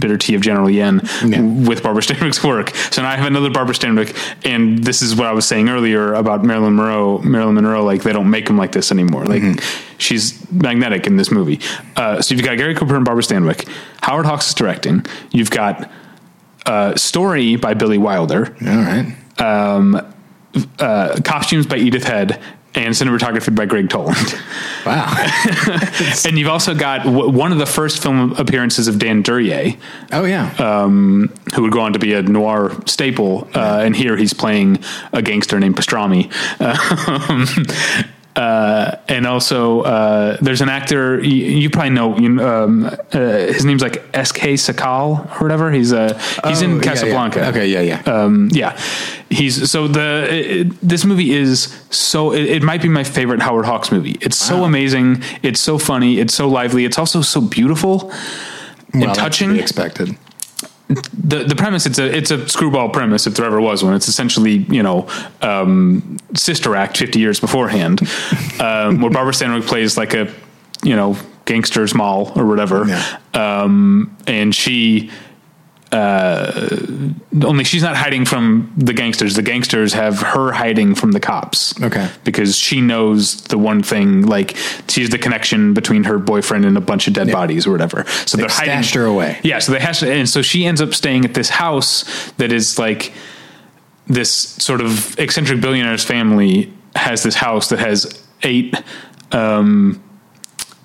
Bitter 0.00 0.16
Tea 0.18 0.34
of 0.34 0.40
General 0.42 0.70
Yen 0.70 1.00
Yeah. 1.24 1.40
with 1.42 1.82
Barbara 1.82 2.02
Stanwyck's 2.06 2.42
work. 2.42 2.70
So 2.90 3.02
now 3.02 3.10
I 3.10 3.16
have 3.16 3.26
another 3.26 3.50
Barbara 3.50 3.74
Stanwyck, 3.74 4.16
and 4.44 4.78
this 4.82 5.02
is 5.02 5.14
what 5.14 5.26
I 5.26 5.32
was 5.32 5.46
saying 5.46 5.68
earlier 5.68 6.14
about 6.14 6.44
Marilyn 6.44 6.76
Monroe. 6.76 7.18
Marilyn 7.18 7.54
Monroe, 7.56 7.84
like 7.84 8.02
they 8.02 8.12
don't 8.12 8.30
make 8.30 8.46
them 8.46 8.56
like 8.56 8.72
this 8.72 8.90
anymore. 8.90 9.24
Like 9.24 9.62
she's 9.98 10.50
magnetic 10.50 11.06
in 11.06 11.16
this 11.16 11.30
movie. 11.30 11.60
Uh, 11.96 12.20
so 12.22 12.34
you've 12.34 12.44
got 12.44 12.56
Gary 12.56 12.74
Cooper 12.74 12.96
and 12.96 13.04
Barbara 13.04 13.22
Stanwyck. 13.22 13.68
Howard 14.00 14.26
Hawks 14.26 14.48
is 14.48 14.54
directing. 14.54 15.04
You've 15.30 15.50
got 15.50 15.90
uh, 16.66 16.94
story 16.96 17.56
by 17.56 17.74
Billy 17.74 17.98
Wilder, 17.98 18.54
All 18.66 18.76
right. 18.76 19.14
uh, 20.78 21.20
costumes 21.24 21.66
by 21.66 21.76
Edith 21.76 22.04
Head, 22.04 22.40
and 22.74 22.94
cinematography 22.94 23.54
by 23.54 23.66
Gregg 23.66 23.90
Toland. 23.90 24.16
Wow. 24.84 25.14
and 26.26 26.36
you've 26.36 26.48
also 26.48 26.74
got 26.74 27.04
w- 27.04 27.28
one 27.30 27.52
of 27.52 27.58
the 27.58 27.66
first 27.66 28.02
film 28.02 28.32
appearances 28.32 28.88
of 28.88 28.98
Dan 28.98 29.22
Duryea. 29.22 29.76
oh 30.10 30.24
yeah. 30.24 30.50
who 31.54 31.62
would 31.62 31.70
go 31.70 31.78
on 31.82 31.92
to 31.92 32.00
be 32.00 32.14
a 32.14 32.22
noir 32.22 32.72
staple. 32.86 33.46
Uh, 33.54 33.82
and 33.84 33.94
here 33.94 34.16
he's 34.16 34.32
playing 34.32 34.82
a 35.12 35.22
gangster 35.22 35.60
named 35.60 35.76
Pastrami. 35.76 36.32
Um, 37.30 37.46
uh, 38.36 38.96
and 39.08 39.26
also, 39.26 39.82
uh, 39.82 40.36
there's 40.40 40.60
an 40.62 40.68
actor 40.70 41.20
you, 41.22 41.34
you 41.44 41.70
probably 41.70 41.90
know. 41.90 42.16
You, 42.18 42.40
um, 42.40 42.84
uh, 42.86 43.18
his 43.18 43.64
name's 43.64 43.82
like 43.82 44.02
S.K. 44.14 44.54
Sakall 44.54 45.30
or 45.36 45.42
whatever. 45.44 45.70
He's 45.70 45.92
uh, 45.92 46.14
he's 46.46 46.62
Oh, 46.62 46.64
in 46.64 46.70
yeah, 46.70 46.76
yeah. 46.76 46.82
Casablanca. 46.82 47.48
Okay. 47.48 47.66
Yeah. 47.66 47.80
Yeah. 47.82 48.00
Um, 48.12 48.48
yeah, 48.52 48.78
he's 49.28 49.70
so 49.70 49.86
the 49.86 50.26
it, 50.30 50.80
this 50.80 51.04
movie 51.04 51.32
is 51.32 51.78
so 51.90 52.32
it, 52.32 52.44
it 52.46 52.62
might 52.62 52.80
be 52.80 52.88
my 52.88 53.04
favorite 53.04 53.42
Howard 53.42 53.66
Hawks 53.66 53.92
movie. 53.92 54.16
It's 54.22 54.36
so 54.38 54.58
Wow. 54.60 54.64
amazing. 54.64 55.22
It's 55.42 55.60
so 55.60 55.76
funny. 55.78 56.18
It's 56.18 56.34
so 56.34 56.48
lively. 56.48 56.84
It's 56.86 56.98
also 56.98 57.20
so 57.22 57.40
beautiful 57.42 58.10
and 58.94 59.02
Well, 59.02 59.14
to 59.14 59.20
touching 59.20 59.52
be 59.54 59.60
expected. 59.60 60.16
The 60.88 61.44
the 61.44 61.56
premise 61.56 61.86
it's 61.86 61.98
a 61.98 62.16
it's 62.16 62.30
a 62.30 62.46
screwball 62.48 62.90
premise 62.90 63.26
if 63.26 63.34
there 63.34 63.46
ever 63.46 63.60
was 63.60 63.82
one. 63.82 63.94
It's 63.94 64.08
essentially 64.08 64.66
you 64.68 64.82
know 64.82 65.08
um, 65.40 66.18
Sister 66.34 66.76
Act 66.76 66.98
fifty 66.98 67.18
years 67.18 67.40
beforehand, 67.40 68.00
um, 68.60 69.00
where 69.00 69.10
Barbara 69.10 69.32
Stanwyck 69.32 69.66
plays 69.66 69.96
like 69.96 70.12
a 70.12 70.32
you 70.82 70.96
know 70.96 71.16
gangsters 71.44 71.94
moll 71.94 72.32
or 72.36 72.46
whatever. 72.46 72.86
Yeah. 72.86 73.18
Um, 73.34 74.16
and 74.26 74.54
she, 74.54 75.10
uh, 75.92 76.78
only 77.44 77.64
she's 77.64 77.82
not 77.82 77.96
hiding 77.96 78.24
from 78.24 78.72
the 78.78 78.94
gangsters. 78.94 79.36
The 79.36 79.42
gangsters 79.42 79.92
have 79.92 80.20
her 80.20 80.52
hiding 80.52 80.94
from 80.94 81.12
the 81.12 81.20
cops. 81.20 81.80
Okay. 81.82 82.08
Because 82.24 82.56
she 82.56 82.80
knows 82.80 83.42
the 83.42 83.58
one 83.58 83.82
thing, 83.82 84.22
like 84.22 84.56
she's 84.88 85.10
the 85.10 85.18
connection 85.18 85.74
between 85.74 86.04
her 86.04 86.18
boyfriend 86.18 86.64
and 86.64 86.78
a 86.78 86.80
bunch 86.80 87.08
of 87.08 87.14
dead 87.14 87.30
bodies 87.30 87.66
or 87.66 87.72
whatever. 87.72 88.04
So 88.26 88.36
They 88.36 88.44
they're 88.44 88.50
hiding 88.50 88.82
her 88.94 89.04
away. 89.04 89.38
Yeah. 89.42 89.58
So 89.58 89.72
they 89.72 89.80
has 89.80 90.00
to, 90.00 90.10
and 90.10 90.28
so 90.28 90.40
she 90.40 90.64
ends 90.64 90.80
up 90.80 90.94
staying 90.94 91.26
at 91.26 91.34
this 91.34 91.50
house 91.50 92.32
that 92.32 92.52
is 92.52 92.78
like 92.78 93.12
this 94.06 94.30
sort 94.32 94.80
of 94.80 95.18
eccentric 95.18 95.60
billionaire's 95.60 96.04
family 96.04 96.72
has 96.96 97.22
this 97.22 97.34
house 97.34 97.68
that 97.68 97.78
has 97.78 98.22
eight 98.42 98.74
um, 99.30 100.02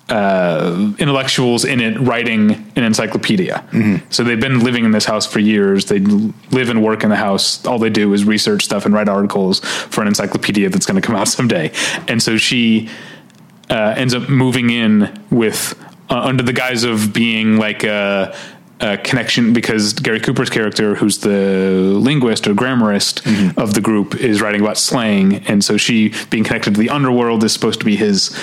uh, 0.08 0.92
intellectuals 0.98 1.64
in 1.64 1.80
it 1.80 1.98
writing 2.00 2.52
an 2.76 2.84
encyclopedia. 2.84 3.62
So 4.10 4.24
they've 4.24 4.40
been 4.40 4.60
living 4.60 4.84
in 4.84 4.90
this 4.92 5.04
house 5.04 5.26
for 5.26 5.38
years. 5.38 5.86
They 5.86 5.98
live 5.98 6.70
and 6.70 6.82
work 6.82 7.04
in 7.04 7.10
the 7.10 7.16
house. 7.16 7.64
All 7.66 7.78
they 7.78 7.90
do 7.90 8.12
is 8.14 8.24
research 8.24 8.64
stuff 8.64 8.86
and 8.86 8.94
write 8.94 9.08
articles 9.08 9.60
for 9.60 10.00
an 10.00 10.08
encyclopedia 10.08 10.70
that's 10.70 10.86
going 10.86 11.00
to 11.00 11.06
come 11.06 11.14
out 11.14 11.28
someday. 11.38 11.72
And 12.06 12.22
so 12.22 12.36
she 12.38 12.88
uh, 13.70 13.94
ends 13.96 14.14
up 14.14 14.28
moving 14.28 14.70
in 14.70 15.22
with 15.30 15.78
uh, 16.10 16.20
under 16.20 16.42
the 16.42 16.54
guise 16.54 16.84
of 16.84 17.12
being 17.12 17.58
like 17.58 17.84
a, 17.84 18.34
a 18.80 18.96
connection 18.98 19.52
because 19.52 19.92
Gary 19.92 20.20
Cooper's 20.20 20.48
character, 20.48 20.94
who's 20.94 21.18
the 21.18 21.92
linguist 22.00 22.46
or 22.46 22.54
grammarist 22.54 23.26
of 23.58 23.74
the 23.74 23.80
group, 23.80 24.14
is 24.14 24.40
writing 24.40 24.60
about 24.60 24.78
slang, 24.78 25.46
and 25.48 25.62
so 25.62 25.76
she, 25.76 26.14
being 26.30 26.44
connected 26.44 26.74
to 26.74 26.80
the 26.80 26.88
underworld, 26.88 27.44
is 27.44 27.52
supposed 27.52 27.80
to 27.80 27.84
be 27.84 27.96
his. 27.96 28.36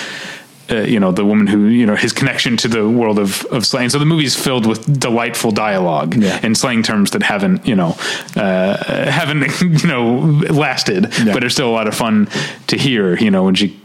Uh, 0.67 0.77
you 0.81 0.99
know 0.99 1.11
the 1.11 1.23
woman 1.23 1.45
who 1.47 1.67
you 1.67 1.85
know 1.85 1.95
his 1.95 2.11
connection 2.11 2.57
to 2.57 2.67
the 2.67 2.89
world 2.89 3.19
of 3.19 3.45
of 3.51 3.65
slang. 3.65 3.89
So 3.89 3.99
the 3.99 4.05
movie's 4.05 4.35
filled 4.35 4.65
with 4.65 4.99
delightful 4.99 5.51
dialogue 5.51 6.15
Yeah. 6.15 6.39
and 6.41 6.57
slang 6.57 6.81
terms 6.83 7.11
that 7.11 7.21
haven't 7.23 7.67
you 7.67 7.75
know 7.75 7.95
uh, 8.35 9.11
haven't 9.11 9.43
you 9.83 9.87
know 9.87 10.17
lasted, 10.49 11.13
Yeah. 11.23 11.33
but 11.33 11.43
are 11.43 11.51
still 11.51 11.69
a 11.69 11.75
lot 11.79 11.87
of 11.87 11.93
fun 11.93 12.27
to 12.67 12.77
hear. 12.77 13.15
You 13.19 13.29
know 13.29 13.43
when 13.43 13.53
she 13.55 13.79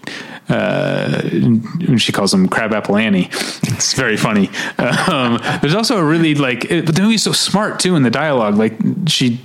uh, 0.49 1.21
when 1.87 1.99
she 1.99 2.12
calls 2.12 2.33
him 2.33 2.49
Crabapple 2.49 2.97
Annie. 2.97 3.29
It's 3.62 3.93
very 3.95 4.16
funny. 4.16 4.49
Um, 5.11 5.38
there's 5.61 5.75
also 5.75 5.99
a 5.99 6.05
really 6.05 6.35
like, 6.35 6.64
it, 6.71 6.87
but 6.87 6.95
the 6.95 7.03
movie's 7.03 7.23
so 7.23 7.33
smart 7.33 7.79
too 7.81 7.97
in 7.97 8.03
the 8.05 8.11
dialogue. 8.11 8.57
Like 8.57 8.75
she, 9.07 9.40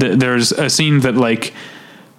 th- 0.00 0.18
there's 0.18 0.52
a 0.52 0.68
scene 0.70 1.00
that 1.00 1.14
like 1.16 1.52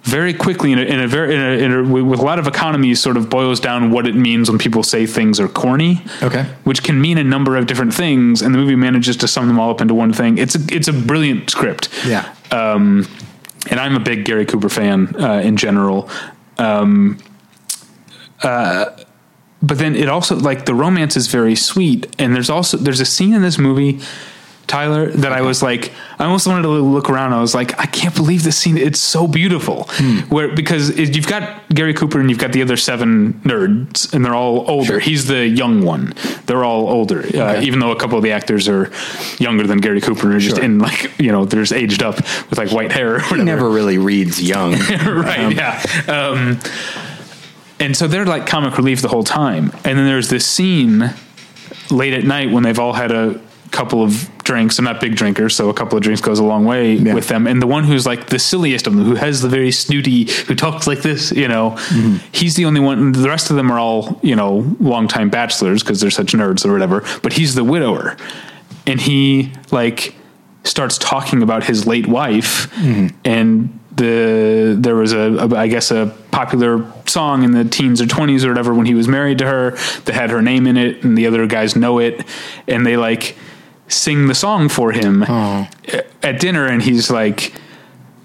very 0.04 0.32
quickly 0.32 0.72
in 0.72 0.78
a, 0.78 0.82
in 0.82 1.00
a 1.00 1.06
very 1.08 1.34
in 1.34 1.40
a, 1.40 1.64
in 1.64 1.72
a, 1.72 1.82
with 2.04 2.18
a 2.20 2.22
lot 2.22 2.38
of 2.38 2.46
economies 2.46 3.00
sort 3.00 3.16
of 3.16 3.28
boils 3.28 3.60
down 3.60 3.90
what 3.90 4.06
it 4.06 4.14
means 4.14 4.48
when 4.48 4.58
people 4.58 4.82
say 4.82 5.06
things 5.06 5.38
are 5.40 5.48
corny. 5.48 6.02
Okay. 6.22 6.44
which 6.64 6.82
can 6.82 7.00
mean 7.00 7.18
a 7.18 7.24
number 7.24 7.56
of 7.56 7.66
different 7.66 7.92
things, 7.92 8.40
and 8.42 8.54
the 8.54 8.58
movie 8.58 8.76
manages 8.76 9.16
to 9.18 9.28
sum 9.28 9.48
them 9.48 9.58
all 9.60 9.70
up 9.70 9.80
into 9.80 9.94
one 9.94 10.12
thing. 10.12 10.38
It's 10.38 10.54
a 10.54 10.60
it's 10.74 10.88
a 10.88 10.92
brilliant 10.92 11.50
script 11.50 11.88
Yeah. 12.06 12.32
um, 12.50 13.06
and 13.70 13.78
I'm 13.80 13.94
a 13.96 14.00
big 14.00 14.24
Gary 14.24 14.46
Cooper 14.46 14.68
fan 14.70 15.14
uh, 15.20 15.40
in 15.44 15.56
general. 15.56 16.08
Um, 16.58 17.18
uh, 18.42 18.86
but 19.62 19.78
then 19.78 19.94
it 19.96 20.08
also 20.08 20.36
like 20.36 20.64
the 20.66 20.74
romance 20.74 21.16
is 21.16 21.26
very 21.26 21.56
sweet, 21.56 22.06
and 22.18 22.34
there's 22.34 22.48
also 22.50 22.76
there's 22.76 23.00
a 23.00 23.04
scene 23.04 23.34
in 23.34 23.42
this 23.42 23.58
movie, 23.58 24.00
Tyler, 24.68 25.06
that 25.10 25.32
I 25.32 25.40
was 25.42 25.62
like, 25.62 25.92
I 26.18 26.24
almost 26.24 26.46
wanted 26.46 26.62
to 26.62 26.68
look 26.68 27.10
around. 27.10 27.32
I 27.32 27.40
was 27.40 27.54
like, 27.54 27.78
I 27.80 27.86
can't 27.86 28.14
believe 28.14 28.42
this 28.44 28.56
scene. 28.56 28.76
It's 28.78 29.00
so 29.00 29.26
beautiful. 29.26 29.84
Where 30.28 30.54
because 30.54 30.90
it, 30.90 31.16
you've 31.16 31.26
got 31.26 31.68
Gary 31.70 31.94
Cooper 31.94 32.20
and 32.20 32.28
you've 32.30 32.38
got 32.38 32.52
the 32.52 32.62
other 32.62 32.76
seven 32.76 33.34
nerds, 33.44 34.12
and 34.12 34.24
they're 34.24 34.34
all 34.34 34.64
older. 34.70 34.84
Sure. 34.92 34.98
He's 35.00 35.26
the 35.26 35.46
young 35.46 35.82
one. 35.82 36.12
They're 36.46 36.64
all 36.64 36.88
older, 36.88 37.24
uh, 37.36 37.60
even 37.62 37.78
though 37.80 37.90
a 37.92 37.96
couple 37.98 38.16
of 38.18 38.22
the 38.22 38.32
actors 38.32 38.68
are 38.68 38.92
younger 39.38 39.66
than 39.66 39.78
Gary 39.78 40.00
Cooper. 40.00 40.30
and 40.30 40.40
just 40.40 40.56
Sure. 40.56 40.64
in 40.64 40.78
like 40.78 41.18
you 41.18 41.32
know, 41.32 41.44
there's 41.44 41.72
aged 41.72 42.02
up 42.02 42.16
with 42.50 42.58
like 42.58 42.70
white 42.70 42.92
hair. 42.92 43.16
Or 43.16 43.20
whatever 43.20 43.36
He 43.36 43.42
never 43.44 43.70
really 43.70 43.98
reads 43.98 44.40
young. 44.40 44.72
right 45.06 45.54
yeah 45.54 45.82
um, 46.08 46.58
and 47.80 47.96
so 47.96 48.06
they're 48.06 48.26
like 48.26 48.46
comic 48.46 48.76
relief 48.76 49.00
the 49.00 49.08
whole 49.08 49.24
time 49.24 49.70
and 49.84 49.98
then 49.98 50.06
there's 50.06 50.28
this 50.28 50.46
scene 50.46 51.14
late 51.90 52.12
at 52.12 52.24
night 52.24 52.50
when 52.50 52.62
they've 52.62 52.78
all 52.78 52.92
had 52.92 53.10
a 53.10 53.40
couple 53.70 54.02
of 54.02 54.28
drinks. 54.44 54.78
I'm 54.78 54.84
not 54.84 55.00
big 55.00 55.16
drinkers, 55.16 55.54
so 55.54 55.68
a 55.68 55.74
couple 55.74 55.96
of 55.96 56.02
drinks 56.02 56.20
goes 56.20 56.38
a 56.38 56.44
long 56.44 56.64
way 56.64 56.94
Yeah. 56.94 57.14
with 57.14 57.28
them. 57.28 57.46
And 57.46 57.60
the 57.60 57.66
one 57.66 57.84
who's 57.84 58.06
like 58.06 58.28
the 58.28 58.38
silliest 58.38 58.86
of 58.86 58.94
them, 58.94 59.04
who 59.04 59.14
has 59.14 59.42
the 59.42 59.48
very 59.48 59.72
snooty, 59.72 60.30
who 60.46 60.54
talks 60.54 60.86
like 60.86 61.02
this, 61.02 61.32
you 61.32 61.48
know, 61.48 61.72
mm-hmm. 61.72 62.16
he's 62.32 62.56
the 62.56 62.64
only 62.64 62.80
one. 62.80 63.12
The 63.12 63.28
rest 63.28 63.50
of 63.50 63.56
them 63.56 63.70
are 63.70 63.78
all, 63.78 64.20
you 64.22 64.36
know, 64.36 64.64
longtime 64.80 65.30
bachelors 65.30 65.82
because 65.82 66.00
they're 66.00 66.10
such 66.10 66.32
nerds 66.32 66.64
or 66.64 66.72
whatever. 66.72 67.04
But 67.22 67.34
he's 67.34 67.54
the 67.54 67.64
widower, 67.64 68.16
and 68.86 69.00
he 69.00 69.52
like 69.70 70.14
starts 70.64 70.98
talking 70.98 71.42
about 71.42 71.64
his 71.64 71.86
late 71.86 72.06
wife 72.06 72.70
mm-hmm. 72.74 73.16
and 73.24 73.78
the 73.98 74.76
there 74.78 74.94
was 74.94 75.12
a, 75.12 75.18
a 75.18 75.56
I 75.56 75.66
guess 75.66 75.90
a 75.90 76.14
popular 76.30 76.90
song 77.06 77.42
in 77.42 77.50
the 77.50 77.64
teens 77.64 78.00
or 78.00 78.06
20s 78.06 78.44
or 78.44 78.48
whatever 78.48 78.72
when 78.72 78.86
he 78.86 78.94
was 78.94 79.08
married 79.08 79.38
to 79.38 79.46
her 79.46 79.72
that 80.04 80.14
had 80.14 80.30
her 80.30 80.40
name 80.40 80.66
in 80.66 80.76
it 80.76 81.02
and 81.04 81.18
the 81.18 81.26
other 81.26 81.46
guys 81.46 81.74
know 81.74 81.98
it 81.98 82.24
and 82.68 82.86
they 82.86 82.96
like 82.96 83.36
sing 83.88 84.26
the 84.26 84.34
song 84.34 84.68
for 84.68 84.92
him 84.92 85.24
oh. 85.28 85.68
a- 85.88 86.04
at 86.26 86.40
dinner 86.40 86.66
and 86.66 86.82
he's 86.82 87.10
like 87.10 87.52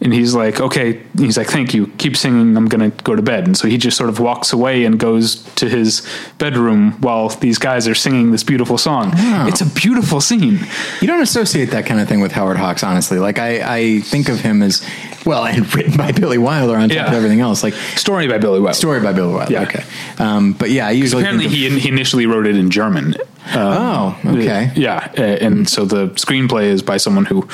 and 0.03 0.13
he's 0.13 0.35
like 0.35 0.59
okay 0.59 1.01
he's 1.17 1.37
like 1.37 1.47
thank 1.47 1.73
you 1.73 1.87
keep 1.97 2.15
singing 2.15 2.55
i'm 2.57 2.67
gonna 2.67 2.89
go 3.03 3.15
to 3.15 3.21
bed 3.21 3.45
and 3.45 3.57
so 3.57 3.67
he 3.67 3.77
just 3.77 3.97
sort 3.97 4.09
of 4.09 4.19
walks 4.19 4.53
away 4.53 4.85
and 4.85 4.99
goes 4.99 5.41
to 5.55 5.67
his 5.69 6.05
bedroom 6.37 6.91
while 7.01 7.29
these 7.29 7.57
guys 7.57 7.87
are 7.87 7.95
singing 7.95 8.31
this 8.31 8.43
beautiful 8.43 8.77
song 8.77 9.11
it's 9.47 9.61
a 9.61 9.65
beautiful 9.65 10.19
scene 10.21 10.59
You 11.01 11.07
don't 11.07 11.21
associate 11.21 11.71
that 11.71 11.85
kind 11.85 11.99
of 11.99 12.07
thing 12.07 12.19
with 12.21 12.31
Howard 12.33 12.57
Hawks, 12.57 12.83
honestly. 12.83 13.17
Like 13.19 13.39
I, 13.39 13.77
I 13.77 13.99
think 14.01 14.29
of 14.29 14.39
him 14.39 14.61
as 14.61 14.85
well, 15.25 15.45
and 15.45 15.73
written 15.75 15.95
by 15.97 16.11
Billy 16.11 16.37
Wilder 16.37 16.75
on 16.75 16.89
top 16.89 16.95
Yeah. 16.95 17.07
of 17.07 17.13
everything 17.13 17.39
else. 17.41 17.63
Like 17.63 17.73
story 17.95 18.27
by 18.27 18.37
billy 18.37 18.59
Wilder. 18.59 18.73
story 18.75 18.99
by 19.01 19.13
Billy 19.13 19.33
Wilder. 19.33 19.51
Yeah. 19.53 19.63
Okay, 19.63 19.83
um, 20.19 20.53
but 20.53 20.69
yeah, 20.69 20.87
I 20.87 20.91
usually 20.91 21.23
apparently 21.23 21.47
think 21.49 21.73
of- 21.73 21.73
he, 21.73 21.79
he 21.81 21.89
initially 21.89 22.25
wrote 22.25 22.45
it 22.47 22.55
in 22.55 22.69
german 22.69 23.15
oh, 23.55 24.17
okay. 24.25 24.71
Yeah, 24.75 25.11
and 25.17 25.67
so 25.69 25.85
the 25.85 26.07
screenplay 26.15 26.65
is 26.65 26.81
by 26.81 26.97
someone 26.97 27.25
who 27.25 27.47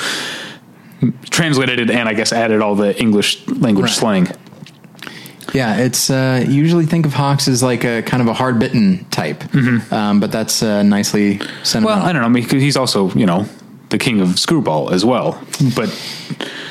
translated 1.30 1.90
it 1.90 1.90
and 1.96 2.08
I 2.08 2.14
guess 2.14 2.32
added 2.32 2.60
all 2.60 2.74
the 2.74 2.98
English 3.00 3.46
language 3.48 3.86
Right. 3.86 3.94
slang. 3.94 4.28
Yeah, 5.52 5.78
it's 5.78 6.10
uh, 6.10 6.44
usually 6.48 6.86
think 6.86 7.06
of 7.06 7.12
Hawks 7.14 7.48
as 7.48 7.60
like 7.62 7.82
a 7.84 8.02
kind 8.02 8.20
of 8.22 8.28
a 8.28 8.32
hard 8.34 8.60
bitten 8.60 9.04
type, 9.10 9.42
um, 9.92 10.20
but 10.20 10.30
that's 10.30 10.62
uh, 10.62 10.84
nicely 10.84 11.40
sentimental. 11.64 11.86
Well, 11.86 12.06
I 12.06 12.12
don't 12.12 12.22
know 12.22 12.40
because 12.40 12.62
he's 12.62 12.76
also 12.76 13.10
you 13.14 13.26
know 13.26 13.46
the 13.88 13.98
king 13.98 14.20
of 14.20 14.38
screwball 14.38 14.90
as 14.90 15.04
well. 15.04 15.42
But 15.74 15.90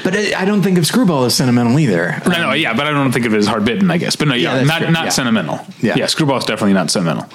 but 0.06 0.16
I 0.16 0.46
don't 0.46 0.62
think 0.62 0.78
of 0.78 0.86
Screwball 0.88 1.26
as 1.26 1.36
sentimental 1.36 1.78
either. 1.78 2.22
no, 2.26 2.32
no, 2.42 2.54
yeah, 2.54 2.74
but 2.74 2.88
I 2.88 2.92
don't 2.92 3.12
think 3.12 3.26
of 3.26 3.34
it 3.34 3.38
as 3.38 3.48
hard 3.48 3.66
bitten. 3.66 3.92
I 3.92 3.98
guess, 3.98 4.16
but 4.16 4.30
no, 4.30 4.34
yeah, 4.36 4.60
Yeah, 4.60 4.64
not 4.64 4.82
true, 4.82 4.92
not 4.92 5.04
yeah. 5.06 5.10
sentimental. 5.10 5.60
Yeah. 5.82 5.96
yeah, 5.98 6.06
screwball 6.06 6.38
is 6.38 6.46
definitely 6.46 6.74
not 6.74 6.90
sentimental. 6.90 7.28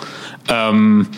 Um, 0.49 1.13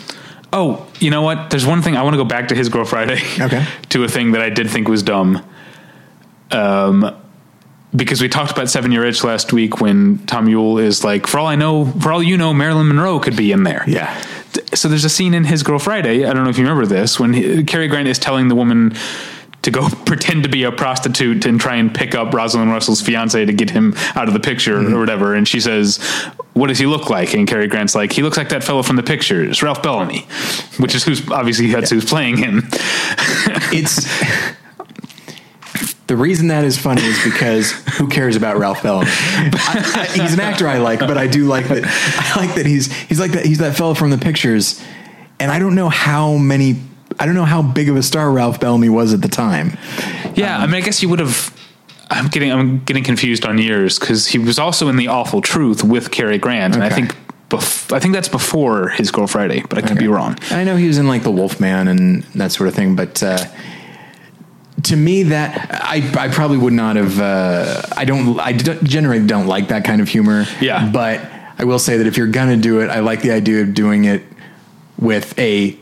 oh, 0.51 0.85
you 0.99 1.09
know 1.09 1.21
what? 1.21 1.51
There's 1.51 1.65
one 1.65 1.81
thing 1.81 1.95
I 1.95 2.01
want 2.03 2.15
to 2.15 2.17
go 2.17 2.25
back 2.25 2.49
to 2.49 2.55
his 2.55 2.67
Girl 2.67 2.83
Friday. 2.83 3.21
Okay. 3.39 3.65
to 3.89 4.03
a 4.03 4.09
thing 4.09 4.33
that 4.33 4.41
I 4.41 4.49
did 4.49 4.69
think 4.69 4.89
was 4.89 5.01
dumb. 5.03 5.41
Um, 6.51 7.15
because 7.95 8.21
we 8.21 8.29
talked 8.29 8.51
about 8.51 8.69
Seven 8.69 8.91
Year 8.91 9.05
Itch 9.05 9.23
last 9.23 9.53
week 9.53 9.79
when 9.79 10.19
Tom 10.25 10.47
Ewell 10.47 10.77
is 10.77 11.03
like, 11.03 11.25
for 11.25 11.39
all 11.39 11.47
I 11.47 11.55
know, 11.55 11.85
for 11.85 12.11
all 12.11 12.21
you 12.21 12.37
know, 12.37 12.53
Marilyn 12.53 12.87
Monroe 12.87 13.19
could 13.19 13.35
be 13.35 13.51
in 13.51 13.63
there. 13.63 13.83
Yeah. 13.87 14.21
So 14.73 14.87
there's 14.87 15.05
a 15.05 15.09
scene 15.09 15.33
in 15.33 15.45
His 15.45 15.63
Girl 15.63 15.79
Friday. 15.79 16.25
I 16.25 16.33
don't 16.33 16.43
know 16.43 16.49
if 16.49 16.57
you 16.57 16.63
remember 16.63 16.85
this 16.85 17.19
when 17.19 17.33
he, 17.33 17.63
Cary 17.63 17.87
Grant 17.87 18.07
is 18.07 18.19
telling 18.19 18.49
the 18.49 18.55
woman 18.55 18.93
to 19.63 19.71
go 19.71 19.87
pretend 20.05 20.43
to 20.43 20.49
be 20.49 20.63
a 20.63 20.71
prostitute 20.71 21.45
and 21.45 21.59
try 21.59 21.75
and 21.75 21.93
pick 21.93 22.13
up 22.13 22.33
Rosalind 22.33 22.71
Russell's 22.71 23.01
fiance 23.01 23.45
to 23.45 23.53
get 23.53 23.69
him 23.69 23.93
out 24.15 24.27
of 24.27 24.33
the 24.33 24.39
picture 24.39 24.79
or 24.79 24.99
whatever. 24.99 25.33
And 25.33 25.47
she 25.47 25.59
says, 25.59 25.97
"What 26.53 26.67
does 26.67 26.79
he 26.79 26.85
look 26.85 27.09
like?" 27.09 27.33
And 27.33 27.47
Cary 27.47 27.67
Grant's 27.67 27.95
like, 27.95 28.11
"He 28.11 28.21
looks 28.21 28.37
like 28.37 28.49
that 28.49 28.63
fellow 28.63 28.83
from 28.83 28.95
the 28.95 29.03
pictures, 29.03 29.63
Ralph 29.63 29.81
Bellamy," 29.81 30.27
which 30.77 30.93
is 30.93 31.03
who's 31.03 31.29
obviously 31.29 31.67
that's 31.67 31.89
who's 31.89 32.05
playing 32.05 32.37
him. 32.37 32.67
It's 33.71 34.07
the 36.07 36.15
reason 36.15 36.47
that 36.47 36.63
is 36.63 36.77
funny 36.77 37.03
is 37.03 37.21
because 37.23 37.71
who 37.97 38.07
cares 38.07 38.35
about 38.35 38.57
Ralph 38.57 38.81
Bellamy? 38.81 39.09
I, 39.09 40.07
I, 40.15 40.21
he's 40.21 40.33
an 40.33 40.39
actor 40.39 40.67
I 40.67 40.77
like, 40.77 40.99
but 40.99 41.17
I 41.17 41.27
do 41.27 41.45
like 41.45 41.67
that. 41.67 41.83
I 41.85 42.39
like 42.39 42.55
that 42.55 42.65
he's 42.65 42.91
he's 42.93 43.19
like 43.19 43.31
that. 43.31 43.45
He's 43.45 43.59
that 43.59 43.75
fellow 43.75 43.93
from 43.93 44.09
the 44.09 44.17
pictures, 44.17 44.81
and 45.39 45.51
I 45.51 45.59
don't 45.59 45.75
know 45.75 45.89
how 45.89 46.37
many. 46.37 46.81
I 47.19 47.25
don't 47.25 47.35
know 47.35 47.45
how 47.45 47.61
big 47.61 47.89
of 47.89 47.95
a 47.95 48.03
star 48.03 48.31
Ralph 48.31 48.59
Bellamy 48.59 48.89
was 48.89 49.13
at 49.13 49.21
the 49.21 49.27
time. 49.27 49.77
Yeah, 50.35 50.57
I 50.57 50.65
mean, 50.65 50.75
I 50.75 50.81
guess 50.81 51.01
you 51.01 51.09
would 51.09 51.19
have. 51.19 51.53
I'm 52.09 52.27
getting 52.27 52.51
I'm 52.51 52.83
getting 52.85 53.03
confused 53.03 53.45
on 53.45 53.57
years 53.57 53.99
because 53.99 54.27
he 54.27 54.39
was 54.39 54.59
also 54.59 54.87
in 54.87 54.95
the 54.95 55.07
Awful 55.07 55.41
Truth 55.41 55.83
with 55.83 56.11
Cary 56.11 56.37
Grant, 56.37 56.75
and 56.75 56.83
I 56.83 56.89
think 56.89 57.15
bef- 57.49 57.91
I 57.93 57.99
think 57.99 58.13
that's 58.13 58.29
before 58.29 58.89
his 58.89 59.11
Girl 59.11 59.27
Friday, 59.27 59.63
but 59.67 59.77
I 59.77 59.81
could 59.81 59.97
be 59.97 60.07
wrong. 60.07 60.37
I 60.51 60.63
know 60.63 60.77
he 60.77 60.87
was 60.87 60.97
in 60.97 61.07
like 61.07 61.23
the 61.23 61.31
Wolfman 61.31 61.87
and 61.87 62.23
that 62.35 62.51
sort 62.51 62.69
of 62.69 62.75
thing, 62.75 62.95
but 62.95 63.21
uh, 63.21 63.43
to 64.83 64.95
me, 64.95 65.23
that 65.23 65.69
I 65.71 66.03
I 66.17 66.27
probably 66.29 66.57
would 66.57 66.73
not 66.73 66.95
have. 66.95 67.19
Uh, 67.19 67.81
I 67.95 68.05
don't. 68.05 68.39
I 68.39 68.51
d- 68.53 68.77
generally 68.83 69.25
don't 69.25 69.47
like 69.47 69.69
that 69.69 69.83
kind 69.85 70.01
of 70.01 70.07
humor. 70.09 70.45
Yeah. 70.61 70.89
but 70.91 71.21
I 71.57 71.63
will 71.65 71.79
say 71.79 71.97
that 71.97 72.05
if 72.07 72.17
you're 72.17 72.27
gonna 72.27 72.57
do 72.57 72.81
it, 72.81 72.89
I 72.89 72.99
like 72.99 73.21
the 73.21 73.31
idea 73.31 73.61
of 73.63 73.73
doing 73.73 74.05
it 74.05 74.23
with 74.99 75.37
a 75.39 75.77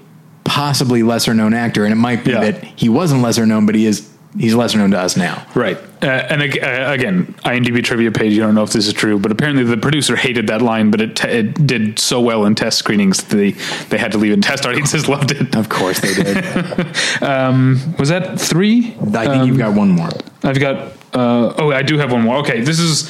possibly 0.46 1.04
lesser 1.04 1.34
known 1.34 1.54
actor, 1.54 1.84
and 1.84 1.92
it 1.92 1.98
might 1.98 2.24
be 2.24 2.32
Yeah. 2.32 2.52
that 2.52 2.64
he 2.64 2.88
wasn't 2.90 3.22
lesser 3.22 3.46
known, 3.46 3.66
but 3.66 3.76
he 3.76 3.86
is 3.86 4.08
he's 4.38 4.54
lesser 4.54 4.78
known 4.78 4.92
to 4.92 5.00
us 5.00 5.16
now. 5.16 5.46
Right. 5.56 5.78
Uh, 6.02 6.08
and 6.08 6.42
uh, 6.42 6.92
again, 6.92 7.26
IMDb 7.46 7.84
trivia 7.84 8.12
page, 8.12 8.34
you 8.34 8.42
don't 8.42 8.54
know 8.54 8.64
if 8.64 8.72
this 8.72 8.88
is 8.88 8.94
true, 8.94 9.18
but 9.18 9.32
apparently 9.32 9.64
the 9.64 9.78
producer 9.78 10.16
hated 10.16 10.48
that 10.48 10.62
line, 10.62 10.92
but 10.92 11.02
it, 11.02 11.16
t- 11.16 11.28
it 11.28 11.66
did 11.66 11.98
so 11.98 12.20
well 12.20 12.46
in 12.46 12.54
test 12.56 12.78
screenings 12.78 13.24
that 13.24 13.36
they, 13.36 13.52
they 13.90 13.98
had 13.98 14.12
to 14.12 14.18
leave 14.18 14.34
it. 14.34 14.44
Test 14.44 14.66
audiences 14.66 15.08
loved 15.10 15.32
it. 15.32 15.56
Of 15.56 15.70
course 15.70 16.00
they 16.00 16.14
did. 16.14 16.36
Was 18.00 18.10
that 18.10 18.40
three? 18.40 18.96
I 19.14 19.26
think 19.26 19.48
you've 19.48 19.58
got 19.58 19.76
one 19.76 19.90
more. 19.90 20.10
I've 20.44 20.60
got, 20.60 20.94
uh, 21.14 21.54
oh, 21.58 21.72
I 21.72 21.82
do 21.82 21.98
have 21.98 22.12
one 22.12 22.22
more. 22.22 22.38
Okay. 22.38 22.62
This 22.62 22.80
is, 22.80 23.08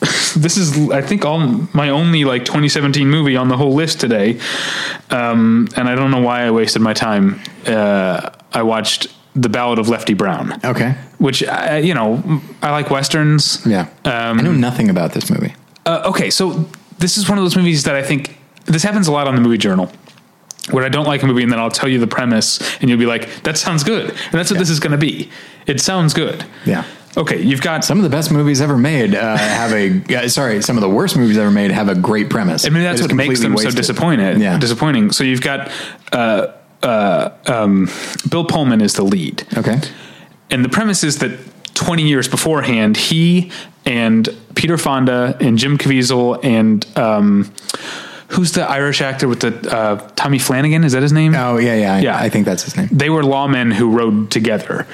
this 0.34 0.56
is, 0.56 0.90
I 0.90 1.02
think, 1.02 1.24
all 1.24 1.38
my 1.72 1.90
only 1.90 2.24
like 2.24 2.44
2017 2.44 3.06
movie 3.08 3.36
on 3.36 3.48
the 3.48 3.56
whole 3.56 3.74
list 3.74 4.00
today. 4.00 4.40
Um, 5.10 5.68
and 5.76 5.88
I 5.88 5.94
don't 5.94 6.10
know 6.10 6.22
why 6.22 6.42
I 6.42 6.50
wasted 6.50 6.82
my 6.82 6.94
time. 6.94 7.40
Uh, 7.66 8.30
I 8.52 8.62
watched 8.62 9.08
The 9.42 9.48
Ballad 9.48 9.78
of 9.78 9.88
Lefty 9.88 10.14
Brown. 10.14 10.58
Okay. 10.64 10.94
which 11.18 11.42
uh, 11.42 11.80
you 11.82 11.94
know 11.94 12.40
I 12.62 12.70
like 12.70 12.90
westerns. 12.90 13.64
Yeah. 13.66 13.88
Um, 14.04 14.38
I 14.38 14.42
know 14.42 14.52
nothing 14.52 14.90
about 14.90 15.12
this 15.12 15.30
movie. 15.30 15.54
Uh, 15.86 16.02
okay, 16.06 16.30
so 16.30 16.66
this 16.98 17.16
is 17.16 17.28
one 17.28 17.38
of 17.38 17.44
those 17.44 17.56
movies 17.56 17.84
that 17.84 17.94
I 17.94 18.02
think 18.02 18.38
this 18.66 18.82
happens 18.82 19.08
a 19.08 19.12
lot 19.12 19.26
on 19.28 19.34
the 19.34 19.40
movie 19.40 19.58
journal. 19.58 19.90
Where 20.70 20.84
I 20.84 20.90
don't 20.90 21.06
like 21.06 21.22
a 21.22 21.26
movie 21.26 21.42
and 21.42 21.50
then 21.50 21.58
I'll 21.58 21.70
tell 21.70 21.88
you 21.88 21.98
the 21.98 22.06
premise 22.06 22.60
and 22.80 22.90
you'll 22.90 22.98
be 22.98 23.06
like, 23.06 23.42
that 23.44 23.56
sounds 23.56 23.82
good. 23.84 24.10
And 24.10 24.32
that's 24.32 24.50
what 24.50 24.58
this 24.58 24.68
is 24.68 24.80
going 24.80 24.92
to 24.92 24.98
be. 24.98 25.30
It 25.66 25.80
sounds 25.80 26.12
good. 26.12 26.44
Yeah. 26.66 26.84
Okay, 27.16 27.40
you've 27.40 27.62
got 27.62 27.86
Some 27.86 27.96
of 27.98 28.04
the 28.04 28.10
best 28.10 28.30
movies 28.30 28.60
ever 28.60 28.76
made 28.76 29.14
uh, 29.14 29.36
have 29.38 29.72
a 29.72 30.02
uh, 30.24 30.28
sorry. 30.28 30.60
Some 30.60 30.76
of 30.76 30.82
the 30.82 30.88
worst 30.90 31.16
movies 31.16 31.38
ever 31.38 31.50
made 31.50 31.70
have 31.70 31.88
a 31.88 31.94
great 31.94 32.28
premise. 32.28 32.66
I 32.66 32.68
mean, 32.68 32.82
that's 32.82 33.00
what 33.00 33.14
makes 33.14 33.40
them 33.40 33.52
completely 33.52 33.72
so 33.72 33.76
disappointed. 33.76 34.40
Yeah. 34.40 34.58
Disappointing. 34.58 35.12
So 35.12 35.24
you've 35.24 35.40
got 35.40 35.72
uh, 36.12 36.48
uh, 36.82 37.30
um, 37.46 37.88
Bill 38.28 38.44
Pullman 38.44 38.80
is 38.80 38.94
the 38.94 39.02
lead. 39.04 39.46
Okay. 39.56 39.80
And 40.50 40.64
the 40.64 40.68
premise 40.68 41.04
is 41.04 41.18
that 41.18 41.38
20 41.74 42.02
years 42.02 42.28
beforehand, 42.28 42.96
he 42.96 43.50
and 43.84 44.28
Peter 44.54 44.76
Fonda 44.76 45.36
and 45.40 45.58
Jim 45.58 45.78
Caviezel 45.78 46.44
and 46.44 46.86
um, 46.96 47.52
who's 48.28 48.52
the 48.52 48.62
Irish 48.62 49.00
actor 49.00 49.28
with 49.28 49.40
the 49.40 49.74
uh, 49.74 49.96
Tommy 50.16 50.38
Flanagan? 50.38 50.84
Is 50.84 50.92
that 50.92 51.02
his 51.02 51.12
name? 51.12 51.34
Oh 51.34 51.56
yeah, 51.56 51.74
yeah, 51.74 51.98
Yeah. 51.98 52.18
I 52.18 52.28
think 52.28 52.46
that's 52.46 52.62
his 52.62 52.76
name. 52.76 52.88
They 52.90 53.10
were 53.10 53.22
lawmen 53.22 53.72
who 53.72 53.90
rode 53.90 54.30
together, 54.30 54.86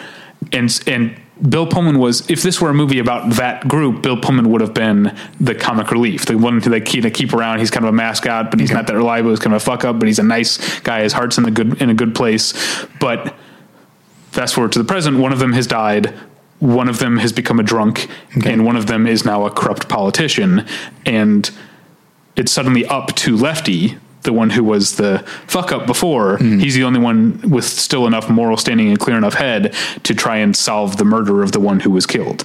and 0.53 0.82
and. 0.87 1.16
Bill 1.49 1.66
Pullman 1.66 1.99
was, 1.99 2.30
if 2.30 2.43
this 2.43 2.61
were 2.61 2.70
a 2.70 2.74
movie 2.74 3.01
about 3.01 3.30
that 3.35 3.66
group, 3.66 4.03
Bill 4.03 4.16
Pullman 4.16 4.51
would 4.51 4.61
have 4.61 4.72
been 4.72 5.16
the 5.41 5.55
comic 5.55 5.91
relief, 5.91 6.26
the 6.26 6.39
one 6.39 6.61
to 6.61 6.70
like 6.70 6.85
keep, 6.85 7.03
to 7.03 7.11
keep 7.11 7.32
around. 7.32 7.59
He's 7.59 7.72
kind 7.72 7.85
of 7.85 7.89
a 7.89 7.97
mascot, 7.97 8.51
but 8.51 8.61
he's 8.61 8.70
not 8.70 8.87
that 8.87 8.95
reliable. 8.95 9.30
He's 9.30 9.41
kind 9.41 9.55
of 9.55 9.61
a 9.61 9.64
fuck 9.64 9.85
up, 9.85 9.99
but 9.99 10.07
he's 10.07 10.20
a 10.20 10.24
nice 10.24 10.80
guy. 10.80 11.03
His 11.03 11.12
heart's 11.12 11.37
in 11.37 11.45
the 11.45 11.51
good 11.51 11.82
in 11.82 11.91
a 11.91 11.95
good 11.95 12.14
place. 12.14 12.53
But 13.01 13.35
fast 14.30 14.55
forward 14.55 14.72
to 14.72 14.78
the 14.78 14.85
present, 14.85 15.18
one 15.18 15.32
of 15.32 15.41
them 15.41 15.53
has 15.55 15.66
died, 15.66 16.14
one 16.61 16.89
of 16.89 17.01
them 17.01 17.18
has 17.18 17.32
become 17.32 17.59
a 17.59 17.64
drunk, 17.64 18.09
and 18.47 18.64
one 18.64 18.76
of 18.76 18.87
them 18.87 19.07
is 19.07 19.24
now 19.24 19.45
a 19.45 19.51
corrupt 19.51 19.89
politician. 19.89 20.64
And 21.05 21.51
it's 22.37 22.53
suddenly 22.53 22.87
up 22.87 23.14
to 23.16 23.37
Lefty, 23.37 23.99
the 24.25 24.33
one 24.33 24.51
who 24.51 24.64
was 24.64 24.97
the 24.97 25.18
fuck 25.47 25.72
up 25.72 25.87
before. 25.87 26.39
Hmm. 26.39 26.59
He's 26.59 26.75
the 26.75 26.85
only 26.85 27.01
one 27.01 27.41
with 27.49 27.64
still 27.64 28.07
enough 28.07 28.29
moral 28.29 28.57
standing 28.57 28.89
and 28.89 28.99
clear 28.99 29.16
enough 29.16 29.35
head 29.35 29.75
to 30.03 30.14
try 30.14 30.39
and 30.39 30.57
solve 30.57 30.97
the 30.97 31.05
murder 31.05 31.43
of 31.43 31.53
the 31.53 31.61
one 31.61 31.81
who 31.81 31.91
was 31.91 32.07
killed. 32.07 32.45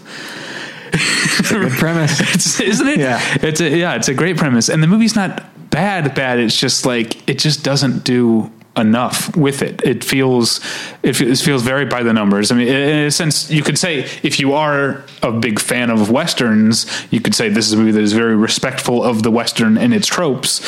Good 1.49 1.71
premise. 1.73 2.19
It's, 2.33 2.59
isn't 2.59 2.87
it? 2.87 2.99
Yeah. 2.99 3.19
It's 3.41 3.61
a, 3.61 3.69
yeah, 3.69 3.95
it's 3.95 4.07
a 4.07 4.13
great 4.13 4.37
premise. 4.37 4.69
And 4.69 4.81
the 4.81 4.87
movie's 4.87 5.15
not 5.15 5.43
bad, 5.69 6.13
bad. 6.15 6.39
It's 6.39 6.57
just 6.57 6.85
like, 6.85 7.27
it 7.29 7.39
just 7.39 7.63
doesn't 7.63 8.03
do 8.03 8.51
enough 8.77 9.35
with 9.35 9.61
it. 9.61 9.81
It 9.83 10.03
feels, 10.03 10.59
it 11.03 11.13
feels, 11.13 11.61
very 11.61 11.85
by 11.85 12.03
the 12.03 12.13
numbers. 12.13 12.51
I 12.51 12.55
mean, 12.55 12.67
in 12.67 13.05
a 13.07 13.11
sense, 13.11 13.49
you 13.49 13.61
could 13.63 13.77
say 13.77 13.99
if 14.23 14.39
you 14.39 14.53
are 14.53 15.03
a 15.21 15.31
big 15.31 15.59
fan 15.59 15.89
of 15.89 16.09
Westerns, 16.09 16.85
you 17.11 17.19
could 17.19 17.35
say 17.35 17.49
this 17.49 17.67
is 17.67 17.73
a 17.73 17.77
movie 17.77 17.91
that 17.91 18.03
is 18.03 18.13
very 18.13 18.35
respectful 18.35 19.03
of 19.03 19.23
the 19.23 19.31
Western 19.31 19.77
and 19.77 19.93
its 19.93 20.07
tropes. 20.07 20.61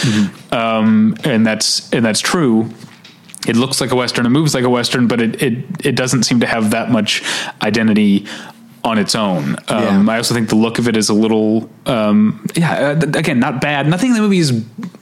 Um, 0.51 1.15
and 1.23 1.45
that's, 1.45 1.91
and 1.93 2.03
that's 2.03 2.19
true 2.19 2.69
it 3.47 3.55
looks 3.55 3.81
like 3.81 3.91
a 3.91 3.95
western, 3.95 4.25
it 4.25 4.29
moves 4.29 4.53
like 4.53 4.63
a 4.63 4.69
western, 4.69 5.07
but 5.07 5.19
it 5.19 5.41
it 5.41 5.85
it 5.85 5.95
doesn't 5.95 6.23
seem 6.23 6.39
to 6.41 6.45
have 6.45 6.71
that 6.71 6.91
much 6.91 7.23
identity 7.63 8.27
on 8.83 8.97
its 8.97 9.13
own. 9.15 9.55
Um, 9.67 10.07
Yeah. 10.07 10.13
I 10.13 10.17
also 10.17 10.33
think 10.33 10.49
the 10.49 10.55
look 10.55 10.79
of 10.79 10.87
it 10.87 10.97
is 10.97 11.09
a 11.09 11.13
little, 11.13 11.69
um, 11.85 12.43
yeah, 12.55 12.95
uh, 12.99 13.17
again, 13.17 13.39
not 13.39 13.61
bad. 13.61 13.87
Nothing 13.87 14.09
in 14.09 14.15
the 14.15 14.21
movie 14.21 14.39
is 14.39 14.51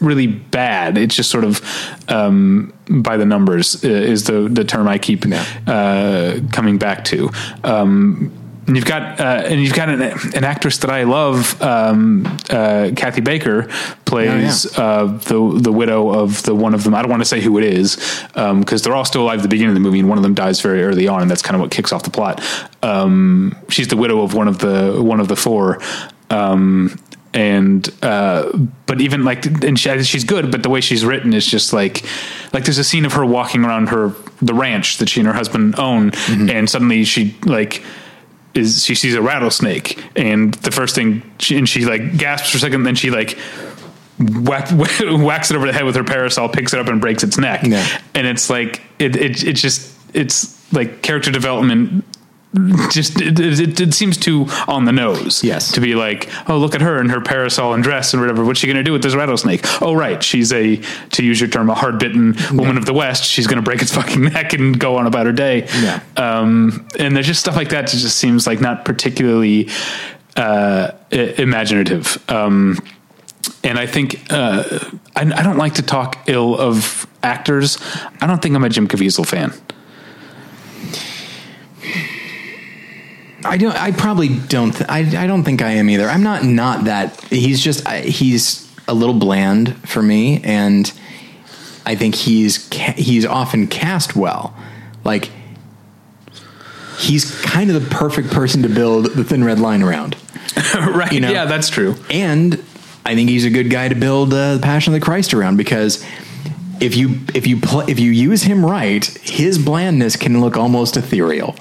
really 0.01 0.27
bad. 0.27 0.97
It's 0.97 1.15
just 1.15 1.29
sort 1.29 1.43
of 1.45 1.61
um, 2.09 2.73
by 2.89 3.15
the 3.17 3.25
numbers 3.25 3.83
uh, 3.83 3.87
is 3.87 4.25
the 4.25 4.49
the 4.49 4.63
term 4.65 4.87
I 4.87 4.97
keep 4.97 5.25
Yeah. 5.25 5.43
uh, 5.67 6.39
coming 6.51 6.77
back 6.77 7.05
to. 7.05 7.29
Um, 7.63 8.31
and 8.69 8.75
you've 8.75 8.85
got 8.85 9.19
uh, 9.19 9.41
and 9.47 9.59
you've 9.59 9.73
got 9.73 9.89
an, 9.89 9.99
an 9.99 10.43
actress 10.43 10.77
that 10.77 10.91
I 10.91 11.01
love, 11.01 11.59
um, 11.59 12.23
uh, 12.51 12.91
Kathy 12.95 13.19
Baker, 13.19 13.67
plays 14.05 14.77
uh, 14.77 15.05
the 15.05 15.59
the 15.59 15.71
widow 15.71 16.11
of 16.11 16.43
the 16.43 16.53
one 16.53 16.75
of 16.75 16.83
them. 16.83 16.93
I 16.93 17.01
don't 17.01 17.09
want 17.09 17.23
to 17.23 17.27
say 17.27 17.41
who 17.41 17.57
it 17.57 17.63
is 17.63 17.95
because 18.35 18.83
they're 18.83 18.93
all 18.93 19.05
still 19.05 19.23
alive 19.23 19.39
at 19.39 19.41
the 19.41 19.49
beginning 19.49 19.71
of 19.71 19.73
the 19.73 19.79
movie, 19.79 19.99
and 19.99 20.07
one 20.07 20.19
of 20.19 20.23
them 20.23 20.35
dies 20.35 20.61
very 20.61 20.83
early 20.83 21.07
on, 21.07 21.23
and 21.23 21.31
that's 21.31 21.41
kind 21.41 21.55
of 21.55 21.61
what 21.61 21.71
kicks 21.71 21.91
off 21.91 22.03
the 22.03 22.11
plot. 22.11 22.43
Um, 22.83 23.57
she's 23.69 23.87
the 23.87 23.97
widow 23.97 24.21
of 24.21 24.35
one 24.35 24.47
of 24.47 24.59
the 24.59 25.01
one 25.01 25.19
of 25.19 25.27
the 25.27 25.35
four. 25.35 25.81
Um, 26.29 26.99
and 27.33 27.89
uh, 28.03 28.51
but 28.85 29.01
even 29.01 29.25
like 29.25 29.47
and 29.63 29.79
she, 29.79 30.03
she's 30.03 30.23
good 30.23 30.51
but 30.51 30.63
the 30.63 30.69
way 30.69 30.81
she's 30.81 31.05
written 31.05 31.33
is 31.33 31.45
just 31.45 31.73
like 31.73 32.03
like 32.53 32.65
there's 32.65 32.79
a 32.79 32.83
scene 32.83 33.05
of 33.05 33.13
her 33.13 33.25
walking 33.25 33.63
around 33.63 33.89
her 33.89 34.13
the 34.41 34.53
ranch 34.53 34.97
that 34.97 35.09
she 35.09 35.19
and 35.19 35.27
her 35.27 35.33
husband 35.33 35.75
own 35.77 36.11
and 36.27 36.67
suddenly 36.67 37.03
she 37.03 37.35
like 37.45 37.83
is 38.55 38.83
she 38.85 38.95
sees 38.95 39.13
a 39.15 39.21
rattlesnake 39.21 40.03
and 40.15 40.53
the 40.55 40.71
first 40.71 40.95
thing 40.95 41.21
she, 41.39 41.57
and 41.57 41.67
she 41.69 41.85
like 41.85 42.17
gasps 42.17 42.49
for 42.51 42.57
a 42.57 42.59
second 42.59 42.83
then 42.83 42.95
she 42.95 43.11
like 43.11 43.37
whack, 44.41 44.69
whacks 45.01 45.51
it 45.51 45.55
over 45.55 45.67
the 45.67 45.73
head 45.73 45.85
with 45.85 45.95
her 45.95 46.03
parasol 46.03 46.49
picks 46.49 46.73
it 46.73 46.79
up 46.79 46.87
and 46.87 46.99
breaks 46.99 47.23
its 47.23 47.37
neck 47.37 47.61
Yeah. 47.63 47.85
and 48.15 48.25
it's 48.27 48.49
like 48.49 48.81
it, 48.97 49.15
it 49.15 49.43
it's 49.43 49.61
just 49.61 49.95
it's 50.13 50.55
like 50.73 51.01
character 51.01 51.31
development 51.31 52.03
just 52.89 53.21
it, 53.21 53.39
it, 53.39 53.79
it 53.79 53.93
seems 53.93 54.17
too 54.17 54.47
on 54.67 54.85
the 54.85 54.91
nose 54.91 55.43
Yes. 55.43 55.71
to 55.73 55.81
be 55.81 55.93
like 55.93 56.29
oh 56.49 56.57
look 56.57 56.73
at 56.73 56.81
her 56.81 56.97
and 56.99 57.11
her 57.11 57.21
parasol 57.21 57.73
and 57.75 57.83
dress 57.83 58.11
and 58.13 58.21
whatever 58.21 58.43
what's 58.43 58.59
she 58.59 58.65
going 58.65 58.77
to 58.77 58.83
do 58.83 58.91
with 58.91 59.03
this 59.03 59.13
rattlesnake 59.15 59.61
oh 59.83 59.93
right 59.93 60.23
she's 60.23 60.51
a 60.51 60.77
to 61.11 61.23
use 61.23 61.39
your 61.39 61.49
term 61.49 61.69
a 61.69 61.75
hard-bitten 61.75 62.35
woman 62.57 62.75
of 62.77 62.85
the 62.85 62.93
west 62.93 63.23
she's 63.23 63.45
going 63.45 63.57
to 63.57 63.61
break 63.61 63.83
its 63.83 63.93
fucking 63.93 64.23
neck 64.23 64.53
and 64.53 64.79
go 64.79 64.97
on 64.97 65.05
about 65.05 65.27
her 65.27 65.31
day 65.31 65.67
Yeah. 65.79 65.99
um, 66.17 66.87
and 66.97 67.15
there's 67.15 67.27
just 67.27 67.39
stuff 67.41 67.55
like 67.55 67.69
that 67.69 67.85
that 67.85 67.89
just 67.91 68.17
seems 68.17 68.47
like 68.47 68.59
not 68.61 68.83
particularly 68.83 69.69
uh, 70.35 70.91
imaginative 71.11 72.17
um, 72.31 72.77
and 73.63 73.77
I 73.77 73.85
think 73.85 74.21
uh, 74.31 74.63
I, 75.15 75.21
I 75.21 75.43
don't 75.43 75.57
like 75.57 75.75
to 75.75 75.81
talk 75.81 76.17
ill 76.27 76.57
of 76.59 77.05
actors. 77.23 77.77
I 78.21 78.27
don't 78.27 78.41
think 78.41 78.55
I'm 78.55 78.63
a 78.63 78.69
Jim 78.69 78.87
Caviezel 78.87 79.25
fan. 79.25 79.53
I 83.45 83.57
don't. 83.57 83.75
I 83.75 83.91
probably 83.91 84.29
don't. 84.29 84.71
Th- 84.71 84.89
I. 84.89 84.99
I 85.23 85.27
don't 85.27 85.43
think 85.43 85.61
I 85.61 85.71
am 85.71 85.89
either. 85.89 86.07
I'm 86.07 86.23
not. 86.23 86.43
Not 86.43 86.85
that. 86.85 87.19
He's 87.25 87.61
just. 87.61 87.87
I, 87.87 88.01
he's 88.01 88.69
a 88.87 88.93
little 88.93 89.15
bland 89.15 89.75
for 89.87 90.01
me, 90.01 90.41
and 90.43 90.91
I 91.85 91.95
think 91.95 92.15
he's 92.15 92.67
ca- 92.69 92.95
he's 92.97 93.25
often 93.25 93.67
cast 93.67 94.15
well. 94.15 94.55
Like 95.03 95.31
he's 96.97 97.39
kind 97.41 97.69
of 97.71 97.81
the 97.81 97.89
perfect 97.95 98.29
person 98.31 98.61
to 98.63 98.69
build 98.69 99.05
the 99.13 99.23
thin 99.23 99.43
red 99.43 99.59
line 99.59 99.81
around, 99.83 100.17
right? 100.75 101.11
You 101.11 101.21
know? 101.21 101.31
yeah, 101.31 101.45
that's 101.45 101.69
true. 101.69 101.95
and 102.09 102.55
I 103.05 103.15
think 103.15 103.29
he's 103.29 103.45
a 103.45 103.49
good 103.49 103.69
guy 103.69 103.87
to 103.87 103.95
build 103.95 104.33
uh, 104.33 104.55
the 104.55 104.61
Passion 104.61 104.93
of 104.93 104.99
the 104.99 105.05
Christ 105.05 105.33
around 105.33 105.57
because. 105.57 106.05
If 106.81 106.95
you 106.95 107.19
if 107.33 107.45
you 107.47 107.57
pl- 107.59 107.89
if 107.89 107.99
you 107.99 108.11
use 108.11 108.43
him 108.43 108.65
right, 108.65 109.03
his 109.23 109.57
blandness 109.57 110.15
can 110.15 110.39
look 110.41 110.55
almost 110.57 110.95
ethereal, 110.97 111.55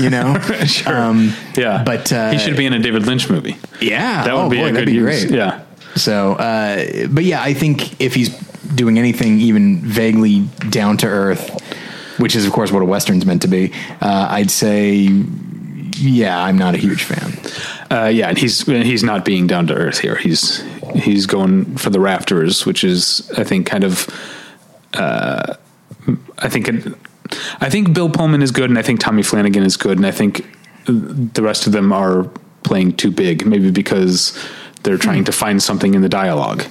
you 0.00 0.10
know. 0.10 0.36
Sure. 0.66 0.96
Um, 0.96 1.32
Yeah, 1.56 1.82
but 1.84 2.12
uh, 2.12 2.30
he 2.30 2.38
should 2.38 2.56
be 2.56 2.66
in 2.66 2.72
a 2.72 2.78
David 2.78 3.06
Lynch 3.06 3.28
movie. 3.30 3.56
Yeah, 3.80 4.24
That 4.24 4.34
would 4.34 4.42
oh, 4.42 4.48
be 4.50 4.58
boy, 4.58 4.68
a 4.68 4.72
good 4.72 4.86
be 4.86 4.92
use. 4.92 5.24
great. 5.24 5.36
Yeah. 5.36 5.62
So, 5.96 6.34
uh, 6.34 7.08
but 7.08 7.24
yeah, 7.24 7.42
I 7.42 7.52
think 7.54 8.00
if 8.00 8.14
he's 8.14 8.28
doing 8.74 8.98
anything 8.98 9.40
even 9.40 9.78
vaguely 9.80 10.46
down 10.70 10.96
to 10.98 11.06
earth, 11.06 11.50
which 12.18 12.36
is 12.36 12.46
of 12.46 12.52
course 12.52 12.70
what 12.70 12.82
a 12.82 12.84
western's 12.86 13.26
meant 13.26 13.42
to 13.42 13.48
be, 13.48 13.72
uh, 14.00 14.28
I'd 14.30 14.50
say, 14.50 15.08
yeah, 15.96 16.40
I'm 16.42 16.56
not 16.58 16.74
a 16.74 16.78
huge 16.78 17.02
fan. 17.04 17.32
Uh, 17.90 18.06
yeah, 18.06 18.28
and 18.28 18.38
he's 18.38 18.62
he's 18.62 19.02
not 19.02 19.24
being 19.24 19.46
down 19.48 19.66
to 19.66 19.74
earth 19.74 19.98
here. 19.98 20.14
He's 20.16 20.62
he's 20.94 21.26
going 21.26 21.76
for 21.76 21.90
the 21.90 21.98
rafters, 22.00 22.64
which 22.66 22.84
is 22.84 23.28
I 23.36 23.42
think 23.44 23.66
kind 23.66 23.82
of. 23.84 24.06
Uh, 24.94 25.54
I 26.38 26.48
think 26.48 26.68
it, 26.68 26.94
I 27.60 27.70
think 27.70 27.92
Bill 27.94 28.10
Pullman 28.10 28.42
is 28.42 28.50
good, 28.50 28.70
and 28.70 28.78
I 28.78 28.82
think 28.82 29.00
Tommy 29.00 29.22
Flanagan 29.22 29.62
is 29.62 29.76
good, 29.76 29.96
and 29.98 30.06
I 30.06 30.10
think 30.10 30.46
the 30.86 31.42
rest 31.42 31.66
of 31.66 31.72
them 31.72 31.92
are 31.92 32.24
playing 32.62 32.96
too 32.96 33.10
big, 33.10 33.46
maybe 33.46 33.70
because 33.70 34.36
they're 34.82 34.98
trying 34.98 35.24
to 35.24 35.32
find 35.32 35.62
something 35.62 35.94
in 35.94 36.00
the 36.02 36.08
dialogue, 36.08 36.62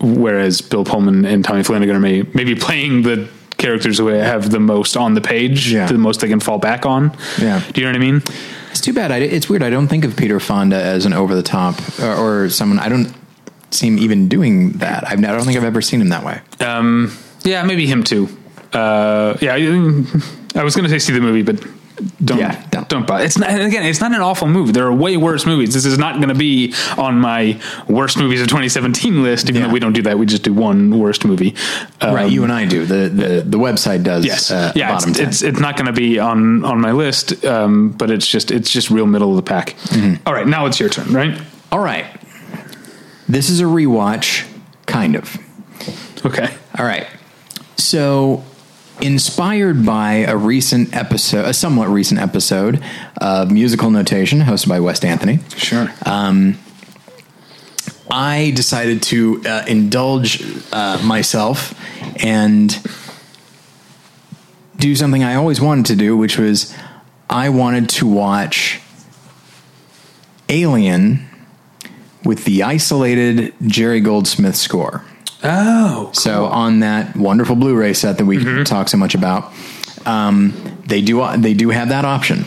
whereas 0.00 0.60
Bill 0.60 0.84
Pullman 0.84 1.24
and 1.24 1.44
Tommy 1.44 1.62
Flanagan 1.62 1.96
are 1.96 2.00
may, 2.00 2.22
maybe 2.34 2.54
playing 2.54 3.02
the 3.02 3.28
characters 3.56 3.98
who 3.98 4.08
have 4.08 4.50
the 4.50 4.60
most 4.60 4.96
on 4.96 5.14
the 5.14 5.20
page, 5.20 5.72
Yeah. 5.72 5.86
the 5.86 5.96
most 5.98 6.20
they 6.20 6.28
can 6.28 6.40
fall 6.40 6.58
back 6.58 6.84
on. 6.86 7.16
Yeah. 7.40 7.62
Do 7.72 7.80
you 7.80 7.86
know 7.86 7.92
what 7.92 8.02
I 8.02 8.04
mean? 8.04 8.22
It's 8.70 8.80
too 8.80 8.92
bad. 8.92 9.10
I, 9.12 9.18
it's 9.18 9.48
weird. 9.48 9.62
I 9.62 9.70
don't 9.70 9.88
think 9.88 10.04
of 10.04 10.16
Peter 10.16 10.38
Fonda 10.40 10.76
as 10.80 11.06
an 11.06 11.12
over 11.12 11.34
the 11.34 11.42
top 11.42 11.76
or, 12.00 12.44
or 12.44 12.50
someone. 12.50 12.78
I 12.80 12.88
don't 12.88 13.14
seem 13.70 13.98
even 13.98 14.28
doing 14.28 14.72
that. 14.78 15.04
I've, 15.08 15.18
I 15.20 15.28
don't 15.28 15.44
think 15.44 15.56
I've 15.56 15.64
ever 15.64 15.80
seen 15.80 16.00
him 16.00 16.08
that 16.10 16.24
way. 16.24 16.40
Um, 16.60 17.16
yeah, 17.44 17.62
maybe 17.62 17.86
him 17.86 18.02
too. 18.04 18.28
Uh, 18.72 19.36
yeah, 19.40 19.54
I 19.54 20.64
was 20.64 20.74
going 20.74 20.84
to 20.84 20.88
say 20.88 20.98
see 20.98 21.12
the 21.12 21.20
movie, 21.20 21.42
but 21.42 21.64
don't 22.24 22.38
Yeah, 22.38 22.60
don't, 22.70 22.88
don't. 22.88 23.06
buy. 23.06 23.22
It's 23.22 23.38
not 23.38 23.50
again. 23.50 23.84
It's 23.86 24.00
not 24.00 24.12
an 24.12 24.20
awful 24.20 24.48
movie. 24.48 24.72
There 24.72 24.84
are 24.86 24.92
way 24.92 25.16
worse 25.16 25.46
movies. 25.46 25.72
This 25.74 25.84
is 25.84 25.96
not 25.96 26.16
going 26.16 26.28
to 26.30 26.34
be 26.34 26.74
on 26.98 27.20
my 27.20 27.60
worst 27.88 28.18
movies 28.18 28.40
of 28.40 28.48
2017 28.48 29.22
list. 29.22 29.48
Even 29.48 29.60
Yeah. 29.62 29.68
though 29.68 29.72
we 29.72 29.78
don't 29.78 29.92
do 29.92 30.02
that, 30.02 30.18
we 30.18 30.26
just 30.26 30.42
do 30.42 30.52
one 30.52 30.98
worst 30.98 31.24
movie. 31.24 31.54
Um, 32.00 32.14
right, 32.14 32.30
you 32.32 32.42
and 32.42 32.52
I 32.52 32.66
do. 32.66 32.84
The 32.84 33.08
the, 33.08 33.42
the 33.46 33.58
website 33.58 34.02
does. 34.02 34.24
Yes, 34.26 34.50
uh, 34.50 34.72
yeah, 34.74 34.90
bottom 34.90 35.10
it's, 35.10 35.18
10. 35.20 35.28
it's 35.28 35.42
it's 35.42 35.60
not 35.60 35.76
going 35.76 35.86
to 35.86 35.92
be 35.92 36.18
on 36.18 36.64
on 36.64 36.80
my 36.80 36.90
list, 36.90 37.44
um, 37.44 37.90
but 37.90 38.10
it's 38.10 38.26
just 38.26 38.50
it's 38.50 38.70
just 38.70 38.90
real 38.90 39.06
middle 39.06 39.30
of 39.30 39.36
the 39.36 39.42
pack. 39.48 39.76
Mm-hmm. 39.90 40.26
All 40.26 40.34
right, 40.34 40.48
now 40.48 40.66
it's 40.66 40.80
your 40.80 40.88
turn, 40.88 41.12
right? 41.12 41.40
All 41.70 41.78
right. 41.80 42.06
This 43.28 43.48
is 43.50 43.60
a 43.60 43.64
rewatch, 43.64 44.46
kind 44.86 45.14
of. 45.14 45.36
Okay. 46.26 46.52
All 46.76 46.84
right. 46.84 47.06
So, 47.76 48.44
inspired 49.00 49.84
by 49.84 50.24
a 50.28 50.36
recent 50.36 50.94
episode, 50.94 51.44
a 51.44 51.54
somewhat 51.54 51.88
recent 51.88 52.20
episode 52.20 52.82
of 53.16 53.50
Musical 53.50 53.90
Notation, 53.90 54.40
hosted 54.40 54.68
by 54.68 54.80
West 54.80 55.04
Anthony, 55.04 55.40
Sure. 55.56 55.88
I 58.10 58.52
decided 58.54 59.02
to 59.04 59.42
uh, 59.44 59.64
indulge 59.66 60.42
uh, 60.72 61.00
myself 61.04 61.74
and 62.22 62.70
do 64.76 64.94
something 64.94 65.24
I 65.24 65.34
always 65.34 65.60
wanted 65.60 65.86
to 65.86 65.96
do, 65.96 66.16
which 66.16 66.38
was 66.38 66.72
I 67.28 67.48
wanted 67.48 67.88
to 67.90 68.06
watch 68.06 68.80
Alien 70.48 71.26
with 72.24 72.44
the 72.44 72.62
isolated 72.62 73.54
Jerry 73.66 74.00
Goldsmith 74.00 74.56
score. 74.56 75.04
Oh, 75.44 76.10
So 76.12 76.46
on 76.46 76.80
that 76.80 77.16
wonderful 77.16 77.56
Blu-ray 77.56 77.94
set 77.94 78.18
that 78.18 78.24
we 78.24 78.64
talk 78.64 78.88
so 78.88 78.96
much 78.96 79.14
about, 79.14 79.52
um, 80.06 80.52
they 80.86 81.00
do 81.00 81.24
they 81.38 81.54
do 81.54 81.70
have 81.70 81.88
that 81.90 82.04
option, 82.04 82.44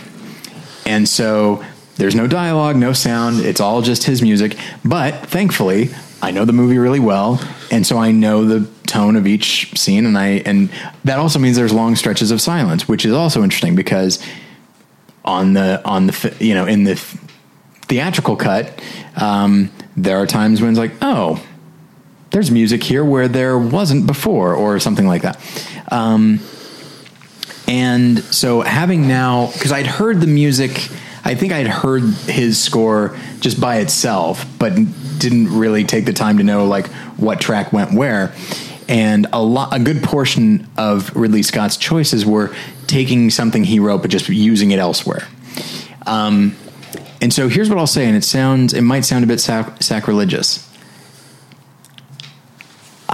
and 0.86 1.08
so 1.08 1.64
there's 1.96 2.16
no 2.16 2.28
dialogue, 2.28 2.76
no 2.76 2.94
sound. 2.94 3.40
It's 3.40 3.60
all 3.60 3.82
just 3.82 4.04
his 4.04 4.22
music. 4.22 4.58
But 4.86 5.26
thankfully, 5.28 5.90
I 6.22 6.32
know 6.32 6.46
the 6.46 6.54
movie 6.54 6.78
really 6.78 7.00
well, 7.00 7.42
and 7.72 7.86
so 7.86 7.98
I 7.98 8.12
know 8.12 8.46
the 8.46 8.70
tone 8.86 9.16
of 9.16 9.28
each 9.28 9.78
scene, 9.78 10.06
and 10.06 10.18
I 10.18 10.42
and 10.46 10.70
that 11.04 11.20
also 11.20 11.40
means 11.40 11.58
there's 11.58 11.74
long 11.74 11.96
stretches 11.96 12.32
of 12.32 12.42
silence, 12.42 12.88
which 12.88 13.06
is 13.06 13.14
also 13.14 13.44
interesting 13.44 13.76
because 13.76 14.24
on 15.26 15.54
the 15.54 15.82
on 15.86 16.08
the 16.08 16.36
you 16.40 16.54
know 16.54 16.66
in 16.66 16.84
the 16.84 16.96
theatrical 17.88 18.36
cut, 18.36 18.82
um, 19.16 19.72
there 19.96 20.18
are 20.18 20.28
times 20.28 20.62
when 20.62 20.72
it's 20.72 20.80
like, 20.80 20.94
oh, 21.02 21.44
there's 22.38 22.52
music 22.52 22.84
here 22.84 23.04
where 23.04 23.28
there 23.28 23.58
wasn't 23.58 24.06
before, 24.06 24.54
or 24.54 24.78
something 24.80 25.08
like 25.08 25.24
that. 25.24 25.40
Um, 25.92 26.40
and 27.68 28.20
so 28.26 28.62
having 28.62 29.08
now, 29.08 29.48
because 29.54 29.72
I'd 29.72 29.88
heard 29.88 30.22
the 30.22 30.28
music, 30.28 30.88
I 31.26 31.34
think 31.34 31.52
I'd 31.52 31.66
heard 31.66 32.04
his 32.04 32.62
score 32.62 33.18
just 33.40 33.60
by 33.60 33.78
itself, 33.78 34.46
but 34.60 34.76
didn't 35.18 35.58
really 35.58 35.84
take 35.84 36.06
the 36.06 36.14
time 36.14 36.38
to 36.38 36.44
know 36.44 36.68
like 36.68 36.86
what 37.18 37.42
track 37.42 37.74
went 37.74 37.96
where. 37.96 38.36
And 38.88 39.26
a 39.34 39.42
lot, 39.42 39.76
a 39.76 39.80
good 39.80 40.04
portion 40.04 40.68
of 40.78 41.16
Ridley 41.16 41.42
Scott's 41.42 41.76
choices 41.76 42.24
were 42.24 42.56
taking 42.86 43.32
something 43.32 43.64
he 43.64 43.80
wrote 43.80 44.04
but 44.04 44.12
just 44.12 44.30
using 44.30 44.70
it 44.70 44.78
elsewhere. 44.78 45.28
Um, 46.06 46.56
and 47.20 47.34
so 47.34 47.48
here's 47.48 47.68
what 47.68 47.80
I'll 47.80 47.88
say, 47.88 48.06
and 48.06 48.16
it 48.16 48.24
sounds, 48.24 48.74
it 48.74 48.84
might 48.84 49.06
sound 49.06 49.24
a 49.24 49.28
bit 49.28 49.40
sac- 49.40 49.82
sacrilegious. 49.82 50.67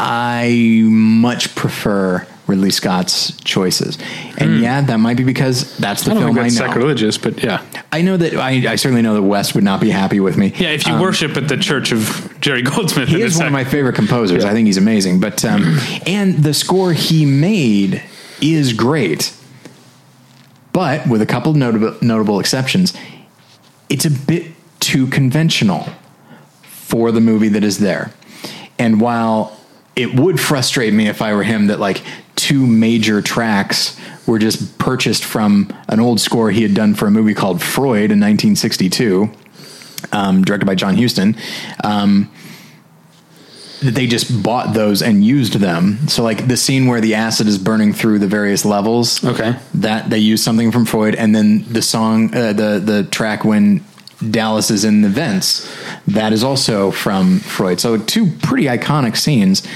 I 0.06 0.82
much 0.86 1.56
prefer 1.56 2.28
Ridley 2.46 2.72
Scott's 2.72 3.32
choices, 3.44 3.98
and 4.38 4.60
yeah, 4.60 4.82
that 4.82 4.98
might 4.98 5.16
be 5.16 5.24
because 5.24 5.78
that's 5.78 6.04
the 6.04 6.12
I 6.12 6.16
film 6.16 6.38
I 6.38 6.44
know. 6.44 6.50
sacrilegious, 6.50 7.18
but 7.18 7.42
yeah, 7.42 7.64
I 7.92 8.02
know 8.02 8.18
that 8.18 8.34
I, 8.36 8.74
I 8.74 8.76
certainly 8.76 9.02
know 9.02 9.14
that 9.14 9.22
West 9.22 9.56
would 9.56 9.64
not 9.64 9.80
be 9.80 9.90
happy 9.90 10.20
with 10.20 10.36
me. 10.38 10.52
yeah. 10.58 10.70
If 10.72 10.86
you 10.86 10.94
Um, 10.96 11.00
worship 11.02 11.38
at 11.38 11.48
the 11.48 11.56
Church 11.56 11.94
of 11.94 12.36
Jerry 12.42 12.62
Goldsmith, 12.62 13.08
he 13.08 13.22
is 13.22 13.38
one 13.38 13.48
of 13.48 13.54
my 13.54 13.64
favorite 13.64 13.96
composers. 13.96 14.44
Yeah. 14.44 14.50
I 14.50 14.54
think 14.54 14.66
he's 14.66 14.76
amazing. 14.78 15.22
But 15.22 15.46
um, 15.46 15.78
and 16.06 16.36
the 16.44 16.54
score 16.54 16.92
he 16.92 17.26
made 17.26 18.04
is 18.42 18.74
great, 18.74 19.34
but 20.74 21.08
with 21.08 21.22
a 21.22 21.26
couple 21.26 21.54
notable 21.54 21.96
notable 22.02 22.40
exceptions, 22.42 22.94
it's 23.90 24.04
a 24.06 24.12
bit 24.12 24.48
too 24.82 25.08
conventional 25.08 25.88
for 26.62 27.12
the 27.14 27.22
movie 27.22 27.48
that 27.50 27.64
is 27.64 27.80
there. 27.80 28.12
And 28.78 29.00
while 29.00 29.58
it 29.96 30.20
would 30.20 30.40
frustrate 30.40 30.94
me 30.94 31.08
if 31.08 31.22
I 31.22 31.34
were 31.34 31.44
him 31.44 31.68
that 31.68 31.80
like 31.80 32.02
two 32.36 32.66
major 32.66 33.22
tracks 33.22 34.00
were 34.26 34.40
just 34.40 34.78
purchased 34.80 35.24
from 35.24 35.72
an 35.88 36.00
old 36.00 36.20
score 36.20 36.52
he 36.52 36.64
had 36.64 36.74
done 36.74 36.96
for 36.96 37.08
a 37.08 37.12
movie 37.12 37.34
called 37.34 37.62
Freud 37.62 38.12
in 38.12 38.20
1962 38.20 39.32
um, 40.12 40.44
directed 40.44 40.66
by 40.66 40.76
John 40.76 40.98
Huston. 40.98 41.36
Um, 41.84 42.32
that 43.82 43.96
they 43.96 44.08
just 44.08 44.44
bought 44.44 44.74
those 44.74 45.02
and 45.02 45.26
used 45.26 45.56
them. 45.56 46.08
So, 46.08 46.24
like 46.24 46.48
the 46.48 46.56
scene 46.56 46.88
where 46.88 47.02
the 47.02 47.16
acid 47.16 47.48
is 47.48 47.58
burning 47.58 47.92
through 47.92 48.20
the 48.20 48.28
various 48.28 48.64
levels. 48.64 49.24
Okay. 49.24 49.58
that 49.74 50.10
they 50.10 50.20
used 50.20 50.44
something 50.44 50.72
from 50.72 50.86
Freud, 50.86 51.16
and 51.16 51.36
then 51.36 51.66
the 51.72 51.82
song, 51.82 52.34
uh, 52.34 52.54
the 52.54 52.82
the 52.84 53.04
track 53.12 53.44
when 53.44 53.84
Dallas 54.32 54.72
is 54.72 54.86
in 54.86 55.02
the 55.02 55.10
vents, 55.10 55.70
that 56.08 56.34
is 56.34 56.44
also 56.44 56.92
from 56.92 57.40
Freud. 57.40 57.80
So, 57.80 57.98
two 57.98 58.28
pretty 58.42 58.66
iconic 58.66 59.18
scenes, 59.18 59.68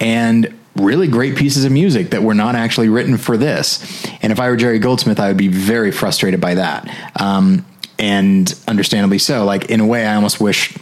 and 0.00 0.54
really 0.76 1.08
great 1.08 1.36
pieces 1.36 1.64
of 1.64 1.72
music 1.72 2.10
that 2.10 2.22
were 2.22 2.34
not 2.34 2.54
actually 2.54 2.88
written 2.88 3.16
for 3.16 3.36
this. 3.36 4.06
And 4.22 4.32
if 4.32 4.40
I 4.40 4.48
were 4.48 4.56
Jerry 4.56 4.78
Goldsmith, 4.78 5.20
I 5.20 5.28
would 5.28 5.36
be 5.36 5.48
very 5.48 5.90
frustrated 5.90 6.40
by 6.40 6.54
that. 6.54 6.88
Um, 7.20 7.66
and 7.98 8.54
understandably 8.66 9.18
so. 9.18 9.44
Like 9.44 9.66
in 9.70 9.80
a 9.80 9.86
way, 9.86 10.06
I 10.06 10.14
almost 10.14 10.40
wish 10.40 10.76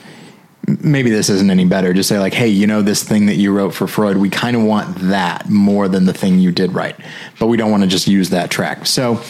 maybe 0.66 1.10
this 1.10 1.28
isn't 1.28 1.50
any 1.50 1.64
better. 1.64 1.92
Just 1.92 2.08
say 2.08 2.18
like, 2.18 2.34
hey, 2.34 2.48
you 2.48 2.66
know, 2.66 2.82
this 2.82 3.02
thing 3.02 3.26
that 3.26 3.36
you 3.36 3.52
wrote 3.52 3.74
for 3.74 3.86
Freud, 3.86 4.18
we 4.18 4.30
kind 4.30 4.56
of 4.56 4.62
want 4.62 4.96
that 5.10 5.48
more 5.48 5.88
than 5.88 6.04
the 6.04 6.12
thing 6.12 6.38
you 6.38 6.52
did 6.52 6.72
right, 6.72 6.96
but 7.38 7.46
we 7.46 7.56
don't 7.56 7.70
want 7.70 7.82
to 7.82 7.88
just 7.88 8.06
use 8.06 8.30
that 8.30 8.50
track. 8.50 8.86
So, 8.86 9.22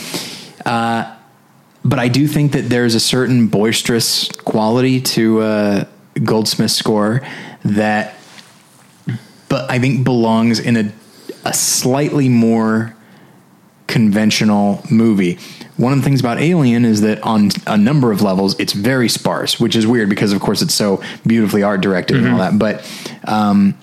uh, 0.66 1.14
but 1.88 1.98
I 1.98 2.08
do 2.08 2.26
think 2.26 2.52
that 2.52 2.68
there's 2.68 2.94
a 2.94 3.00
certain 3.00 3.48
boisterous 3.48 4.28
quality 4.28 5.00
to 5.00 5.40
uh, 5.40 5.84
Goldsmith's 6.22 6.74
score 6.74 7.22
that, 7.64 8.14
but 9.48 9.70
I 9.70 9.78
think 9.78 10.04
belongs 10.04 10.58
in 10.60 10.76
a 10.76 10.92
a 11.44 11.54
slightly 11.54 12.28
more 12.28 12.94
conventional 13.86 14.84
movie. 14.90 15.38
One 15.78 15.92
of 15.92 15.98
the 16.00 16.04
things 16.04 16.20
about 16.20 16.38
Alien 16.40 16.84
is 16.84 17.00
that 17.00 17.22
on 17.22 17.50
a 17.66 17.78
number 17.78 18.12
of 18.12 18.20
levels, 18.20 18.58
it's 18.60 18.72
very 18.72 19.08
sparse, 19.08 19.58
which 19.58 19.74
is 19.74 19.86
weird 19.86 20.10
because, 20.10 20.32
of 20.32 20.40
course, 20.40 20.60
it's 20.60 20.74
so 20.74 21.02
beautifully 21.26 21.62
art 21.62 21.80
directed 21.80 22.16
and 22.18 22.28
all 22.28 22.38
that. 22.38 22.58
But, 22.58 22.84
um, 23.24 23.78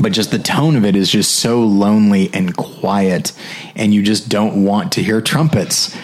but 0.00 0.12
just 0.12 0.30
the 0.30 0.38
tone 0.38 0.74
of 0.74 0.84
it 0.84 0.96
is 0.96 1.10
just 1.10 1.36
so 1.36 1.60
lonely 1.60 2.30
and 2.32 2.56
quiet, 2.56 3.32
and 3.76 3.94
you 3.94 4.02
just 4.02 4.28
don't 4.28 4.64
want 4.64 4.92
to 4.92 5.02
hear 5.02 5.20
trumpets. 5.20 5.96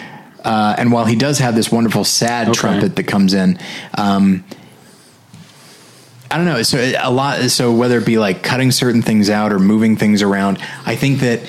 Uh, 0.45 0.75
and 0.79 0.91
while 0.93 1.05
he 1.05 1.17
does 1.17 1.39
have 1.39 1.55
this 1.55 1.71
wonderful 1.71 2.05
sad 2.05 2.49
Okay. 2.49 2.59
trumpet 2.59 2.97
that 2.97 3.05
comes 3.05 3.35
in, 3.35 3.59
um, 3.95 4.45
I 6.31 6.37
don't 6.37 6.47
know. 6.47 6.63
So 6.63 6.79
a 6.99 7.11
lot. 7.11 7.41
So 7.51 7.73
whether 7.73 7.99
it 7.99 8.07
be 8.07 8.19
like 8.19 8.43
cutting 8.43 8.71
certain 8.71 9.03
things 9.03 9.29
out 9.29 9.53
or 9.53 9.59
moving 9.59 9.97
things 9.97 10.23
around, 10.23 10.59
I 10.87 10.95
think 10.97 11.21
that 11.21 11.41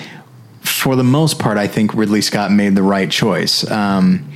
for 0.61 0.95
the 0.95 1.03
most 1.03 1.37
part, 1.39 1.57
I 1.57 1.67
think 1.67 1.93
Ridley 1.93 2.21
Scott 2.21 2.51
made 2.51 2.75
the 2.75 2.83
right 2.83 3.09
choice. 3.09 3.69
Um, 3.69 4.27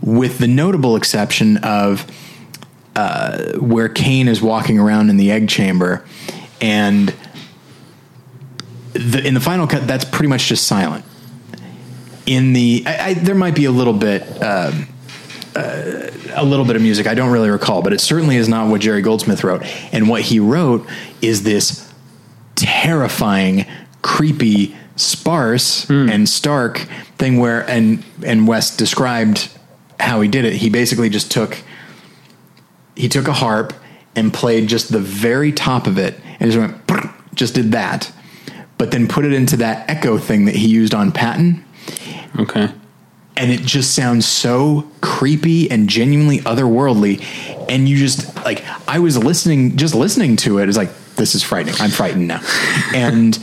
with 0.00 0.38
the 0.38 0.48
notable 0.48 0.96
exception 0.96 1.58
of 1.58 2.06
uh, 2.96 3.52
where 3.58 3.88
Kane 3.88 4.28
is 4.28 4.40
walking 4.42 4.78
around 4.78 5.10
in 5.10 5.16
the 5.16 5.30
egg 5.30 5.48
chamber, 5.48 6.04
and 6.60 7.14
the, 8.92 9.24
in 9.26 9.34
the 9.34 9.40
final 9.40 9.66
cut, 9.66 9.86
that's 9.86 10.04
pretty 10.04 10.28
much 10.28 10.46
just 10.48 10.66
silent. 10.66 11.04
In 12.26 12.52
the, 12.52 12.84
I, 12.86 13.08
I, 13.08 13.14
there 13.14 13.34
might 13.34 13.54
be 13.54 13.64
a 13.64 13.70
little 13.70 13.92
bit. 13.92 14.22
Um, 14.42 14.88
uh, 15.54 16.10
a 16.34 16.42
little 16.42 16.64
bit 16.64 16.76
of 16.76 16.82
music. 16.82 17.06
I 17.06 17.12
don't 17.12 17.30
really 17.30 17.50
recall, 17.50 17.82
but 17.82 17.92
it 17.92 18.00
certainly 18.00 18.36
is 18.36 18.48
not 18.48 18.70
what 18.70 18.80
Jerry 18.80 19.02
Goldsmith 19.02 19.44
wrote. 19.44 19.62
And 19.92 20.08
what 20.08 20.22
he 20.22 20.40
wrote 20.40 20.88
is 21.20 21.42
this 21.42 21.92
terrifying, 22.54 23.66
creepy, 24.00 24.74
sparse 24.96 25.88
and 26.10 26.28
stark 26.28 26.78
thing 27.18 27.38
where 27.38 27.68
and 27.68 28.04
and 28.24 28.46
West 28.46 28.78
described 28.78 29.50
how 29.98 30.20
he 30.20 30.28
did 30.28 30.44
it. 30.44 30.54
He 30.54 30.70
basically 30.70 31.08
just 31.08 31.30
took 31.30 31.58
he 32.94 33.08
took 33.08 33.28
a 33.28 33.32
harp 33.32 33.72
and 34.14 34.32
played 34.32 34.68
just 34.68 34.92
the 34.92 34.98
very 34.98 35.52
top 35.52 35.86
of 35.86 35.98
it 35.98 36.20
and 36.40 36.52
just 36.52 36.58
went 36.58 37.14
just 37.34 37.54
did 37.54 37.72
that, 37.72 38.12
but 38.76 38.90
then 38.90 39.08
put 39.08 39.24
it 39.24 39.32
into 39.32 39.56
that 39.56 39.88
echo 39.88 40.18
thing 40.18 40.44
that 40.44 40.54
he 40.54 40.68
used 40.68 40.94
on 40.94 41.10
Patton 41.10 41.64
Okay. 42.38 42.68
and 43.36 43.50
it 43.50 43.60
just 43.60 43.94
sounds 43.94 44.26
so 44.26 44.90
creepy 45.00 45.70
and 45.70 45.88
genuinely 45.88 46.38
otherworldly. 46.40 47.22
And 47.68 47.88
you 47.88 47.96
just 47.96 48.34
like 48.44 48.62
i 48.88 48.98
was 48.98 49.16
listening 49.16 49.76
just 49.76 49.94
listening 49.94 50.36
to 50.36 50.58
it's 50.58 50.76
like 50.76 50.90
this 51.16 51.34
is 51.34 51.42
frightening. 51.42 51.74
I'm 51.80 51.90
frightened 51.90 52.28
now. 52.28 52.40
And 52.94 53.34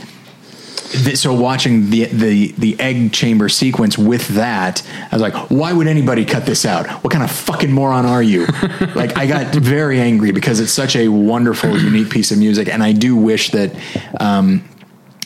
th- 0.92 1.16
so 1.16 1.32
watching 1.34 1.90
the 1.90 2.04
the 2.06 2.52
the 2.52 2.78
egg 2.80 3.12
chamber 3.12 3.48
sequence 3.48 3.96
with 3.96 4.26
that 4.28 4.82
i 5.12 5.14
was 5.14 5.22
like 5.22 5.34
why 5.50 5.72
would 5.72 5.86
anybody 5.86 6.24
cut 6.24 6.46
this 6.46 6.64
out? 6.64 6.88
What 7.04 7.12
kind 7.12 7.24
of 7.24 7.30
fucking 7.30 7.70
moron 7.72 8.06
are 8.06 8.22
you? 8.22 8.46
Like 8.94 9.16
i 9.16 9.26
got 9.26 9.54
very 9.54 10.00
angry 10.00 10.32
because 10.32 10.60
it's 10.60 10.72
such 10.72 10.94
a 10.96 11.08
wonderful 11.08 11.76
unique 11.78 12.10
piece 12.10 12.30
of 12.32 12.38
music. 12.38 12.68
And 12.68 12.82
i 12.82 12.92
do 12.92 13.16
wish 13.16 13.50
that 13.50 13.74
um 14.20 14.62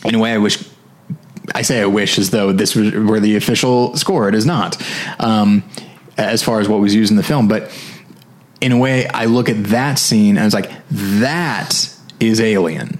in 0.03 0.13
a 0.15 0.19
way 0.19 0.31
i 0.33 0.37
wish 0.37 0.63
I 1.53 1.61
say 1.61 1.81
I 1.81 1.85
wish 1.85 2.17
as 2.17 2.29
though 2.31 2.51
this 2.51 2.75
was, 2.75 2.91
were 2.93 3.19
the 3.19 3.35
official 3.35 3.95
score. 3.95 4.27
It 4.29 4.35
is 4.35 4.45
not, 4.45 4.81
um, 5.19 5.63
as 6.17 6.41
far 6.41 6.59
as 6.59 6.69
what 6.69 6.79
was 6.79 6.95
used 6.95 7.11
in 7.11 7.17
the 7.17 7.23
film. 7.23 7.47
But 7.47 7.71
in 8.61 8.71
a 8.71 8.77
way, 8.77 9.07
I 9.07 9.25
look 9.25 9.49
at 9.49 9.65
that 9.65 9.99
scene 9.99 10.37
and 10.37 10.39
I 10.39 10.45
was 10.45 10.53
like, 10.53 10.71
that 10.89 11.93
is 12.19 12.39
Alien. 12.39 12.99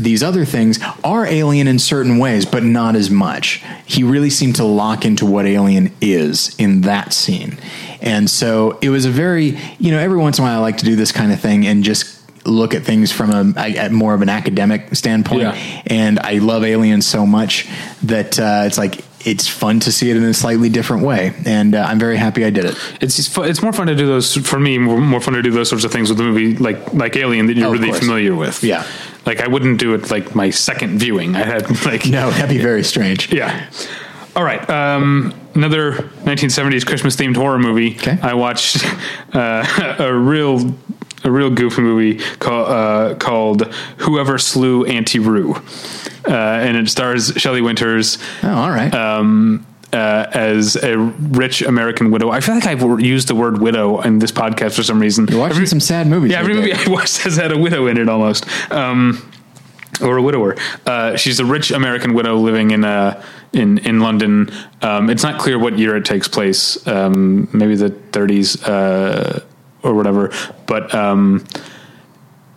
These 0.00 0.22
other 0.22 0.44
things 0.44 0.78
are 1.02 1.26
alien 1.26 1.66
in 1.66 1.80
certain 1.80 2.18
ways, 2.18 2.46
but 2.46 2.62
not 2.62 2.94
as 2.94 3.10
much. 3.10 3.64
He 3.84 4.04
really 4.04 4.30
seemed 4.30 4.54
to 4.56 4.64
lock 4.64 5.04
into 5.04 5.26
what 5.26 5.44
Alien 5.44 5.92
is 6.00 6.54
in 6.56 6.82
that 6.82 7.12
scene. 7.12 7.58
And 8.00 8.30
so 8.30 8.78
it 8.80 8.90
was 8.90 9.04
a 9.06 9.10
very, 9.10 9.58
you 9.78 9.90
know, 9.90 9.98
every 9.98 10.18
once 10.18 10.38
in 10.38 10.44
a 10.44 10.46
while 10.46 10.58
I 10.58 10.62
like 10.62 10.76
to 10.78 10.84
do 10.84 10.94
this 10.94 11.10
kind 11.10 11.32
of 11.32 11.40
thing 11.40 11.66
and 11.66 11.82
just 11.82 12.15
look 12.46 12.74
at 12.74 12.82
things 12.84 13.12
from 13.12 13.54
a, 13.56 13.60
at 13.60 13.92
more 13.92 14.14
of 14.14 14.22
an 14.22 14.28
academic 14.28 14.94
standpoint. 14.94 15.42
Yeah. 15.42 15.82
And 15.86 16.18
I 16.20 16.34
love 16.38 16.64
Alien 16.64 17.02
so 17.02 17.26
much 17.26 17.66
that 18.04 18.38
uh, 18.38 18.62
it's 18.66 18.78
like, 18.78 19.04
it's 19.26 19.48
fun 19.48 19.80
to 19.80 19.90
see 19.90 20.08
it 20.10 20.16
in 20.16 20.22
a 20.22 20.32
slightly 20.32 20.68
different 20.68 21.02
way. 21.04 21.32
And 21.44 21.74
uh, 21.74 21.84
I'm 21.88 21.98
very 21.98 22.16
happy 22.16 22.44
I 22.44 22.50
did 22.50 22.64
it. 22.64 22.78
It's 23.00 23.18
it's 23.38 23.60
more 23.62 23.72
fun 23.72 23.88
to 23.88 23.96
do 23.96 24.06
those 24.06 24.36
for 24.36 24.60
me. 24.60 24.78
More, 24.78 25.00
more 25.00 25.20
fun 25.20 25.34
to 25.34 25.42
do 25.42 25.50
those 25.50 25.68
sorts 25.68 25.84
of 25.84 25.90
things 25.90 26.08
with 26.10 26.20
a 26.20 26.22
movie 26.22 26.54
like 26.56 26.92
like 26.94 27.16
Alien 27.16 27.46
that 27.46 27.56
you're 27.56 27.66
Oh, 27.66 27.72
really 27.72 27.88
course. 27.88 27.98
familiar 27.98 28.36
with. 28.36 28.62
Yeah. 28.62 28.86
like 29.24 29.40
I 29.40 29.48
wouldn't 29.48 29.80
do 29.80 29.94
it 29.94 30.12
like 30.12 30.36
my 30.36 30.50
second 30.50 31.00
viewing. 31.00 31.34
I 31.34 31.40
had 31.44 31.68
like 31.84 32.06
No, 32.06 32.30
that'd 32.30 32.48
be 32.50 32.58
very 32.62 32.84
strange. 32.84 33.32
Yeah. 33.36 33.68
All 34.36 34.44
right. 34.44 34.68
Um, 34.70 35.34
another 35.54 35.92
1970s 36.24 36.86
Christmas 36.86 37.16
themed 37.16 37.36
horror 37.36 37.58
movie. 37.58 37.96
Okay. 37.96 38.18
I 38.22 38.34
watched 38.34 38.84
uh, 39.32 39.96
a 39.98 40.12
real 40.14 40.58
a 41.26 41.30
real 41.30 41.50
goofy 41.50 41.82
movie 41.82 42.18
called 42.38 42.68
uh, 42.68 43.14
called 43.16 43.62
Whoever 43.98 44.38
Slew 44.38 44.84
Auntie 44.86 45.18
Roo, 45.18 45.54
uh, 46.26 46.30
and 46.30 46.76
it 46.76 46.88
stars 46.88 47.32
Shelley 47.36 47.60
Winters 47.60 48.18
Oh, 48.42 48.48
all 48.54 48.70
right. 48.70 48.92
um, 48.94 49.66
uh, 49.92 50.26
as 50.32 50.76
a 50.76 50.96
rich 50.98 51.62
American 51.62 52.10
widow. 52.10 52.30
I 52.30 52.40
feel 52.40 52.54
like 52.54 52.66
I've 52.66 52.82
used 53.00 53.28
the 53.28 53.34
word 53.34 53.60
widow 53.60 54.00
in 54.02 54.18
this 54.18 54.32
podcast 54.32 54.74
for 54.76 54.82
some 54.82 54.98
reason. 55.00 55.26
You're 55.28 55.38
watching 55.40 55.66
some 55.66 55.80
sad 55.80 56.06
movies. 56.06 56.32
Yeah, 56.32 56.40
every 56.40 56.54
movie. 56.54 56.72
I 56.72 56.88
watched 56.88 57.18
has 57.22 57.36
had 57.36 57.52
a 57.52 57.58
widow 57.58 57.86
in 57.86 57.96
it 57.98 58.08
almost. 58.08 58.46
Um, 58.70 59.30
or 60.02 60.18
a 60.18 60.22
widower. 60.22 60.56
Uh, 60.84 61.16
she's 61.16 61.40
a 61.40 61.44
rich 61.44 61.70
American 61.70 62.12
widow 62.12 62.36
living 62.36 62.70
in 62.72 62.84
uh, 62.84 63.22
in 63.54 63.78
in 63.78 64.00
London. 64.00 64.50
Um, 64.82 65.08
it's 65.08 65.22
not 65.22 65.40
clear 65.40 65.58
what 65.58 65.78
year 65.78 65.96
it 65.96 66.04
takes 66.04 66.28
place. 66.28 66.86
Um, 66.86 67.48
maybe 67.54 67.76
the 67.76 67.88
30s 67.90 68.62
uh, 68.68 69.40
or 69.86 69.94
whatever. 69.94 70.32
But 70.66 70.94
um, 70.94 71.44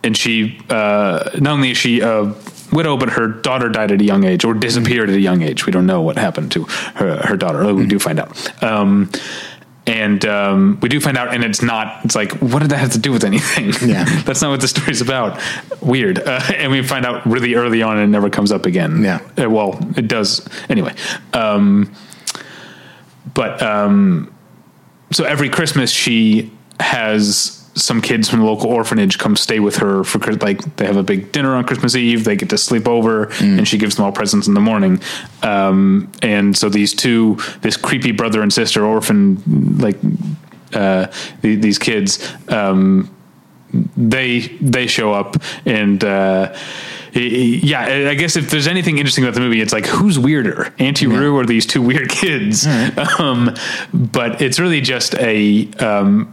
and 0.02 0.16
she 0.16 0.58
uh, 0.68 1.30
not 1.38 1.52
only 1.52 1.70
is 1.70 1.78
she 1.78 2.00
a 2.00 2.34
widow, 2.72 2.96
but 2.96 3.10
her 3.10 3.28
daughter 3.28 3.68
died 3.68 3.92
at 3.92 4.00
a 4.00 4.04
young 4.04 4.24
age 4.24 4.44
or 4.44 4.54
disappeared 4.54 5.10
at 5.10 5.16
a 5.16 5.20
young 5.20 5.42
age. 5.42 5.66
We 5.66 5.72
don't 5.72 5.86
know 5.86 6.02
what 6.02 6.16
happened 6.16 6.52
to 6.52 6.64
her 6.94 7.26
her 7.26 7.36
daughter. 7.36 7.62
Oh, 7.62 7.74
we 7.74 7.86
do 7.86 7.98
find 7.98 8.18
out. 8.18 8.62
Um, 8.62 9.10
and 9.86 10.24
um, 10.24 10.78
we 10.82 10.88
do 10.88 11.00
find 11.00 11.16
out, 11.16 11.34
and 11.34 11.42
it's 11.42 11.62
not. 11.62 12.04
It's 12.04 12.14
like, 12.14 12.32
what 12.34 12.60
did 12.60 12.70
that 12.70 12.78
have 12.78 12.92
to 12.92 12.98
do 12.98 13.10
with 13.10 13.24
anything? 13.24 13.72
Yeah. 13.88 14.04
that's 14.24 14.42
not 14.42 14.50
what 14.50 14.60
the 14.60 14.68
story's 14.68 15.00
about. 15.00 15.40
Weird. 15.80 16.18
Uh, 16.18 16.40
and 16.54 16.70
we 16.70 16.82
find 16.82 17.06
out 17.06 17.26
really 17.26 17.54
early 17.54 17.82
on, 17.82 17.96
and 17.96 18.04
it 18.04 18.08
never 18.08 18.30
comes 18.30 18.52
up 18.52 18.66
again. 18.66 19.02
Yeah. 19.02 19.20
Uh, 19.36 19.50
well, 19.50 19.78
it 19.96 20.06
does 20.06 20.46
anyway. 20.68 20.94
Um, 21.32 21.92
but 23.34 23.60
um, 23.62 24.32
so 25.12 25.24
every 25.24 25.48
Christmas 25.48 25.90
she 25.90 26.52
has 26.80 27.60
some 27.74 28.00
kids 28.00 28.28
from 28.28 28.40
the 28.40 28.44
local 28.44 28.68
orphanage 28.68 29.18
come 29.18 29.36
stay 29.36 29.60
with 29.60 29.76
her 29.76 30.02
for 30.04 30.18
like 30.36 30.76
they 30.76 30.86
have 30.86 30.96
a 30.96 31.02
big 31.02 31.32
dinner 31.32 31.54
on 31.54 31.64
Christmas 31.64 31.94
Eve. 31.94 32.24
They 32.24 32.36
get 32.36 32.50
to 32.50 32.58
sleep 32.58 32.88
over, 32.88 33.30
and 33.40 33.66
she 33.66 33.78
gives 33.78 33.96
them 33.96 34.04
all 34.04 34.12
presents 34.12 34.48
in 34.48 34.54
the 34.54 34.60
morning. 34.60 35.00
Um, 35.42 36.10
and 36.22 36.56
so 36.56 36.68
these 36.68 36.94
two, 36.94 37.38
this 37.60 37.76
creepy 37.76 38.12
brother 38.12 38.42
and 38.42 38.52
sister 38.52 38.84
orphan, 38.84 39.78
like 39.78 39.96
uh, 40.74 41.06
the, 41.42 41.54
these 41.56 41.78
kids, 41.78 42.32
um, 42.48 43.14
they 43.96 44.40
they 44.60 44.86
show 44.86 45.12
up 45.12 45.36
and. 45.64 46.02
Uh, 46.02 46.56
yeah, 47.12 48.08
I 48.08 48.14
guess 48.14 48.36
if 48.36 48.50
there's 48.50 48.68
anything 48.68 48.98
interesting 48.98 49.24
about 49.24 49.34
the 49.34 49.40
movie, 49.40 49.60
it's 49.60 49.72
like 49.72 49.84
who's 49.84 50.16
weirder, 50.16 50.72
Auntie 50.78 51.08
Roo 51.08 51.34
or 51.34 51.44
these 51.44 51.66
two 51.66 51.82
weird 51.82 52.08
kids? 52.08 52.66
Um, 53.18 53.54
but 53.92 54.40
it's 54.40 54.60
really 54.60 54.80
just 54.80 55.16
a 55.16 55.68
um, 55.80 56.32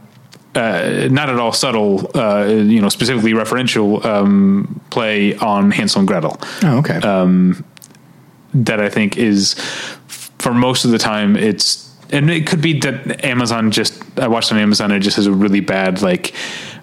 uh, 0.57 1.07
not 1.11 1.29
at 1.29 1.39
all 1.39 1.53
subtle, 1.53 2.09
uh, 2.17 2.45
you 2.47 2.81
know, 2.81 2.89
specifically 2.89 3.33
referential 3.33 4.03
um, 4.03 4.81
play 4.89 5.35
on 5.37 5.71
Hansel 5.71 5.99
and 5.99 6.07
Gretel 6.07 6.39
Oh, 6.63 6.79
okay. 6.79 6.99
that 8.53 8.79
I 8.79 8.89
think 8.89 9.17
is 9.17 9.53
for 10.39 10.53
most 10.53 10.85
of 10.85 10.91
the 10.91 10.97
time 10.97 11.35
it's 11.35 11.85
and 12.11 12.29
it 12.29 12.47
could 12.47 12.61
be 12.61 12.79
that 12.79 13.23
Amazon 13.25 13.71
just 13.71 13.93
I 14.19 14.27
watched 14.27 14.51
on 14.51 14.57
Amazon 14.57 14.91
it 14.91 14.99
just 15.01 15.17
has 15.17 15.27
a 15.27 15.31
really 15.31 15.59
bad 15.59 16.01
like 16.01 16.33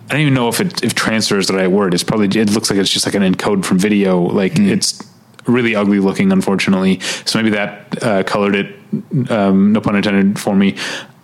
I 0.07 0.13
don't 0.13 0.21
even 0.21 0.35
know 0.35 0.49
if 0.49 0.61
it 0.61 0.85
if 0.85 0.95
transfer 0.95 1.39
is 1.39 1.47
the 1.47 1.55
right 1.55 1.71
word. 1.71 1.95
It's 1.95 2.05
probably 2.05 2.27
it 2.41 2.51
looks 2.51 2.71
like 2.71 2.79
it's 2.79 2.91
just 2.91 3.07
like 3.07 3.15
an 3.15 3.23
encode 3.23 3.65
from 3.65 3.79
video. 3.79 4.21
Like 4.21 4.59
it's 4.59 5.03
really 5.47 5.75
ugly 5.75 5.99
looking, 5.99 6.31
unfortunately. 6.31 7.01
So 7.25 7.39
maybe 7.39 7.51
that 7.57 8.03
uh, 8.03 8.23
colored 8.25 8.55
it. 8.55 9.31
Um, 9.31 9.73
no 9.73 9.81
pun 9.81 9.97
intended 9.97 10.39
for 10.39 10.55
me. 10.55 10.77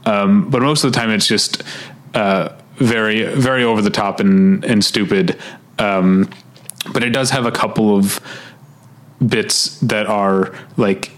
Um, 0.06 0.48
but 0.50 0.62
most 0.62 0.82
of 0.82 0.92
the 0.92 0.98
time, 0.98 1.10
it's 1.10 1.26
just 1.26 1.62
uh, 2.14 2.50
very 2.76 3.24
very 3.34 3.64
over 3.64 3.82
the 3.82 3.90
top 3.90 4.20
and 4.20 4.64
and 4.64 4.84
stupid. 4.84 5.38
Um, 5.78 6.28
but 6.92 7.02
it 7.02 7.10
does 7.10 7.30
have 7.30 7.46
a 7.46 7.52
couple 7.52 7.96
of 7.96 8.20
bits 9.26 9.78
that 9.80 10.06
are 10.06 10.52
like 10.76 11.12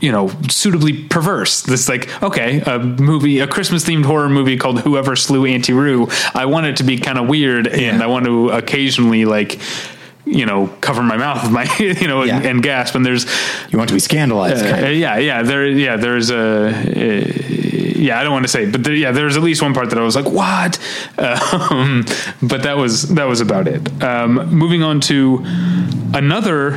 you 0.00 0.12
know 0.12 0.28
suitably 0.50 1.04
perverse 1.04 1.62
this 1.62 1.88
like 1.88 2.22
okay 2.22 2.60
a 2.62 2.78
movie 2.78 3.38
a 3.40 3.46
christmas 3.46 3.84
themed 3.84 4.04
horror 4.04 4.28
movie 4.28 4.56
called 4.56 4.80
whoever 4.80 5.14
slew 5.16 5.44
auntie 5.46 5.72
roo 5.72 6.08
i 6.34 6.44
want 6.46 6.66
it 6.66 6.76
to 6.76 6.84
be 6.84 6.98
kind 6.98 7.18
of 7.18 7.26
weird 7.28 7.66
and 7.66 7.80
Yeah. 7.98 8.02
i 8.02 8.06
want 8.06 8.24
to 8.26 8.50
occasionally 8.50 9.24
like 9.26 9.58
you 10.26 10.44
know 10.46 10.68
cover 10.80 11.02
my 11.02 11.16
mouth 11.16 11.42
with 11.42 11.52
my 11.52 11.64
you 11.78 12.06
know 12.08 12.22
Yeah. 12.22 12.36
and, 12.36 12.46
and 12.46 12.62
gasp 12.62 12.94
and 12.94 13.04
there's 13.04 13.24
you 13.70 13.78
want 13.78 13.88
to 13.88 13.94
be 13.94 14.00
scandalized, 14.00 14.64
kind 14.64 14.84
uh, 14.84 14.88
of. 14.88 14.94
yeah, 14.96 15.16
yeah, 15.18 15.42
there, 15.42 15.66
yeah, 15.66 15.96
there's 15.96 16.30
a, 16.30 16.70
yeah, 18.00 18.18
I 18.18 18.22
don't 18.22 18.32
want 18.32 18.44
to 18.44 18.48
say, 18.48 18.70
but 18.70 18.82
there, 18.82 18.94
yeah, 18.94 19.12
there's 19.12 19.36
at 19.36 19.42
least 19.42 19.62
one 19.62 19.74
part 19.74 19.90
that 19.90 19.98
I 19.98 20.02
was 20.02 20.16
like, 20.16 20.26
what? 20.26 20.78
Um, 21.70 22.04
but 22.42 22.62
that 22.62 22.76
was 22.76 23.08
that 23.14 23.24
was 23.24 23.40
about 23.40 23.68
it. 23.68 24.02
Um, 24.02 24.48
moving 24.50 24.82
on 24.82 25.00
to 25.02 25.44
another, 26.14 26.74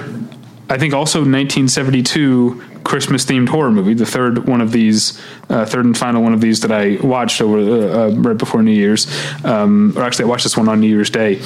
I 0.70 0.78
think 0.78 0.94
also 0.94 1.20
1972 1.20 2.62
Christmas 2.84 3.26
themed 3.26 3.50
horror 3.50 3.72
movie, 3.72 3.94
the 3.94 4.06
third 4.06 4.48
one 4.48 4.62
of 4.62 4.72
these, 4.72 5.20
uh, 5.50 5.66
third 5.66 5.86
and 5.86 5.98
final 5.98 6.22
one 6.22 6.34
of 6.34 6.42
these 6.42 6.62
that 6.62 6.72
I 6.72 6.98
watched 7.06 7.42
over 7.42 7.60
uh, 7.60 8.08
uh, 8.08 8.10
right 8.16 8.38
before 8.38 8.62
New 8.62 8.72
Year's, 8.72 9.08
um, 9.46 9.94
or 9.96 10.04
actually 10.04 10.26
I 10.26 10.28
watched 10.28 10.44
this 10.44 10.58
one 10.58 10.68
on 10.70 10.80
New 10.80 10.88
Year's 10.88 11.10
Day 11.10 11.40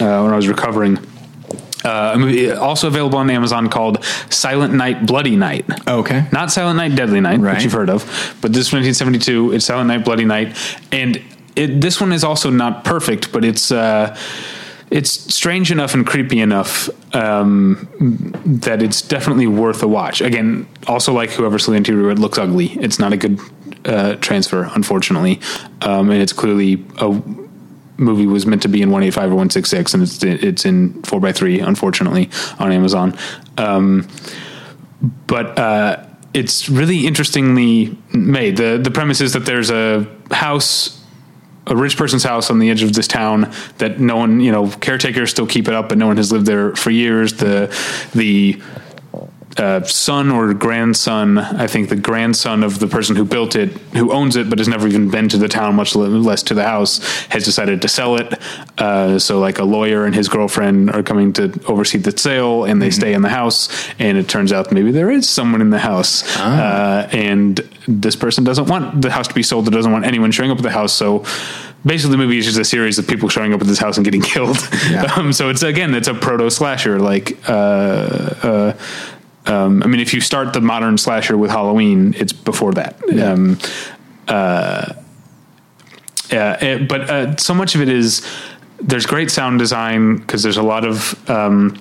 uh, 0.00 0.22
when 0.22 0.32
I 0.32 0.36
was 0.36 0.48
recovering. 0.48 0.98
Uh, 1.84 2.12
a 2.14 2.18
movie 2.18 2.50
also 2.50 2.88
available 2.88 3.18
on 3.18 3.28
Amazon 3.28 3.68
called 3.68 4.02
Silent 4.30 4.72
Night, 4.74 5.04
Bloody 5.06 5.36
Night. 5.36 5.66
Okay. 5.86 6.26
Not 6.32 6.50
Silent 6.50 6.78
Night, 6.78 6.94
Deadly 6.96 7.20
Night, 7.20 7.40
Right. 7.40 7.54
which 7.54 7.64
you've 7.64 7.72
heard 7.72 7.90
of, 7.90 8.04
but 8.40 8.52
this 8.52 8.68
is 8.68 8.72
1972. 8.72 9.52
It's 9.52 9.66
Silent 9.66 9.88
Night, 9.88 10.04
Bloody 10.04 10.24
Night, 10.24 10.56
and 10.92 11.20
it, 11.56 11.80
this 11.80 12.00
one 12.00 12.12
is 12.12 12.24
also 12.24 12.50
not 12.50 12.84
perfect, 12.84 13.32
but 13.32 13.44
it's 13.44 13.70
uh, 13.70 14.16
it's 14.90 15.10
strange 15.34 15.70
enough 15.72 15.94
and 15.94 16.06
creepy 16.06 16.40
enough 16.40 16.88
um, 17.14 17.88
that 18.44 18.82
it's 18.82 19.02
definitely 19.02 19.46
worth 19.46 19.82
a 19.82 19.88
watch. 19.88 20.20
Again, 20.20 20.66
also 20.86 21.12
like 21.12 21.30
whoever 21.30 21.58
Auntie 21.74 21.92
Roo, 21.92 22.10
it 22.10 22.18
looks 22.18 22.38
ugly. 22.38 22.66
It's 22.80 22.98
not 22.98 23.12
a 23.12 23.16
good 23.16 23.40
uh, 23.84 24.14
transfer, 24.16 24.70
unfortunately, 24.74 25.40
um, 25.82 26.10
and 26.10 26.22
it's 26.22 26.32
clearly 26.32 26.84
a 26.98 27.10
movie 27.96 28.26
was 28.26 28.46
meant 28.46 28.62
to 28.62 28.68
be 28.68 28.82
in 28.82 28.90
185 28.90 29.24
or 29.24 29.34
166 29.36 29.94
and 29.94 30.02
it's 30.02 30.22
it's 30.22 30.64
in 30.64 30.94
4x3 31.02 31.66
unfortunately 31.66 32.30
on 32.58 32.72
Amazon 32.72 33.16
um, 33.58 34.08
but 35.26 35.58
uh, 35.58 36.04
it's 36.32 36.68
really 36.68 37.06
interestingly 37.06 37.96
made 38.12 38.56
the 38.56 38.78
the 38.82 38.90
premise 38.90 39.20
is 39.20 39.32
that 39.34 39.46
there's 39.46 39.70
a 39.70 40.06
house 40.30 41.00
a 41.66 41.76
rich 41.76 41.96
person's 41.96 42.22
house 42.22 42.50
on 42.50 42.58
the 42.58 42.70
edge 42.70 42.82
of 42.82 42.92
this 42.92 43.08
town 43.08 43.50
that 43.78 43.98
no 43.98 44.16
one, 44.16 44.40
you 44.40 44.52
know, 44.52 44.68
caretakers 44.68 45.30
still 45.30 45.46
keep 45.46 45.66
it 45.66 45.74
up, 45.74 45.88
but 45.88 45.98
no 45.98 46.06
one 46.06 46.16
has 46.16 46.30
lived 46.30 46.46
there 46.46 46.74
for 46.76 46.90
years. 46.90 47.34
The 47.34 47.74
the 48.14 48.60
uh, 49.56 49.82
son 49.84 50.30
or 50.30 50.52
grandson, 50.54 51.38
I 51.38 51.66
think 51.66 51.88
the 51.88 51.96
grandson 51.96 52.62
of 52.64 52.78
the 52.78 52.88
person 52.88 53.14
who 53.14 53.24
built 53.24 53.54
it, 53.54 53.70
who 53.94 54.12
owns 54.12 54.36
it 54.36 54.50
but 54.50 54.58
has 54.58 54.68
never 54.68 54.88
even 54.88 55.10
been 55.10 55.28
to 55.28 55.38
the 55.38 55.48
town, 55.48 55.76
much 55.76 55.94
less 55.94 56.42
to 56.44 56.54
the 56.54 56.64
house, 56.64 56.98
has 57.26 57.44
decided 57.44 57.82
to 57.82 57.88
sell 57.88 58.16
it. 58.16 58.40
Uh, 58.78 59.18
so, 59.18 59.38
like 59.38 59.58
a 59.58 59.64
lawyer 59.64 60.06
and 60.06 60.14
his 60.14 60.28
girlfriend 60.28 60.90
are 60.90 61.02
coming 61.02 61.32
to 61.34 61.52
oversee 61.68 61.98
the 61.98 62.16
sale, 62.16 62.64
and 62.64 62.82
they 62.82 62.90
stay 62.90 63.14
in 63.14 63.22
the 63.22 63.28
house. 63.28 63.68
And 63.98 64.18
it 64.18 64.28
turns 64.28 64.52
out 64.52 64.72
maybe 64.72 64.90
there 64.90 65.10
is 65.10 65.28
someone 65.28 65.60
in 65.60 65.70
the 65.70 65.78
house, 65.78 66.36
uh, 66.38 67.08
and 67.12 67.58
this 67.86 68.16
person 68.16 68.44
doesn't 68.44 68.66
want 68.66 69.02
the 69.02 69.10
house 69.10 69.28
to 69.28 69.34
be 69.34 69.42
sold. 69.42 69.68
Or 69.68 69.70
doesn't 69.70 69.92
want 69.92 70.04
anyone 70.04 70.30
showing 70.32 70.50
up 70.50 70.58
at 70.58 70.64
the 70.64 70.70
house. 70.70 70.92
So. 70.92 71.24
Basically, 71.86 72.12
the 72.12 72.22
movie 72.22 72.38
is 72.38 72.46
just 72.46 72.58
a 72.58 72.64
series 72.64 72.98
of 72.98 73.06
people 73.06 73.28
showing 73.28 73.52
up 73.52 73.60
at 73.60 73.66
this 73.66 73.78
house 73.78 73.98
and 73.98 74.06
getting 74.06 74.22
killed. 74.32 74.56
Yeah. 74.90 75.04
Um, 75.18 75.34
so 75.34 75.50
it's 75.50 75.62
again, 75.62 75.94
it's 75.94 76.08
a 76.08 76.14
proto 76.14 76.50
slasher. 76.50 76.98
Like, 76.98 77.38
uh, 77.46 77.52
uh, 78.42 78.72
um, 79.46 79.82
I 79.82 79.86
mean, 79.86 80.00
if 80.00 80.14
you 80.14 80.20
start 80.20 80.52
the 80.52 80.60
modern 80.60 80.96
slasher 80.98 81.36
with 81.36 81.50
Halloween, 81.50 82.14
it's 82.16 82.32
before 82.32 82.72
that. 82.74 82.96
Um, 83.22 83.58
uh, 84.28 84.94
yeah, 86.30 86.64
it- 86.64 86.88
but 86.88 87.10
uh, 87.10 87.36
so 87.36 87.54
much 87.54 87.74
of 87.74 87.80
it 87.82 87.88
is 87.88 88.26
there's 88.80 89.06
great 89.06 89.30
sound 89.30 89.58
design 89.58 90.16
because 90.16 90.42
there's 90.42 90.56
a 90.56 90.62
lot 90.62 90.84
of 90.84 91.30
um, 91.30 91.76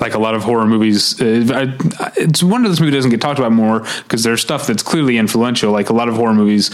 like 0.00 0.14
a 0.14 0.18
lot 0.18 0.34
of 0.34 0.42
horror 0.42 0.66
movies. 0.66 1.20
Uh, 1.20 1.74
I, 2.00 2.12
it's 2.16 2.42
one 2.42 2.64
of 2.64 2.70
those 2.70 2.80
movies 2.80 2.92
that 2.92 2.98
doesn't 2.98 3.10
get 3.10 3.20
talked 3.20 3.38
about 3.38 3.52
more 3.52 3.80
because 4.02 4.22
there's 4.22 4.40
stuff 4.42 4.66
that's 4.66 4.82
clearly 4.82 5.16
influential. 5.18 5.72
Like 5.72 5.88
a 5.90 5.94
lot 5.94 6.08
of 6.08 6.14
horror 6.16 6.34
movies. 6.34 6.70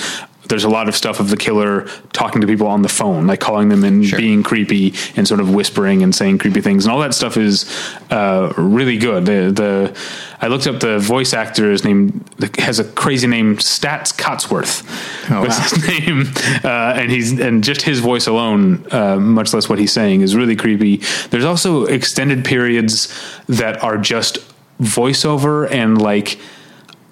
There's 0.48 0.64
a 0.64 0.68
lot 0.68 0.88
of 0.88 0.94
stuff 0.96 1.20
of 1.20 1.30
the 1.30 1.36
killer 1.36 1.86
talking 2.12 2.40
to 2.40 2.46
people 2.46 2.66
on 2.66 2.82
the 2.82 2.88
phone, 2.88 3.26
like 3.26 3.40
calling 3.40 3.68
them 3.70 3.82
and 3.84 4.04
Sure. 4.04 4.18
being 4.18 4.42
creepy 4.42 4.92
and 5.16 5.26
sort 5.26 5.40
of 5.40 5.54
whispering 5.54 6.02
and 6.02 6.14
saying 6.14 6.38
creepy 6.38 6.60
things, 6.60 6.84
and 6.84 6.92
all 6.92 7.00
that 7.00 7.14
stuff 7.14 7.36
is 7.36 7.64
uh, 8.10 8.52
really 8.56 8.98
good. 8.98 9.24
The, 9.26 9.50
the 9.52 9.98
I 10.40 10.48
looked 10.48 10.66
up 10.66 10.80
the 10.80 10.98
voice 10.98 11.32
actor. 11.32 11.70
His 11.70 11.84
name 11.84 12.24
has 12.58 12.78
a 12.78 12.84
crazy 12.84 13.26
name, 13.26 13.56
Staats 13.56 14.12
Cotsworth. 14.12 14.82
Oh, 15.30 15.40
was 15.40 15.56
wow. 15.58 15.62
his 15.64 15.88
name, 16.06 16.24
uh, 16.62 16.94
and 17.00 17.10
he's 17.10 17.38
and 17.40 17.64
just 17.64 17.82
his 17.82 18.00
voice 18.00 18.26
alone, 18.26 18.86
uh, 18.92 19.16
much 19.18 19.54
less 19.54 19.68
what 19.68 19.78
he's 19.78 19.92
saying, 19.92 20.20
is 20.20 20.36
really 20.36 20.56
creepy. 20.56 20.96
There's 21.30 21.44
also 21.46 21.84
extended 21.86 22.44
periods 22.44 23.08
that 23.48 23.82
are 23.82 23.96
just 23.96 24.38
voiceover 24.82 25.70
and 25.70 26.00
like 26.02 26.38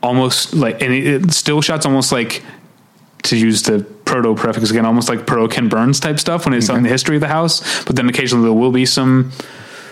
almost 0.02 0.52
like 0.52 0.82
and 0.82 0.92
it, 0.92 1.06
it 1.06 1.32
still 1.32 1.62
shots 1.62 1.86
almost 1.86 2.10
like 2.12 2.42
to 3.22 3.36
use 3.36 3.62
the 3.62 3.84
proto 4.04 4.34
prefix 4.34 4.70
again, 4.70 4.84
almost 4.84 5.08
like 5.08 5.26
proto 5.26 5.52
Ken 5.52 5.68
Burns 5.68 6.00
type 6.00 6.18
stuff 6.18 6.44
when 6.44 6.54
it's 6.54 6.68
on 6.68 6.82
the 6.82 6.88
history 6.88 7.16
of 7.16 7.20
the 7.20 7.28
house. 7.28 7.84
But 7.84 7.96
then 7.96 8.08
occasionally 8.08 8.44
there 8.44 8.52
will 8.52 8.72
be 8.72 8.86
some 8.86 9.32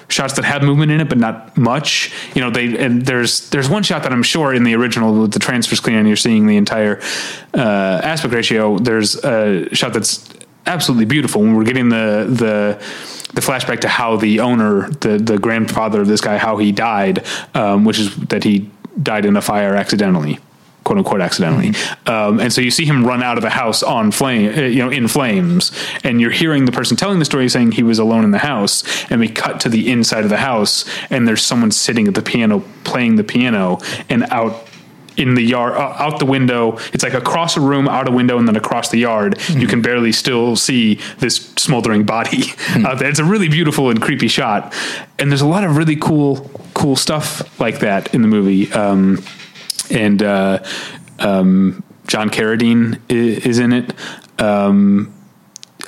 shots 0.09 0.35
that 0.35 0.45
have 0.45 0.63
movement 0.63 0.91
in 0.91 1.01
it, 1.01 1.09
but 1.09 1.19
not 1.19 1.57
much. 1.57 2.13
You 2.35 2.43
know, 2.43 2.51
they 2.51 2.77
and 2.77 3.03
there's 3.07 3.49
there's 3.51 3.69
one 3.69 3.83
shot 3.83 4.03
that 4.03 4.13
I'm 4.13 4.23
sure 4.23 4.53
in 4.53 4.65
the 4.65 4.75
original 4.75 5.23
with 5.23 5.33
the 5.33 5.39
transfer 5.39 5.77
screen 5.77 5.97
and 5.97 6.07
you're 6.07 6.17
seeing 6.17 6.47
the 6.47 6.57
entire 6.57 7.01
uh, 7.55 8.01
aspect 8.03 8.35
ratio. 8.35 8.79
There's 8.79 9.17
a 9.25 9.73
shot 9.75 9.93
that's 9.93 10.29
absolutely 10.67 11.07
beautiful 11.07 11.41
when 11.41 11.55
we're 11.55 11.65
getting 11.65 11.89
the 11.89 12.27
the 12.29 12.85
the 13.33 13.41
flashback 13.41 13.81
to 13.81 13.89
how 13.89 14.17
the 14.17 14.41
owner, 14.41 14.91
the 14.91 15.19
the 15.19 15.39
grandfather 15.39 16.01
of 16.01 16.09
this 16.09 16.21
guy, 16.21 16.37
how 16.37 16.57
he 16.57 16.73
died, 16.73 17.25
um, 17.55 17.85
which 17.85 17.99
is 17.99 18.15
that 18.17 18.45
he 18.45 18.71
died 19.01 19.25
in 19.25 19.37
a 19.37 19.43
fire 19.43 19.77
accidentally 19.77 20.39
quote 20.91 20.99
unquote 20.99 21.21
accidentally. 21.21 21.73
Um, 22.07 22.41
and 22.41 22.53
so 22.53 22.61
you 22.61 22.73
see 22.73 22.85
him 22.85 23.07
run 23.07 23.23
out 23.23 23.39
of 23.39 23.43
the 23.43 23.51
house 23.51 23.85
on 23.85 24.11
flame, 24.11 24.59
uh, 24.59 24.63
you 24.63 24.81
know, 24.81 24.91
in 24.91 25.07
flames, 25.07 25.71
and 26.03 26.21
you're 26.21 26.33
hearing 26.33 26.65
the 26.65 26.73
person 26.73 26.97
telling 26.97 27.21
the 27.21 27.25
story 27.25 27.49
saying 27.49 27.73
he 27.73 27.85
was 27.85 28.01
alone 28.01 28.25
in 28.25 28.33
the 28.33 28.39
house. 28.39 28.83
And 29.09 29.21
we 29.21 29.29
cut 29.29 29.61
to 29.61 29.69
the 29.69 29.89
inside 29.89 30.25
of 30.25 30.31
the 30.31 30.39
house, 30.39 30.85
and 31.09 31.29
there's 31.29 31.45
someone 31.45 31.71
sitting 31.71 32.09
at 32.09 32.17
the 32.17 32.23
piano 32.23 32.65
playing 32.83 33.15
the 33.15 33.23
piano, 33.23 33.79
and 34.09 34.25
out 34.25 34.67
in 35.17 35.35
the 35.35 35.43
yard, 35.43 35.75
uh, 35.75 35.95
out 35.97 36.19
the 36.19 36.27
window. 36.27 36.77
It's 36.93 37.05
like 37.05 37.15
across 37.15 37.57
a 37.57 37.61
room, 37.61 37.89
out 37.89 38.09
a 38.09 38.11
window, 38.11 38.37
and 38.37 38.49
then 38.49 38.57
across 38.57 38.89
the 38.89 38.99
yard. 38.99 39.39
You 39.49 39.69
can 39.69 39.83
barely 39.83 40.11
still 40.11 40.57
see 40.57 40.99
this 41.19 41.37
smoldering 41.57 42.03
body 42.03 42.47
out 42.85 42.99
there. 42.99 43.09
It's 43.09 43.21
a 43.21 43.25
really 43.25 43.49
beautiful 43.49 43.91
and 43.91 44.03
creepy 44.03 44.27
shot, 44.27 44.75
and 45.21 45.31
there's 45.31 45.41
a 45.41 45.47
lot 45.47 45.63
of 45.63 45.77
really 45.77 45.97
cool, 45.97 46.51
cool 46.75 46.97
stuff 46.97 47.61
like 47.61 47.79
that 47.79 48.13
in 48.13 48.23
the 48.23 48.29
movie. 48.29 48.73
Um, 48.73 49.23
and 49.91 50.23
uh, 50.23 50.63
um, 51.19 51.83
John 52.07 52.31
Carradine 52.31 53.01
is, 53.09 53.47
is 53.47 53.59
in 53.59 53.73
it. 53.73 53.93
Um, 54.39 55.13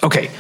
okay, 0.02 0.30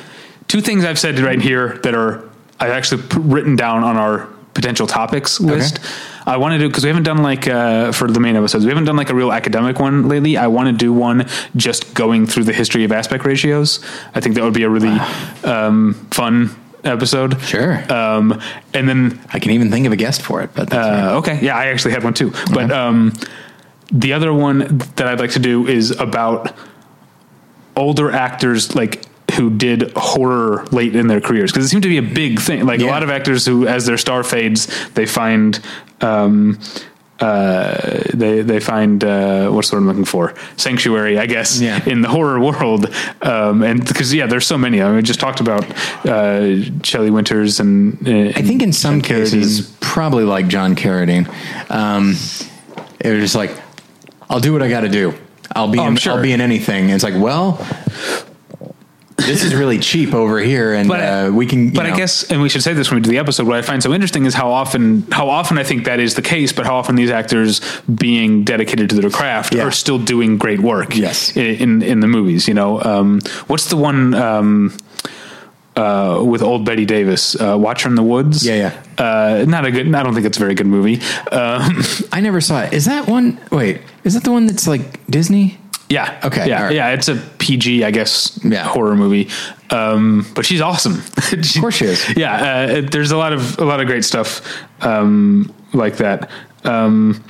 two 0.48 0.60
things 0.60 0.84
I've 0.84 0.98
said 0.98 1.18
right 1.20 1.40
here 1.40 1.78
that 1.82 1.94
are 1.94 2.28
I've 2.60 2.70
actually 2.70 3.02
written 3.16 3.56
down 3.56 3.82
on 3.82 3.96
our 3.96 4.28
potential 4.54 4.86
topics 4.86 5.40
list. 5.40 5.80
I 6.24 6.36
want 6.36 6.52
to 6.52 6.58
do 6.58 6.68
because 6.68 6.84
we 6.84 6.88
haven't 6.88 7.02
done 7.02 7.22
like 7.22 7.48
uh, 7.48 7.90
for 7.90 8.08
the 8.08 8.20
main 8.20 8.36
episodes, 8.36 8.64
we 8.64 8.70
haven't 8.70 8.84
done 8.84 8.96
like 8.96 9.10
a 9.10 9.14
real 9.14 9.32
academic 9.32 9.80
one 9.80 10.08
lately. 10.08 10.36
I 10.36 10.46
want 10.46 10.68
to 10.68 10.72
do 10.72 10.92
one 10.92 11.26
just 11.56 11.94
going 11.94 12.26
through 12.26 12.44
the 12.44 12.52
history 12.52 12.84
of 12.84 12.92
aspect 12.92 13.24
ratios. 13.24 13.84
I 14.14 14.20
think 14.20 14.36
that 14.36 14.44
would 14.44 14.54
be 14.54 14.62
a 14.62 14.68
really 14.68 14.96
um, 15.42 15.94
fun 16.12 16.50
episode. 16.84 17.40
Sure. 17.42 17.92
Um, 17.92 18.40
and 18.74 18.88
then 18.88 19.20
I 19.32 19.38
can 19.38 19.50
even 19.52 19.70
think 19.70 19.86
of 19.86 19.92
a 19.92 19.96
guest 19.96 20.22
for 20.22 20.42
it, 20.42 20.50
but 20.54 20.70
that's 20.70 20.86
all 20.86 20.92
right. 20.92 21.14
uh, 21.14 21.18
okay. 21.18 21.38
Yeah, 21.44 21.56
I 21.56 21.66
actually 21.66 21.92
had 21.92 22.04
one 22.04 22.14
too. 22.14 22.32
But 22.52 22.70
um, 22.70 23.12
the 23.92 24.12
other 24.14 24.32
one 24.32 24.78
that 24.96 25.06
I'd 25.06 25.20
like 25.20 25.32
to 25.32 25.38
do 25.38 25.66
is 25.66 25.90
about 25.92 26.54
older 27.76 28.10
actors 28.10 28.74
like 28.74 29.04
who 29.32 29.48
did 29.50 29.92
horror 29.96 30.64
late 30.72 30.94
in 30.94 31.06
their 31.06 31.20
careers 31.20 31.50
because 31.52 31.64
it 31.64 31.68
seemed 31.68 31.82
to 31.84 31.88
be 31.88 31.98
a 31.98 32.02
big 32.02 32.38
thing. 32.40 32.66
Like 32.66 32.80
a 32.80 32.86
lot 32.86 33.02
of 33.02 33.10
actors 33.10 33.46
who, 33.46 33.66
as 33.66 33.86
their 33.86 33.98
star 33.98 34.22
fades, 34.24 34.90
they 34.90 35.06
find. 35.06 35.60
Um, 36.00 36.58
uh, 37.20 38.02
they 38.12 38.42
they 38.42 38.58
find 38.58 39.04
uh, 39.04 39.48
what's 39.50 39.70
the 39.70 39.76
word 39.76 39.82
I'm 39.82 39.86
looking 39.86 40.04
for 40.04 40.34
sanctuary, 40.56 41.18
I 41.20 41.26
guess, 41.26 41.60
Yeah. 41.60 41.80
in 41.86 42.00
the 42.00 42.08
horror 42.08 42.40
world, 42.40 42.92
um, 43.22 43.62
and 43.62 43.86
because 43.86 44.12
yeah, 44.12 44.26
there's 44.26 44.44
so 44.46 44.58
many. 44.58 44.82
I 44.82 44.86
mean, 44.88 44.96
we 44.96 45.02
just 45.02 45.20
talked 45.20 45.38
about 45.38 45.64
uh, 46.04 46.56
Shelley 46.82 47.10
Winters 47.12 47.60
and, 47.60 47.96
uh, 48.08 48.30
I 48.36 48.42
think 48.42 48.60
in 48.60 48.72
some 48.72 49.00
cases, 49.00 49.70
probably 49.80 50.24
like 50.24 50.48
John 50.48 50.74
Carradine, 50.74 51.28
um, 51.70 52.16
it 52.98 53.10
was 53.12 53.20
just 53.20 53.36
like, 53.36 53.52
I'll 54.32 54.40
do 54.40 54.52
what 54.52 54.62
I 54.62 54.68
got 54.68 54.80
to 54.80 54.88
do. 54.88 55.14
I'll 55.54 55.68
be 55.68 55.78
Oh, 55.78 55.86
in, 55.86 55.96
sure. 55.96 56.14
I'll 56.14 56.22
be 56.22 56.32
in 56.32 56.40
anything. 56.40 56.84
And 56.86 56.92
it's 56.92 57.04
like, 57.04 57.14
well, 57.16 57.64
this 59.18 59.44
is 59.44 59.54
really 59.54 59.78
cheap 59.78 60.14
over 60.14 60.40
here, 60.40 60.72
and 60.72 60.88
But- 60.88 61.00
uh, 61.00 61.30
we 61.32 61.46
can. 61.46 61.66
you 61.66 61.72
But 61.72 61.86
I 61.86 61.94
guess, 61.94 62.24
and 62.24 62.40
we 62.42 62.48
should 62.48 62.62
say 62.62 62.72
this 62.72 62.90
when 62.90 62.96
we 62.98 63.02
do 63.02 63.10
the 63.10 63.18
episode. 63.18 63.46
What 63.46 63.56
I 63.56 63.62
find 63.62 63.82
so 63.82 63.92
interesting 63.92 64.24
is 64.24 64.34
how 64.34 64.50
often, 64.50 65.04
how 65.12 65.28
often 65.28 65.58
I 65.58 65.62
think 65.64 65.84
that 65.84 66.00
is 66.00 66.14
the 66.14 66.22
case, 66.22 66.52
but 66.52 66.64
how 66.66 66.74
often 66.76 66.96
these 66.96 67.10
actors, 67.10 67.60
being 67.94 68.42
dedicated 68.42 68.88
to 68.90 68.96
their 69.00 69.10
craft, 69.10 69.54
Yeah. 69.54 69.64
are 69.64 69.70
still 69.70 69.98
doing 69.98 70.38
great 70.38 70.60
work. 70.60 70.96
Yes. 70.96 71.36
i- 71.36 71.40
in 71.40 71.82
in 71.82 72.00
the 72.00 72.08
movies. 72.08 72.48
You 72.48 72.54
know, 72.54 72.82
um, 72.82 73.20
what's 73.46 73.66
the 73.66 73.76
one 73.76 74.14
um, 74.14 74.72
uh, 75.76 76.20
with 76.24 76.42
old 76.42 76.64
Bette 76.64 76.84
Davis, 76.84 77.36
uh, 77.40 77.56
Watcher 77.56 77.88
in 77.88 77.94
the 77.94 78.02
Woods? 78.02 78.44
Yeah, 78.44 78.72
yeah. 78.98 79.04
Uh, 79.04 79.44
not 79.46 79.64
a 79.66 79.70
good. 79.70 79.94
I 79.94 80.02
don't 80.02 80.14
think 80.14 80.26
it's 80.26 80.36
a 80.38 80.40
very 80.40 80.54
good 80.54 80.66
movie. 80.66 81.00
Um, 81.30 81.82
I 82.10 82.20
never 82.20 82.40
saw 82.40 82.62
it. 82.62 82.72
Is 82.72 82.86
that 82.86 83.06
one? 83.06 83.38
Wait, 83.50 83.80
is 84.04 84.14
that 84.14 84.24
the 84.24 84.32
one 84.32 84.46
that's 84.46 84.66
like 84.66 85.04
Disney? 85.06 85.58
Yeah. 85.88 86.18
Okay, 86.24 86.48
Yeah. 86.48 86.62
right. 86.64 86.74
Yeah. 86.74 86.88
It's 86.90 87.08
a 87.08 87.16
PG, 87.38 87.84
I 87.84 87.90
guess, 87.90 88.40
Yeah. 88.42 88.64
horror 88.64 88.96
movie. 88.96 89.28
Um, 89.70 90.26
but 90.34 90.46
she's 90.46 90.60
awesome. 90.62 90.94
of 91.16 91.60
course 91.60 91.74
she 91.76 91.84
is. 91.86 92.02
Yeah. 92.16 92.34
Uh, 92.70 92.72
it- 92.78 92.90
there's 92.92 93.10
a 93.10 93.16
lot 93.16 93.32
of 93.32 93.58
a 93.58 93.64
lot 93.64 93.80
of 93.80 93.86
great 93.86 94.04
stuff 94.04 94.40
um, 94.80 95.52
like 95.74 95.96
that. 95.98 96.30
Um, 96.64 97.22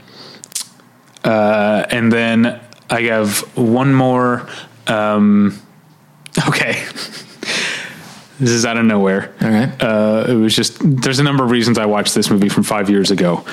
uh, 1.25 1.87
and 1.91 2.13
then 2.13 2.61
I 2.91 3.03
have 3.03 3.39
one 3.57 3.95
more. 3.95 4.47
Um, 4.87 5.59
okay. 6.49 6.83
this 8.41 8.51
is 8.51 8.65
out 8.65 8.77
of 8.77 8.85
nowhere. 8.85 9.33
All 9.41 9.49
right. 9.51 9.73
Uh, 9.83 10.25
it 10.29 10.35
was 10.35 10.55
just 10.55 10.79
there's 10.85 11.19
a 11.19 11.23
number 11.23 11.45
of 11.45 11.51
reasons 11.51 11.79
I 11.79 11.87
watched 11.87 12.15
this 12.15 12.31
movie 12.31 12.49
from 12.49 12.63
five 12.65 12.89
years 12.91 13.11
ago. 13.11 13.45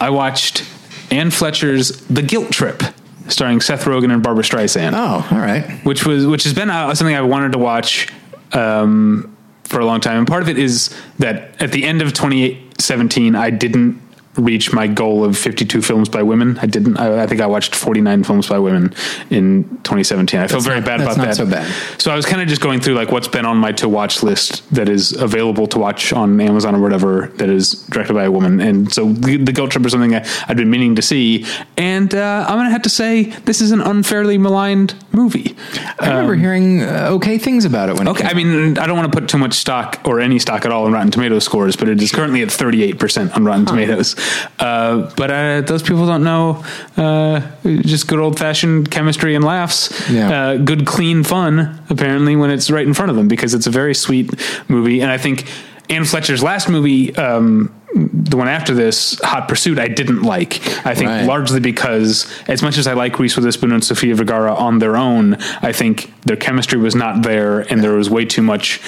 I 0.00 0.10
watched 0.10 0.64
Anne 1.10 1.30
Fletcher's 1.30 2.00
The 2.08 2.22
Guilt 2.22 2.50
Trip, 2.52 2.82
starring 3.28 3.60
Seth 3.60 3.84
Rogen 3.84 4.12
and 4.12 4.22
Barbra 4.22 4.44
Streisand, 4.44 4.92
Oh, 4.94 5.26
all 5.30 5.38
right. 5.42 5.68
which 5.84 6.04
was 6.06 6.26
which 6.26 6.44
has 6.44 6.52
been 6.54 6.70
uh, 6.70 6.94
something 6.94 7.14
I've 7.14 7.26
wanted 7.26 7.52
to 7.52 7.58
watch 7.58 8.08
um, 8.52 9.36
for 9.64 9.80
a 9.80 9.84
long 9.86 10.00
time. 10.00 10.18
And 10.18 10.26
part 10.26 10.42
of 10.42 10.48
it 10.48 10.58
is 10.58 10.94
that 11.18 11.60
at 11.60 11.72
the 11.72 11.84
end 11.84 12.02
of 12.02 12.12
2017, 12.12 13.34
I 13.34 13.50
didn't 13.50 14.00
reach 14.36 14.72
my 14.72 14.86
goal 14.86 15.24
of 15.24 15.36
52 15.36 15.82
films 15.82 16.08
by 16.08 16.22
women. 16.22 16.58
I 16.58 16.66
didn't. 16.66 16.96
I, 16.98 17.22
I 17.22 17.26
think 17.26 17.40
I 17.40 17.46
watched 17.46 17.74
49 17.74 18.24
films 18.24 18.48
by 18.48 18.58
women 18.58 18.94
in 19.30 19.64
2017. 19.84 20.40
I 20.40 20.46
feel 20.46 20.60
very 20.60 20.80
not- 20.80 20.86
bad 20.86 21.00
that's 21.00 21.16
about 21.16 21.18
not 21.18 21.26
that. 21.28 21.36
so 21.36 21.46
bad. 21.46 22.00
So 22.00 22.10
I 22.12 22.16
was 22.16 22.26
kind 22.26 22.40
of 22.42 22.48
just 22.48 22.60
going 22.60 22.80
through 22.80 22.94
like 22.94 23.10
what's 23.10 23.28
been 23.28 23.46
on 23.46 23.56
my 23.58 23.72
to 23.72 23.88
watch 23.88 24.22
list 24.22 24.68
that 24.74 24.88
is 24.88 25.12
available 25.12 25.66
to 25.68 25.78
watch 25.78 26.12
on 26.12 26.40
Amazon 26.40 26.74
or 26.74 26.80
whatever 26.80 27.28
that 27.36 27.48
is 27.48 27.82
directed 27.86 28.14
by 28.14 28.24
a 28.24 28.30
woman. 28.30 28.60
And 28.60 28.92
so 28.92 29.12
the, 29.12 29.36
the 29.36 29.52
Trip 29.66 29.84
is 29.84 29.92
something 29.92 30.14
I, 30.14 30.26
I'd 30.48 30.56
been 30.56 30.70
meaning 30.70 30.94
to 30.96 31.02
see. 31.02 31.44
And 31.76 32.14
uh, 32.14 32.44
I'm 32.46 32.56
going 32.56 32.66
to 32.66 32.72
have 32.72 32.82
to 32.82 32.88
say 32.90 33.24
this 33.24 33.60
is 33.60 33.72
an 33.72 33.80
unfairly 33.80 34.38
maligned 34.38 34.94
movie. 35.12 35.56
I 35.98 36.08
remember 36.08 36.34
hearing 36.36 36.82
uh, 36.82 37.08
okay 37.12 37.38
things 37.38 37.64
about 37.64 37.88
it 37.88 37.96
when. 37.96 38.06
Okay, 38.08 38.24
it 38.24 38.30
I 38.30 38.34
mean, 38.34 38.78
I 38.78 38.86
don't 38.86 38.96
want 38.96 39.12
to 39.12 39.20
put 39.20 39.28
too 39.28 39.38
much 39.38 39.54
stock 39.54 40.00
or 40.04 40.20
any 40.20 40.38
stock 40.38 40.64
at 40.64 40.72
all 40.72 40.86
in 40.86 40.92
Rotten 40.92 41.10
Tomatoes 41.10 41.44
scores, 41.44 41.74
but 41.76 41.88
it 41.88 42.00
is 42.02 42.12
currently 42.12 42.42
at 42.42 42.48
38% 42.48 43.34
on 43.34 43.44
Rotten 43.44 43.66
Tomatoes. 43.66 44.14
Uh, 44.58 45.10
but 45.16 45.30
uh, 45.30 45.60
those 45.62 45.82
people 45.82 46.06
don't 46.06 46.24
know 46.24 46.64
uh, 46.96 47.40
just 47.64 48.08
good 48.08 48.18
old 48.18 48.38
fashioned 48.38 48.90
chemistry 48.90 49.34
and 49.34 49.44
laughs. 49.44 50.08
Yeah. 50.10 50.30
Uh, 50.30 50.56
good, 50.56 50.86
clean 50.86 51.24
fun, 51.24 51.80
apparently, 51.90 52.36
when 52.36 52.50
it's 52.50 52.70
right 52.70 52.86
in 52.86 52.94
front 52.94 53.10
of 53.10 53.16
them 53.16 53.28
because 53.28 53.54
it's 53.54 53.66
a 53.66 53.70
very 53.70 53.94
sweet 53.94 54.30
movie. 54.68 55.00
And 55.00 55.10
I 55.10 55.18
think 55.18 55.48
Anne 55.88 56.04
Fletcher's 56.04 56.42
last 56.42 56.68
movie, 56.68 57.14
um, 57.16 57.72
the 57.94 58.36
one 58.36 58.48
after 58.48 58.74
this, 58.74 59.18
Hot 59.22 59.48
Pursuit, 59.48 59.78
I 59.78 59.88
didn't 59.88 60.22
like. 60.22 60.56
I 60.86 60.94
think 60.94 61.08
Right. 61.08 61.24
largely 61.24 61.60
because, 61.60 62.26
as 62.48 62.60
much 62.62 62.76
as 62.76 62.86
I 62.86 62.92
like 62.92 63.18
Reese 63.18 63.36
Witherspoon 63.36 63.72
and 63.72 63.82
Sofia 63.82 64.14
Vergara 64.14 64.54
on 64.54 64.80
their 64.80 64.96
own, 64.96 65.38
I 65.62 65.72
think 65.72 66.12
their 66.26 66.36
chemistry 66.36 66.78
was 66.78 66.94
not 66.94 67.22
there, 67.22 67.60
and 67.60 67.82
there 67.82 67.94
was 67.94 68.10
way 68.10 68.24
too 68.26 68.42
much 68.42 68.80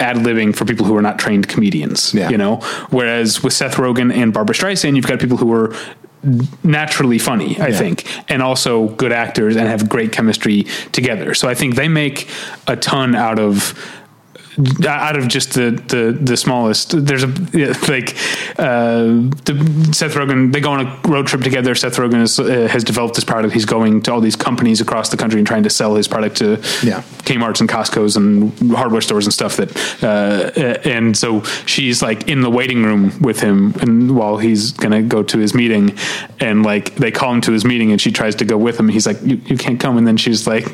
ad 0.00 0.16
libbing 0.16 0.54
for 0.54 0.64
people 0.64 0.84
who 0.86 0.96
are 0.96 1.02
not 1.02 1.18
trained 1.18 1.48
comedians. 1.48 2.12
Yeah. 2.12 2.28
You 2.30 2.38
know, 2.38 2.56
whereas 2.90 3.42
with 3.42 3.52
Seth 3.52 3.76
Rogen 3.76 4.12
and 4.12 4.32
Barbra 4.32 4.54
Streisand, 4.54 4.96
you've 4.96 5.06
got 5.06 5.20
people 5.20 5.36
who 5.36 5.52
are 5.52 5.74
naturally 6.62 7.18
funny, 7.18 7.58
I 7.60 7.68
Yeah. 7.68 7.78
think, 7.78 8.04
and 8.28 8.42
also 8.42 8.88
good 8.90 9.12
actors 9.12 9.56
and 9.56 9.66
have 9.68 9.88
great 9.88 10.12
chemistry 10.12 10.66
together. 10.92 11.34
So 11.34 11.48
I 11.48 11.54
think 11.54 11.74
they 11.74 11.88
make 11.88 12.28
a 12.66 12.76
ton 12.76 13.14
out 13.14 13.38
of 13.38 13.74
out 14.86 15.16
of 15.16 15.28
just 15.28 15.54
the 15.54 15.70
the 15.88 16.16
the 16.20 16.36
smallest 16.36 17.06
there's 17.06 17.22
a 17.22 17.26
like 17.88 18.10
uh 18.58 19.04
the 19.46 19.90
Seth 19.94 20.14
Rogen 20.14 20.52
they 20.52 20.60
go 20.60 20.72
on 20.72 20.86
a 20.86 21.00
road 21.08 21.26
trip 21.26 21.42
together. 21.42 21.74
Seth 21.74 21.96
Rogen 21.96 22.20
is, 22.22 22.38
uh, 22.38 22.68
has 22.70 22.84
developed 22.84 23.14
this 23.14 23.24
product. 23.24 23.54
He's 23.54 23.64
going 23.64 24.02
to 24.02 24.12
all 24.12 24.20
these 24.20 24.36
companies 24.36 24.80
across 24.80 25.08
the 25.08 25.16
country 25.16 25.40
and 25.40 25.46
trying 25.46 25.62
to 25.62 25.70
sell 25.70 25.94
his 25.94 26.06
product 26.06 26.36
to 26.38 26.60
Yeah. 26.82 27.02
Kmart's 27.24 27.60
and 27.60 27.68
Costco's 27.68 28.16
and 28.16 28.52
hardware 28.72 29.00
stores 29.00 29.24
and 29.26 29.32
stuff 29.32 29.56
that 29.56 29.70
uh 30.02 30.88
and 30.88 31.16
so 31.16 31.42
she's 31.66 32.02
like 32.02 32.28
in 32.28 32.42
the 32.42 32.50
waiting 32.50 32.82
room 32.82 33.18
with 33.20 33.40
him 33.40 33.74
and 33.80 34.14
while 34.16 34.36
he's 34.36 34.72
gonna 34.72 35.02
go 35.02 35.22
to 35.22 35.38
his 35.38 35.54
meeting. 35.54 35.96
And 36.40 36.62
like 36.62 36.96
they 36.96 37.10
call 37.10 37.32
him 37.32 37.40
to 37.42 37.52
his 37.52 37.64
meeting 37.64 37.90
and 37.90 38.00
she 38.00 38.12
tries 38.12 38.34
to 38.36 38.44
go 38.44 38.58
with 38.58 38.78
him. 38.78 38.88
He's 38.88 39.06
like 39.06 39.20
you, 39.22 39.36
you 39.46 39.56
can't 39.56 39.80
come. 39.80 39.96
And 39.96 40.06
then 40.06 40.16
she's 40.18 40.46
like 40.46 40.66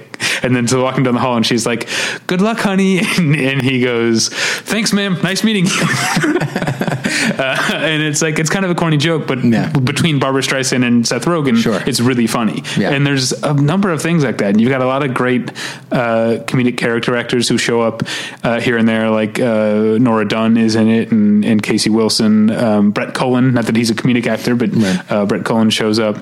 and 0.42 0.54
then 0.54 0.66
so 0.66 0.82
walking 0.82 1.04
down 1.04 1.14
the 1.14 1.20
hall 1.20 1.36
and 1.36 1.46
she's 1.46 1.64
like 1.66 1.88
good 2.26 2.40
luck 2.40 2.58
honey. 2.58 3.00
And, 3.18 3.34
and 3.34 3.62
he 3.68 3.80
goes 3.82 4.28
thanks 4.72 4.92
ma'am 4.92 5.18
nice 5.22 5.44
meeting 5.44 5.66
you 5.66 5.72
uh, 7.38 7.70
and 7.74 8.02
it's 8.02 8.22
like 8.22 8.38
it's 8.38 8.50
kind 8.50 8.64
of 8.64 8.70
a 8.70 8.74
corny 8.74 8.96
joke 8.96 9.26
but 9.26 9.42
Yeah. 9.44 9.70
between 9.72 10.18
Barbra 10.18 10.42
Streisand 10.42 10.84
and 10.86 11.06
Seth 11.06 11.24
Rogen 11.24 11.56
Sure. 11.56 11.80
it's 11.86 12.00
really 12.00 12.26
funny 12.26 12.62
Yeah. 12.76 12.90
and 12.90 13.06
there's 13.06 13.32
a 13.42 13.54
number 13.54 13.90
of 13.90 14.00
things 14.02 14.24
like 14.24 14.38
that 14.38 14.50
and 14.50 14.60
you've 14.60 14.70
got 14.70 14.80
a 14.82 14.86
lot 14.86 15.02
of 15.04 15.14
great 15.14 15.50
uh, 15.92 16.38
comedic 16.46 16.76
character 16.76 17.16
actors 17.16 17.48
who 17.48 17.58
show 17.58 17.80
up 17.82 18.02
uh, 18.44 18.60
here 18.60 18.76
and 18.76 18.88
there 18.88 19.10
like 19.10 19.38
uh, 19.40 19.98
Nora 20.00 20.26
Dunn 20.26 20.56
is 20.56 20.74
in 20.74 20.88
it 20.88 21.10
and, 21.12 21.44
and 21.44 21.62
Casey 21.62 21.90
Wilson 21.90 22.50
um, 22.50 22.90
Brett 22.90 23.14
Cullen 23.14 23.54
not 23.54 23.66
that 23.66 23.76
he's 23.76 23.90
a 23.90 23.94
comedic 23.94 24.26
actor 24.26 24.54
but 24.54 24.70
Right. 24.74 25.10
uh, 25.12 25.26
Brett 25.26 25.44
Cullen 25.44 25.70
shows 25.70 25.98
up 25.98 26.16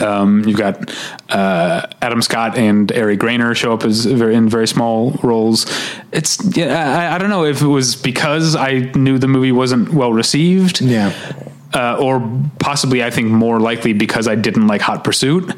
um, 0.00 0.44
you've 0.46 0.58
got 0.58 0.90
uh, 1.28 1.86
Adam 2.02 2.22
Scott 2.22 2.56
and 2.58 2.90
Ari 2.92 3.16
Graynor 3.16 3.54
show 3.54 3.72
up 3.72 3.84
as 3.84 4.04
very, 4.06 4.34
in 4.34 4.48
very 4.48 4.66
small 4.68 5.12
roles. 5.22 5.66
It's 6.12 6.38
yeah, 6.56 6.98
I, 7.10 7.14
I 7.14 7.18
don't 7.18 7.30
know 7.30 7.44
if 7.44 7.60
it 7.62 7.66
was 7.66 7.96
because 7.96 8.56
I 8.56 8.90
knew 8.94 9.18
the 9.18 9.28
movie 9.28 9.52
wasn't 9.52 9.92
well 9.92 10.12
received, 10.12 10.80
Yeah. 10.80 11.12
uh, 11.74 11.96
or 11.98 12.20
possibly 12.58 13.02
I 13.04 13.10
think 13.10 13.28
more 13.28 13.60
likely 13.60 13.92
because 13.92 14.26
I 14.28 14.34
didn't 14.34 14.66
like 14.66 14.80
Hot 14.80 15.04
Pursuit. 15.04 15.52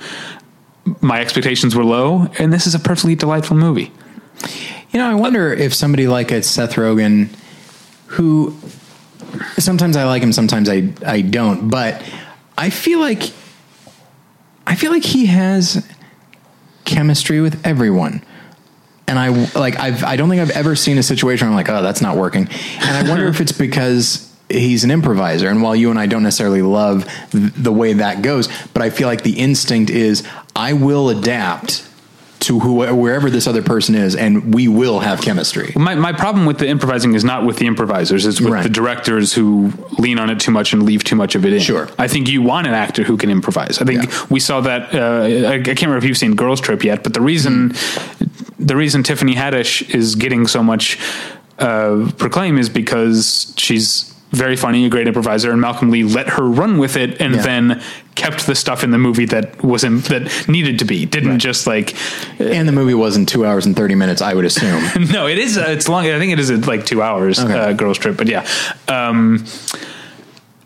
My 1.01 1.20
expectations 1.20 1.76
were 1.76 1.84
low, 1.84 2.26
and 2.38 2.53
this 2.53 2.66
is 2.66 2.74
a 2.74 2.78
perfectly 2.80 3.14
delightful 3.14 3.57
movie. 3.57 3.93
You 4.90 4.99
know, 4.99 5.09
I 5.09 5.14
wonder 5.14 5.53
if 5.53 5.72
somebody 5.72 6.07
like 6.09 6.30
a 6.32 6.43
Seth 6.43 6.74
Rogen, 6.74 7.28
who 8.07 8.55
sometimes 9.59 9.97
I 9.97 10.05
like 10.05 10.22
him, 10.22 10.32
sometimes 10.32 10.68
I 10.68 10.93
I 11.07 11.20
don't, 11.22 11.70
but 11.70 12.03
I 12.59 12.68
feel 12.70 12.99
like 13.01 13.32
I 14.66 14.74
feel 14.74 14.90
like 14.90 15.04
he 15.04 15.26
has 15.26 15.86
chemistry 16.84 17.40
with 17.40 17.64
everyone. 17.66 18.22
And 19.06 19.18
I 19.18 19.28
like 19.58 19.78
I've 19.78 20.04
I 20.04 20.16
don't 20.16 20.28
think 20.28 20.40
I've 20.40 20.50
ever 20.50 20.76
seen 20.76 20.96
a 20.98 21.02
situation 21.02 21.46
where 21.46 21.50
I'm 21.50 21.56
like, 21.56 21.68
oh, 21.68 21.82
that's 21.82 22.00
not 22.00 22.16
working. 22.16 22.48
And 22.80 23.06
I 23.06 23.08
wonder 23.08 23.26
if 23.26 23.40
it's 23.40 23.52
because 23.52 24.32
he's 24.48 24.84
an 24.84 24.90
improviser 24.90 25.48
and 25.48 25.62
while 25.62 25.74
you 25.74 25.90
and 25.90 25.98
I 25.98 26.06
don't 26.06 26.22
necessarily 26.22 26.62
love 26.62 27.04
th- 27.30 27.52
the 27.54 27.72
way 27.72 27.94
that 27.94 28.22
goes, 28.22 28.48
but 28.74 28.82
I 28.82 28.90
feel 28.90 29.08
like 29.08 29.22
the 29.22 29.38
instinct 29.38 29.90
is 29.90 30.26
I 30.54 30.74
will 30.74 31.08
adapt 31.08 31.88
to 32.43 32.61
whoever, 32.61 32.95
wherever 32.95 33.30
this 33.30 33.47
other 33.47 33.62
person 33.62 33.95
is 33.95 34.14
and 34.16 34.55
we 34.55 34.68
will 34.68 35.01
have 35.01 35.20
chemistry. 35.22 35.72
My 35.76 35.95
my 35.95 36.12
problem 36.12 36.47
with 36.47 36.59
the 36.59 36.68
improvising 36.68 37.14
is 37.14 37.24
not 37.24 37.45
with 37.47 37.57
the 37.59 37.66
improvisers; 37.66 38.26
it's 38.26 38.40
with 38.40 38.53
Right. 38.53 38.62
the 38.62 38.68
directors 38.68 39.32
who 39.32 39.72
lean 39.99 40.18
on 40.18 40.28
it 40.30 40.38
too 40.40 40.51
much 40.51 40.72
and 40.72 40.82
leave 40.82 41.03
too 41.05 41.16
much 41.16 41.34
of 41.34 41.45
it 41.47 41.53
in. 41.53 41.61
Sure. 41.61 41.88
I 41.99 42.09
think 42.09 42.28
you 42.28 42.43
want 42.43 42.66
an 42.66 42.74
actor 42.74 43.03
who 43.05 43.16
can 43.16 43.30
improvise. 43.30 43.80
I 43.80 43.84
think 43.84 44.03
Yeah. 44.05 44.26
we 44.30 44.40
saw 44.40 44.61
that. 44.62 44.95
Uh, 44.95 44.99
I, 45.49 45.55
I 45.55 45.59
can't 45.62 45.80
remember 45.82 45.99
if 45.99 46.05
you've 46.05 46.18
seen 46.18 46.34
Girls 46.34 46.61
Trip 46.61 46.84
yet, 46.84 47.03
but 47.03 47.14
the 47.14 47.20
reason 47.20 47.70
Mm-hmm. 47.70 48.64
the 48.66 48.76
reason 48.76 49.03
Tiffany 49.03 49.34
Haddish 49.34 49.95
is 49.95 50.14
getting 50.16 50.47
so 50.47 50.62
much 50.62 50.99
uh, 51.59 52.11
proclaim 52.18 52.59
is 52.59 52.68
because 52.68 53.55
she's 53.57 54.11
very 54.33 54.57
funny, 54.57 54.85
a 54.85 54.89
great 54.89 55.07
improviser, 55.07 55.51
and 55.53 55.61
Malcolm 55.61 55.91
Lee 55.91 56.05
let 56.05 56.28
her 56.30 56.43
run 56.45 56.78
with 56.78 56.97
it, 56.97 57.20
and 57.20 57.35
Yeah. 57.37 57.43
then 57.43 57.83
kept 58.14 58.47
the 58.47 58.55
stuff 58.55 58.83
in 58.83 58.91
the 58.91 58.99
movie 58.99 59.26
that 59.26 59.62
was 59.62 59.85
in, 59.85 60.01
that 60.01 60.49
needed 60.49 60.78
to 60.80 60.85
be. 60.85 61.05
Didn't 61.07 61.39
just 61.39 61.66
like 61.66 61.95
And 62.39 62.66
the 62.68 62.72
movie 62.72 62.95
wasn't 62.95 63.28
two 63.28 63.45
hours 63.47 63.66
and 63.66 63.76
30 63.76 63.95
minutes, 63.95 64.20
I 64.22 64.35
would 64.35 64.45
assume. 64.45 64.83
no, 65.12 65.26
it 65.28 65.39
is. 65.39 65.57
Uh, 65.59 65.66
it's 65.68 65.89
long. 65.89 66.07
I 66.07 66.18
think 66.18 66.33
it 66.33 66.39
is 66.41 66.51
uh, 66.51 66.57
like 66.66 66.85
two 66.87 67.03
hours. 67.03 67.39
Okay. 67.39 67.53
Uh, 67.55 67.72
girls 67.72 67.99
trip, 67.99 68.16
but 68.16 68.26
yeah. 68.28 68.47
Um, 68.89 69.45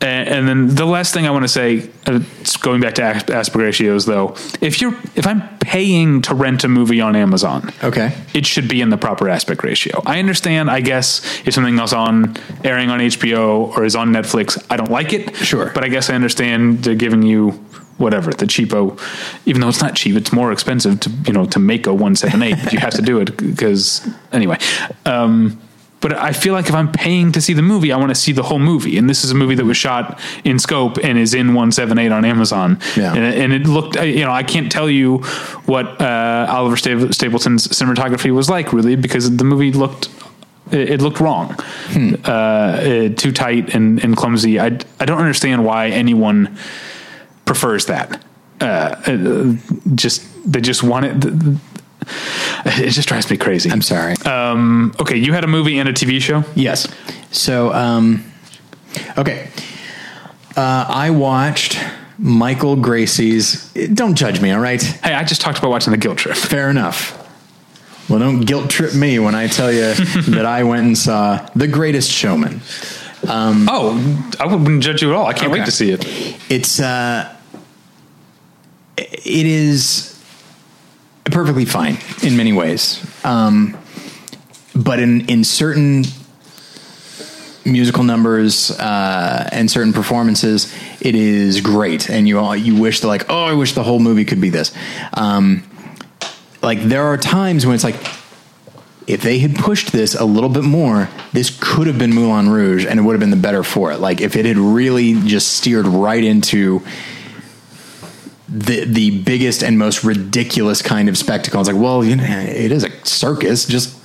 and, 0.00 0.28
and 0.28 0.48
then 0.48 0.74
the 0.74 0.84
last 0.84 1.14
thing 1.14 1.26
I 1.26 1.30
want 1.30 1.44
to 1.44 1.48
say, 1.48 1.88
uh, 2.06 2.20
going 2.60 2.80
back 2.80 2.94
to 2.96 3.02
as- 3.02 3.30
aspect 3.30 3.56
ratios, 3.62 4.04
though, 4.06 4.34
if 4.60 4.80
you're 4.80 4.94
if 5.14 5.26
I'm 5.26 5.42
paying 5.58 6.22
to 6.22 6.34
rent 6.34 6.64
a 6.64 6.68
movie 6.68 7.00
on 7.00 7.16
Amazon, 7.16 7.72
Okay. 7.82 8.14
it 8.34 8.46
should 8.46 8.68
be 8.68 8.80
in 8.80 8.90
the 8.90 8.96
proper 8.98 9.28
aspect 9.28 9.64
ratio. 9.64 10.02
I 10.06 10.18
understand. 10.18 10.70
I 10.70 10.80
guess 10.80 11.24
if 11.46 11.54
something 11.54 11.78
else 11.78 11.92
on 11.92 12.36
airing 12.62 12.90
on 12.90 13.00
HBO 13.00 13.74
or 13.76 13.84
is 13.84 13.96
on 13.96 14.12
Netflix, 14.12 14.64
I 14.70 14.76
don't 14.76 14.90
like 14.90 15.12
it. 15.12 15.34
Sure. 15.36 15.70
but 15.74 15.82
I 15.84 15.88
guess 15.88 16.10
I 16.10 16.14
understand 16.14 16.82
they're 16.84 16.94
giving 16.94 17.22
you 17.22 17.52
whatever 17.98 18.30
the 18.30 18.44
cheapo, 18.44 19.00
even 19.46 19.62
though 19.62 19.70
it's 19.70 19.80
not 19.80 19.96
cheap, 19.96 20.16
it's 20.16 20.30
more 20.30 20.52
expensive 20.52 21.00
to 21.00 21.10
you 21.26 21.32
know 21.32 21.46
to 21.46 21.58
make 21.58 21.86
a 21.86 21.94
one 21.94 22.14
seven 22.14 22.42
eight. 22.42 22.56
But 22.62 22.72
you 22.74 22.78
have 22.80 22.92
to 22.94 23.02
do 23.02 23.18
it 23.20 23.34
because 23.38 24.06
anyway. 24.32 24.58
Um, 25.06 25.58
but 26.00 26.12
I 26.12 26.32
feel 26.32 26.52
like 26.52 26.68
if 26.68 26.74
I'm 26.74 26.92
paying 26.92 27.32
to 27.32 27.40
see 27.40 27.52
the 27.52 27.62
movie, 27.62 27.90
I 27.90 27.96
want 27.96 28.10
to 28.10 28.14
see 28.14 28.32
the 28.32 28.42
whole 28.42 28.58
movie. 28.58 28.98
And 28.98 29.08
this 29.08 29.24
is 29.24 29.30
a 29.30 29.34
movie 29.34 29.54
that 29.54 29.64
was 29.64 29.76
shot 29.76 30.20
in 30.44 30.58
scope 30.58 30.98
and 31.02 31.18
is 31.18 31.34
in 31.34 31.48
178 31.48 32.12
on 32.12 32.24
Amazon. 32.24 32.78
Yeah. 32.96 33.14
And, 33.14 33.24
and 33.24 33.52
it 33.52 33.66
looked, 33.66 33.96
you 33.96 34.24
know, 34.24 34.30
I 34.30 34.42
can't 34.42 34.70
tell 34.70 34.90
you 34.90 35.18
what 35.64 36.00
uh, 36.00 36.46
Oliver 36.50 36.76
Sta- 36.76 37.12
Stapleton's 37.12 37.66
cinematography 37.68 38.30
was 38.30 38.50
like, 38.50 38.72
really, 38.72 38.94
because 38.96 39.34
the 39.36 39.44
movie 39.44 39.72
looked. 39.72 40.08
It 40.72 41.00
looked 41.00 41.20
wrong, 41.20 41.54
uh, 42.24 42.28
uh, 42.28 43.08
too 43.10 43.30
tight 43.30 43.72
and, 43.72 44.02
and 44.02 44.16
clumsy. 44.16 44.58
I, 44.58 44.66
I 44.98 45.04
don't 45.04 45.20
understand 45.20 45.64
why 45.64 45.90
anyone 45.90 46.58
prefers 47.44 47.86
that. 47.86 48.20
Uh, 48.60 48.64
uh, 49.06 49.54
just 49.94 50.24
they 50.50 50.60
just 50.60 50.82
want 50.82 51.06
it. 51.06 51.60
It 52.64 52.90
just 52.90 53.08
drives 53.08 53.30
me 53.30 53.36
crazy. 53.36 53.70
I'm 53.70 53.82
sorry. 53.82 54.14
Um, 54.24 54.94
okay, 55.00 55.16
you 55.16 55.32
had 55.32 55.44
a 55.44 55.46
movie 55.46 55.78
and 55.78 55.88
a 55.88 55.92
TV 55.92 56.20
show. 56.20 56.44
Yes. 56.54 56.86
So, 57.30 57.72
um, 57.72 58.24
okay. 59.18 59.48
Uh, 60.56 60.86
I 60.88 61.10
watched 61.10 61.78
Michael 62.18 62.76
Gracey's. 62.76 63.72
Don't 63.94 64.14
judge 64.14 64.40
me, 64.40 64.50
all 64.52 64.60
right? 64.60 64.82
Hey, 64.82 65.14
I 65.14 65.22
just 65.24 65.40
talked 65.40 65.58
about 65.58 65.70
watching 65.70 65.90
The 65.90 65.96
Guilt 65.98 66.18
Trip. 66.18 66.36
Fair 66.36 66.70
enough. 66.70 67.22
Well, 68.08 68.20
don't 68.20 68.40
guilt 68.42 68.70
trip 68.70 68.94
me 68.94 69.18
when 69.18 69.34
I 69.34 69.48
tell 69.48 69.72
you 69.72 69.92
that 70.28 70.46
I 70.46 70.62
went 70.62 70.86
and 70.86 70.96
saw 70.96 71.44
The 71.56 71.66
Greatest 71.66 72.10
Showman. 72.10 72.60
Oh, 73.28 74.32
I 74.38 74.46
wouldn't 74.46 74.82
judge 74.82 75.02
you 75.02 75.10
at 75.10 75.16
all. 75.16 75.26
I 75.26 75.32
can't 75.32 75.50
Okay. 75.50 75.58
wait 75.60 75.64
to 75.66 75.72
see 75.72 75.90
it. 75.90 76.04
It's 76.48 76.78
uh, 76.80 77.34
it 78.96 79.46
is 79.46 80.15
perfectly 81.30 81.64
fine 81.64 81.98
in 82.22 82.36
many 82.36 82.52
ways, 82.52 83.04
um, 83.24 83.76
but 84.74 85.00
in 85.00 85.28
in 85.28 85.44
certain 85.44 86.04
musical 87.64 88.04
numbers 88.04 88.70
uh, 88.70 89.48
and 89.50 89.70
certain 89.70 89.92
performances, 89.92 90.72
it 91.00 91.14
is 91.14 91.60
great, 91.60 92.08
and 92.08 92.28
you 92.28 92.38
all 92.38 92.56
you 92.56 92.80
wish 92.80 93.00
that 93.00 93.08
like 93.08 93.30
oh 93.30 93.44
I 93.44 93.54
wish 93.54 93.74
the 93.74 93.82
whole 93.82 93.98
movie 93.98 94.24
could 94.24 94.40
be 94.40 94.50
this. 94.50 94.72
Um, 95.14 95.62
like 96.62 96.82
there 96.82 97.04
are 97.04 97.16
times 97.16 97.66
when 97.66 97.74
it's 97.74 97.84
like 97.84 97.96
if 99.06 99.22
they 99.22 99.38
had 99.38 99.54
pushed 99.54 99.92
this 99.92 100.14
a 100.14 100.24
little 100.24 100.48
bit 100.50 100.64
more, 100.64 101.08
this 101.32 101.56
could 101.60 101.86
have 101.86 101.98
been 101.98 102.12
Moulin 102.12 102.48
Rouge 102.48 102.84
and 102.84 102.98
it 102.98 103.02
would 103.02 103.12
have 103.12 103.20
been 103.20 103.30
the 103.30 103.36
better 103.36 103.62
for 103.62 103.92
it. 103.92 103.98
Like 103.98 104.20
if 104.20 104.36
it 104.36 104.46
had 104.46 104.56
really 104.56 105.14
just 105.14 105.52
steered 105.52 105.86
right 105.86 106.22
into 106.22 106.82
the 108.48 108.84
the 108.84 109.22
biggest 109.22 109.62
and 109.62 109.78
most 109.78 110.04
ridiculous 110.04 110.82
kind 110.82 111.08
of 111.08 111.18
spectacle. 111.18 111.60
It's 111.60 111.68
like, 111.68 111.80
well, 111.80 112.04
you 112.04 112.16
know, 112.16 112.24
it 112.24 112.72
is 112.72 112.84
a 112.84 112.90
circus. 113.04 113.66
Just 113.66 113.96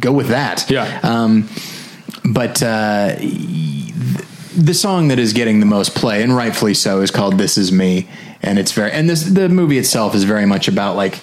go 0.00 0.12
with 0.12 0.28
that. 0.28 0.68
Yeah. 0.70 1.00
Um, 1.02 1.48
but 2.24 2.62
uh, 2.62 3.16
the 3.18 4.74
song 4.74 5.08
that 5.08 5.18
is 5.18 5.32
getting 5.32 5.60
the 5.60 5.66
most 5.66 5.94
play, 5.94 6.22
and 6.22 6.34
rightfully 6.34 6.74
so, 6.74 7.00
is 7.00 7.10
called 7.10 7.38
"This 7.38 7.58
Is 7.58 7.70
Me," 7.70 8.08
and 8.42 8.58
it's 8.58 8.72
very 8.72 8.90
and 8.92 9.08
this 9.08 9.24
the 9.24 9.48
movie 9.48 9.78
itself 9.78 10.14
is 10.14 10.24
very 10.24 10.46
much 10.46 10.68
about 10.68 10.96
like 10.96 11.20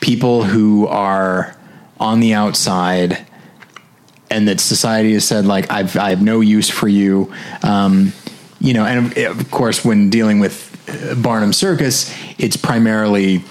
people 0.00 0.44
who 0.44 0.86
are 0.86 1.56
on 1.98 2.20
the 2.20 2.34
outside 2.34 3.26
and 4.30 4.48
that 4.48 4.60
society 4.60 5.14
has 5.14 5.24
said 5.26 5.46
like 5.46 5.70
I've 5.70 5.96
I 5.96 6.10
have 6.10 6.22
no 6.22 6.40
use 6.40 6.68
for 6.68 6.88
you. 6.88 7.32
Um, 7.62 8.12
you 8.60 8.72
know, 8.72 8.84
and 8.84 9.16
of 9.18 9.50
course, 9.50 9.84
when 9.84 10.10
dealing 10.10 10.40
with 10.40 10.73
Barnum 11.16 11.52
Circus, 11.52 12.14
it's 12.38 12.56
primarily 12.56 13.42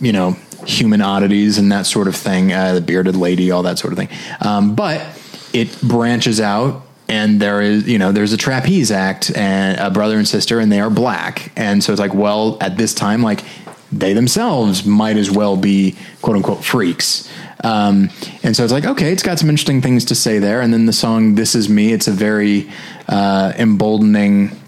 you 0.00 0.12
know 0.12 0.36
human 0.66 1.00
oddities 1.00 1.58
and 1.58 1.72
that 1.72 1.86
sort 1.86 2.08
of 2.08 2.16
thing, 2.16 2.52
uh, 2.52 2.74
the 2.74 2.80
bearded 2.80 3.16
lady, 3.16 3.50
all 3.50 3.62
that 3.64 3.78
sort 3.78 3.92
of 3.92 3.98
thing. 3.98 4.08
Um, 4.40 4.74
but 4.74 5.04
it 5.52 5.80
branches 5.82 6.40
out. 6.40 6.82
And 7.08 7.42
there 7.42 7.60
is, 7.60 7.86
you 7.86 7.98
know, 7.98 8.10
there's 8.10 8.32
a 8.32 8.38
trapeze 8.38 8.90
act 8.90 9.36
and 9.36 9.78
a 9.78 9.90
brother 9.90 10.16
and 10.16 10.26
sister, 10.26 10.60
and 10.60 10.72
they 10.72 10.80
are 10.80 10.88
black. 10.88 11.52
And 11.56 11.84
so 11.84 11.92
it's 11.92 12.00
like, 12.00 12.14
well, 12.14 12.56
at 12.60 12.78
this 12.78 12.94
time, 12.94 13.22
like 13.22 13.44
they 13.90 14.14
themselves 14.14 14.86
might 14.86 15.18
as 15.18 15.30
well 15.30 15.56
be 15.56 15.96
quote 16.22 16.36
unquote 16.36 16.64
freaks. 16.64 17.30
Um, 17.62 18.08
and 18.42 18.56
so 18.56 18.64
it's 18.64 18.72
like, 18.72 18.86
okay, 18.86 19.12
it's 19.12 19.22
got 19.22 19.38
some 19.38 19.50
interesting 19.50 19.82
things 19.82 20.06
to 20.06 20.14
say 20.14 20.38
there. 20.38 20.62
And 20.62 20.72
then 20.72 20.86
the 20.86 20.92
song 20.92 21.34
"This 21.34 21.54
Is 21.54 21.68
Me," 21.68 21.92
it's 21.92 22.08
a 22.08 22.12
very 22.12 22.70
uh, 23.08 23.52
emboldening, 23.58 24.58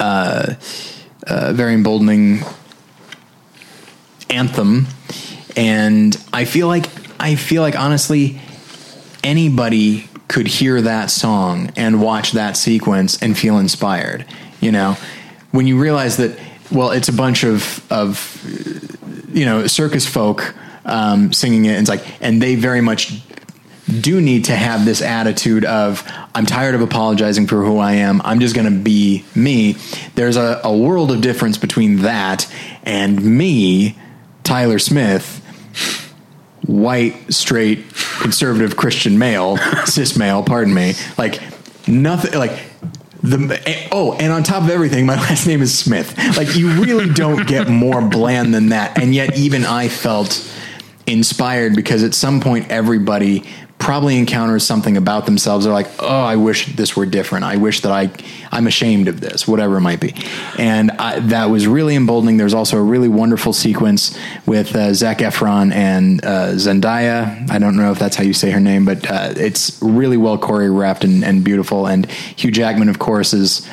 uh, 0.00 0.54
uh, 1.26 1.52
very 1.52 1.74
emboldening 1.74 2.40
anthem. 4.30 4.86
And 5.56 6.16
I 6.32 6.44
feel 6.44 6.66
like 6.66 6.86
I 7.20 7.36
feel 7.36 7.62
like 7.62 7.76
honestly, 7.76 8.40
anybody 9.22 10.08
could 10.28 10.46
hear 10.46 10.82
that 10.82 11.10
song 11.10 11.70
and 11.76 12.00
watch 12.02 12.32
that 12.32 12.56
sequence 12.56 13.22
and 13.22 13.38
feel 13.38 13.58
inspired. 13.58 14.26
You 14.60 14.72
know, 14.72 14.96
when 15.52 15.66
you 15.66 15.78
realize 15.78 16.16
that 16.16 16.38
well, 16.72 16.90
it's 16.90 17.08
a 17.08 17.12
bunch 17.12 17.44
of 17.44 17.84
of 17.92 18.40
you 19.32 19.44
know 19.44 19.66
circus 19.66 20.06
folk 20.06 20.54
um, 20.84 21.32
singing 21.32 21.64
it. 21.64 21.70
And 21.70 21.80
it's 21.80 21.88
like, 21.88 22.04
and 22.22 22.40
they 22.40 22.54
very 22.54 22.80
much 22.80 23.20
do 24.00 24.20
need 24.20 24.46
to 24.46 24.56
have 24.56 24.84
this 24.84 25.02
attitude 25.02 25.64
of 25.64 26.02
I'm 26.34 26.46
tired 26.46 26.74
of 26.74 26.80
apologizing 26.80 27.46
for 27.46 27.64
who 27.64 27.78
I 27.78 27.92
am. 27.92 28.20
I'm 28.24 28.40
just 28.40 28.56
going 28.56 28.72
to 28.72 28.76
be 28.76 29.24
me. 29.36 29.76
There's 30.16 30.36
a, 30.36 30.60
a 30.64 30.76
world 30.76 31.12
of 31.12 31.20
difference 31.20 31.58
between 31.58 31.98
that 31.98 32.52
and 32.82 33.22
me, 33.22 33.96
Tyler 34.42 34.80
Smith, 34.80 35.40
white, 36.66 37.32
straight, 37.32 37.84
conservative 38.20 38.76
Christian 38.76 39.18
male, 39.18 39.56
cis 39.84 40.16
male, 40.16 40.42
pardon 40.42 40.74
me. 40.74 40.94
Like 41.16 41.40
nothing 41.86 42.34
like 42.36 42.58
the 43.22 43.62
eh, 43.66 43.88
oh, 43.92 44.14
and 44.14 44.32
on 44.32 44.42
top 44.42 44.64
of 44.64 44.70
everything, 44.70 45.06
my 45.06 45.14
last 45.28 45.46
name 45.46 45.62
is 45.62 45.76
Smith. 45.76 46.16
Like 46.36 46.56
you 46.56 46.70
really 46.82 47.08
don't 47.08 47.46
get 47.46 47.68
more 47.68 48.02
bland 48.02 48.52
than 48.52 48.70
that. 48.70 49.00
And 49.00 49.14
yet 49.14 49.38
even 49.38 49.64
I 49.64 49.88
felt 49.88 50.50
inspired 51.06 51.76
because 51.76 52.02
at 52.02 52.14
some 52.14 52.40
point 52.40 52.70
everybody 52.70 53.44
probably 53.84 54.16
encounters 54.16 54.64
something 54.64 54.96
about 54.96 55.26
themselves. 55.26 55.66
They're 55.66 55.74
like, 55.74 55.90
"Oh, 55.98 56.22
I 56.22 56.36
wish 56.36 56.74
this 56.74 56.96
were 56.96 57.04
different. 57.04 57.44
I 57.44 57.58
wish 57.58 57.82
that 57.82 57.92
I 57.92 58.10
I'm 58.50 58.66
ashamed 58.66 59.08
of 59.08 59.20
this, 59.20 59.46
whatever 59.46 59.76
it 59.76 59.82
might 59.82 60.00
be." 60.00 60.14
And 60.58 60.90
I, 60.92 61.20
that 61.20 61.50
was 61.50 61.66
really 61.66 61.94
emboldening. 61.94 62.38
There's 62.38 62.54
also 62.54 62.78
a 62.78 62.82
really 62.82 63.08
wonderful 63.08 63.52
sequence 63.52 64.18
with 64.46 64.74
uh, 64.74 64.94
Zac 64.94 65.18
Efron 65.18 65.70
and 65.72 66.24
uh, 66.24 66.52
Zendaya. 66.52 67.50
I 67.50 67.58
don't 67.58 67.76
know 67.76 67.92
if 67.92 67.98
that's 67.98 68.16
how 68.16 68.24
you 68.24 68.32
say 68.32 68.50
her 68.52 68.60
name, 68.60 68.86
but 68.86 69.08
uh, 69.10 69.34
it's 69.36 69.78
really 69.82 70.16
well 70.16 70.38
choreographed 70.38 71.04
and, 71.04 71.22
and 71.22 71.44
beautiful. 71.44 71.86
And 71.86 72.10
Hugh 72.10 72.50
Jackman, 72.50 72.88
of 72.88 72.98
course, 72.98 73.34
is. 73.34 73.68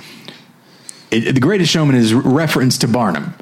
It, 1.10 1.34
the 1.34 1.42
greatest 1.42 1.72
showman 1.72 1.96
is 1.96 2.14
reference 2.14 2.78
to 2.80 2.88
Barnum 2.88 3.34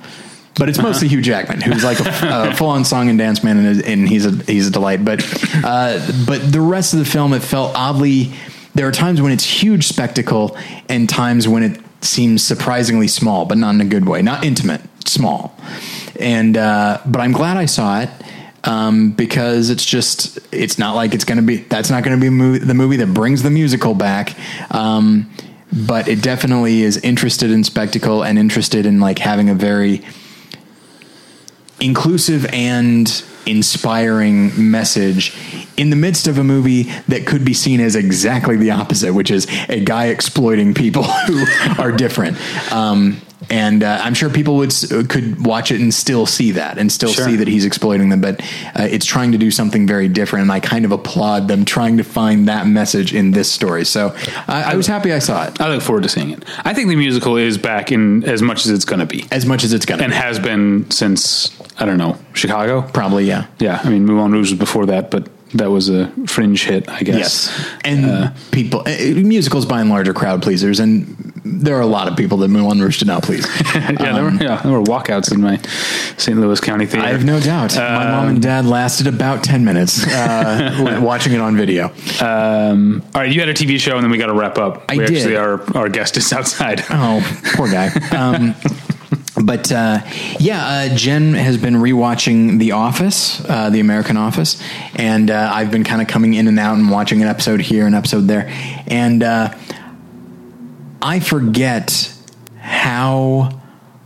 but 0.60 0.70
it's 0.70 0.80
mostly 0.82 1.08
Hugh 1.08 1.22
Jackman, 1.22 1.62
who's 1.62 1.84
like 1.84 2.00
a, 2.02 2.50
a 2.52 2.56
full-on 2.56 2.84
song 2.84 3.10
and 3.10 3.18
dance 3.18 3.44
man, 3.44 3.58
and, 3.58 3.84
and 3.84 4.08
he's 4.08 4.26
a 4.26 4.32
he's 4.32 4.68
a 4.68 4.72
delight. 4.72 5.04
But 5.04 5.24
uh, 5.64 6.06
but 6.28 6.52
the 6.52 6.62
rest 6.62 6.94
of 6.94 7.00
the 7.00 7.06
film, 7.06 7.34
it 7.34 7.42
felt 7.42 7.76
oddly. 7.76 8.34
There 8.76 8.88
are 8.88 8.92
times 8.92 9.22
when 9.22 9.32
it's 9.32 9.46
huge 9.46 9.88
spectacle, 9.88 10.58
and 10.90 11.10
times 11.10 11.48
when 11.48 11.64
it 11.64 11.82
seems 12.02 12.44
surprisingly 12.44 13.08
small, 13.08 13.46
but 13.46 13.58
not 13.58 13.74
in 13.74 13.82
a 13.82 13.86
good 13.86 14.08
way, 14.08 14.22
not 14.22 14.44
intimate, 14.44 14.82
small. 15.06 15.56
And 16.20 16.58
uh, 16.58 17.00
but 17.06 17.22
I'm 17.22 17.32
glad 17.32 17.58
I 17.58 17.66
saw 17.66 18.02
it. 18.02 18.10
Um, 18.66 19.12
because 19.12 19.70
it's 19.70 19.86
just 19.86 20.38
it's 20.52 20.78
not 20.78 20.94
like 20.94 21.14
it's 21.14 21.24
going 21.24 21.38
to 21.38 21.42
be 21.42 21.58
that's 21.58 21.90
not 21.90 22.04
going 22.04 22.20
to 22.20 22.22
be 22.22 22.30
movie, 22.30 22.60
the 22.60 22.74
movie 22.74 22.98
that 22.98 23.14
brings 23.14 23.42
the 23.42 23.50
musical 23.50 23.94
back 23.94 24.36
um, 24.72 25.32
but 25.72 26.10
it 26.10 26.22
definitely 26.22 26.82
is 26.82 26.98
interested 26.98 27.52
in 27.52 27.64
spectacle 27.64 28.22
and 28.22 28.38
interested 28.38 28.86
in 28.86 29.00
like 29.00 29.18
having 29.18 29.50
a 29.50 29.54
very 29.54 30.04
inclusive 31.80 32.46
and 32.48 33.24
inspiring 33.46 34.72
message 34.72 35.36
in 35.78 35.90
the 35.90 35.96
midst 35.96 36.28
of 36.28 36.38
a 36.38 36.44
movie 36.44 36.84
that 37.08 37.26
could 37.26 37.44
be 37.44 37.54
seen 37.54 37.80
as 37.80 37.96
exactly 37.96 38.58
the 38.58 38.72
opposite, 38.72 39.14
which 39.14 39.32
is 39.32 39.48
a 39.70 39.80
guy 39.80 40.08
exploiting 40.08 40.74
people 40.74 41.04
who 41.28 41.46
are 41.82 41.92
different. 41.92 42.38
Um, 42.72 43.22
and 43.50 43.84
uh, 43.84 44.00
I'm 44.04 44.14
sure 44.14 44.30
people 44.30 44.58
would 44.58 44.74
could 45.08 45.46
watch 45.46 45.72
it 45.72 45.80
and 45.80 45.94
still 45.94 46.26
see 46.26 46.52
that 46.52 46.78
and 46.78 46.92
still 46.92 47.10
Sure. 47.12 47.26
see 47.26 47.36
that 47.38 47.48
he's 47.48 47.64
exploiting 47.66 48.10
them, 48.10 48.20
but 48.22 48.42
uh, 48.76 48.88
it's 48.90 49.06
trying 49.06 49.32
to 49.32 49.38
do 49.38 49.50
something 49.50 49.88
very 49.88 50.08
different. 50.10 50.44
And 50.44 50.52
I 50.52 50.60
kind 50.60 50.84
of 50.86 50.92
applaud 50.92 51.48
them 51.48 51.64
trying 51.66 51.98
to 51.98 52.04
find 52.04 52.48
that 52.50 52.68
message 52.68 53.14
in 53.14 53.32
this 53.32 53.52
story. 53.52 53.86
So 53.86 54.14
I, 54.48 54.74
I 54.74 54.76
was 54.76 54.88
happy 54.88 55.14
I 55.14 55.20
saw 55.20 55.46
it 55.48 55.60
I 55.62 55.70
look 55.74 55.82
forward 55.82 56.04
to 56.04 56.10
seeing 56.10 56.32
it. 56.32 56.44
I 56.66 56.74
think 56.74 56.90
the 56.90 56.96
musical 56.96 57.38
is 57.38 57.58
back 57.58 57.92
in 57.92 58.24
as 58.26 58.42
much 58.42 58.66
as 58.66 58.72
it's 58.72 58.86
going 58.86 59.00
to 59.00 59.06
be, 59.06 59.26
as 59.32 59.46
much 59.46 59.64
as 59.64 59.72
it's 59.74 59.86
gonna 59.86 60.04
and 60.04 60.12
be. 60.12 60.18
has 60.18 60.38
been 60.40 60.90
since 60.92 61.56
I 61.80 61.86
don't 61.86 61.98
know 61.98 62.18
Chicago. 62.34 62.82
probably 62.82 63.26
yeah. 63.26 63.46
Yeah, 63.60 63.80
I 63.84 63.90
mean 63.90 64.06
Moulin 64.06 64.32
Rouge 64.34 64.52
was 64.52 64.60
before 64.60 64.86
that, 64.88 65.12
but 65.12 65.30
that 65.56 65.72
was 65.72 65.90
a 65.90 66.12
fringe 66.28 66.64
hit, 66.66 66.88
I 66.88 67.02
guess. 67.02 67.18
Yes, 67.18 67.68
and 67.84 68.36
people 68.52 68.82
uh, 68.82 68.90
musicals 69.16 69.66
by 69.66 69.82
and 69.82 69.90
large 69.90 70.08
are 70.08 70.14
crowd 70.14 70.44
pleasers, 70.44 70.80
and 70.80 71.29
there 71.52 71.76
are 71.76 71.82
a 71.82 71.88
lot 71.88 72.08
of 72.08 72.18
people 72.18 72.38
that 72.40 72.48
Moulin 72.50 72.80
Rouge 72.80 73.00
did 73.00 73.08
not 73.08 73.24
please. 73.24 73.46
yeah, 73.76 73.92
there 73.92 74.24
were, 74.24 74.32
yeah, 74.32 74.62
there 74.62 74.72
were 74.72 74.84
walkouts 74.84 75.34
in 75.34 75.42
my 75.42 75.58
St. 76.18 76.38
Louis 76.38 76.60
County 76.60 76.86
theater. 76.86 77.06
I 77.06 77.12
have 77.12 77.26
no 77.26 77.40
doubt. 77.40 77.76
My 77.76 78.10
mom 78.10 78.28
and 78.30 78.42
dad 78.42 78.66
lasted 78.66 79.08
about 79.08 79.44
ten 79.44 79.66
minutes 79.66 80.06
uh, 80.08 81.00
watching 81.04 81.34
it 81.34 81.42
on 81.42 81.56
video. 81.58 81.92
Um, 82.22 83.04
all 83.14 83.22
right, 83.22 83.32
you 83.32 83.40
had 83.40 83.50
a 83.50 83.54
TV 83.54 83.80
show, 83.80 83.96
and 83.96 84.04
then 84.04 84.12
we 84.12 84.18
got 84.18 84.28
to 84.28 84.34
wrap 84.34 84.58
up. 84.58 84.86
I 84.90 84.98
we 84.98 85.06
did. 85.06 85.18
Actually, 85.18 85.38
our 85.38 85.78
our 85.78 85.90
guest 85.90 86.18
is 86.18 86.32
outside. 86.34 86.84
Oh, 87.02 87.22
poor 87.56 87.72
guy. 87.72 87.88
Um, 88.12 88.56
but 89.44 89.72
uh, 89.72 90.02
yeah, 90.40 90.66
uh, 90.66 90.96
Jen 90.96 91.34
has 91.34 91.58
been 91.58 91.76
rewatching 91.76 92.60
The 92.60 92.74
Office, 92.74 93.44
uh, 93.48 93.70
The 93.70 93.80
American 93.80 94.18
Office, 94.18 94.62
and 94.96 95.32
uh, 95.32 95.50
I've 95.54 95.72
been 95.72 95.84
kind 95.84 96.02
of 96.02 96.08
coming 96.08 96.34
in 96.34 96.48
and 96.48 96.60
out 96.60 96.78
and 96.78 96.90
watching 96.92 97.22
an 97.22 97.28
episode 97.28 97.62
here, 97.62 97.86
and 97.86 97.96
an 97.96 98.00
episode 98.00 98.28
there, 98.28 98.50
and 98.88 99.24
uh, 99.24 99.54
I 101.02 101.20
forget 101.20 102.14
how 102.60 103.62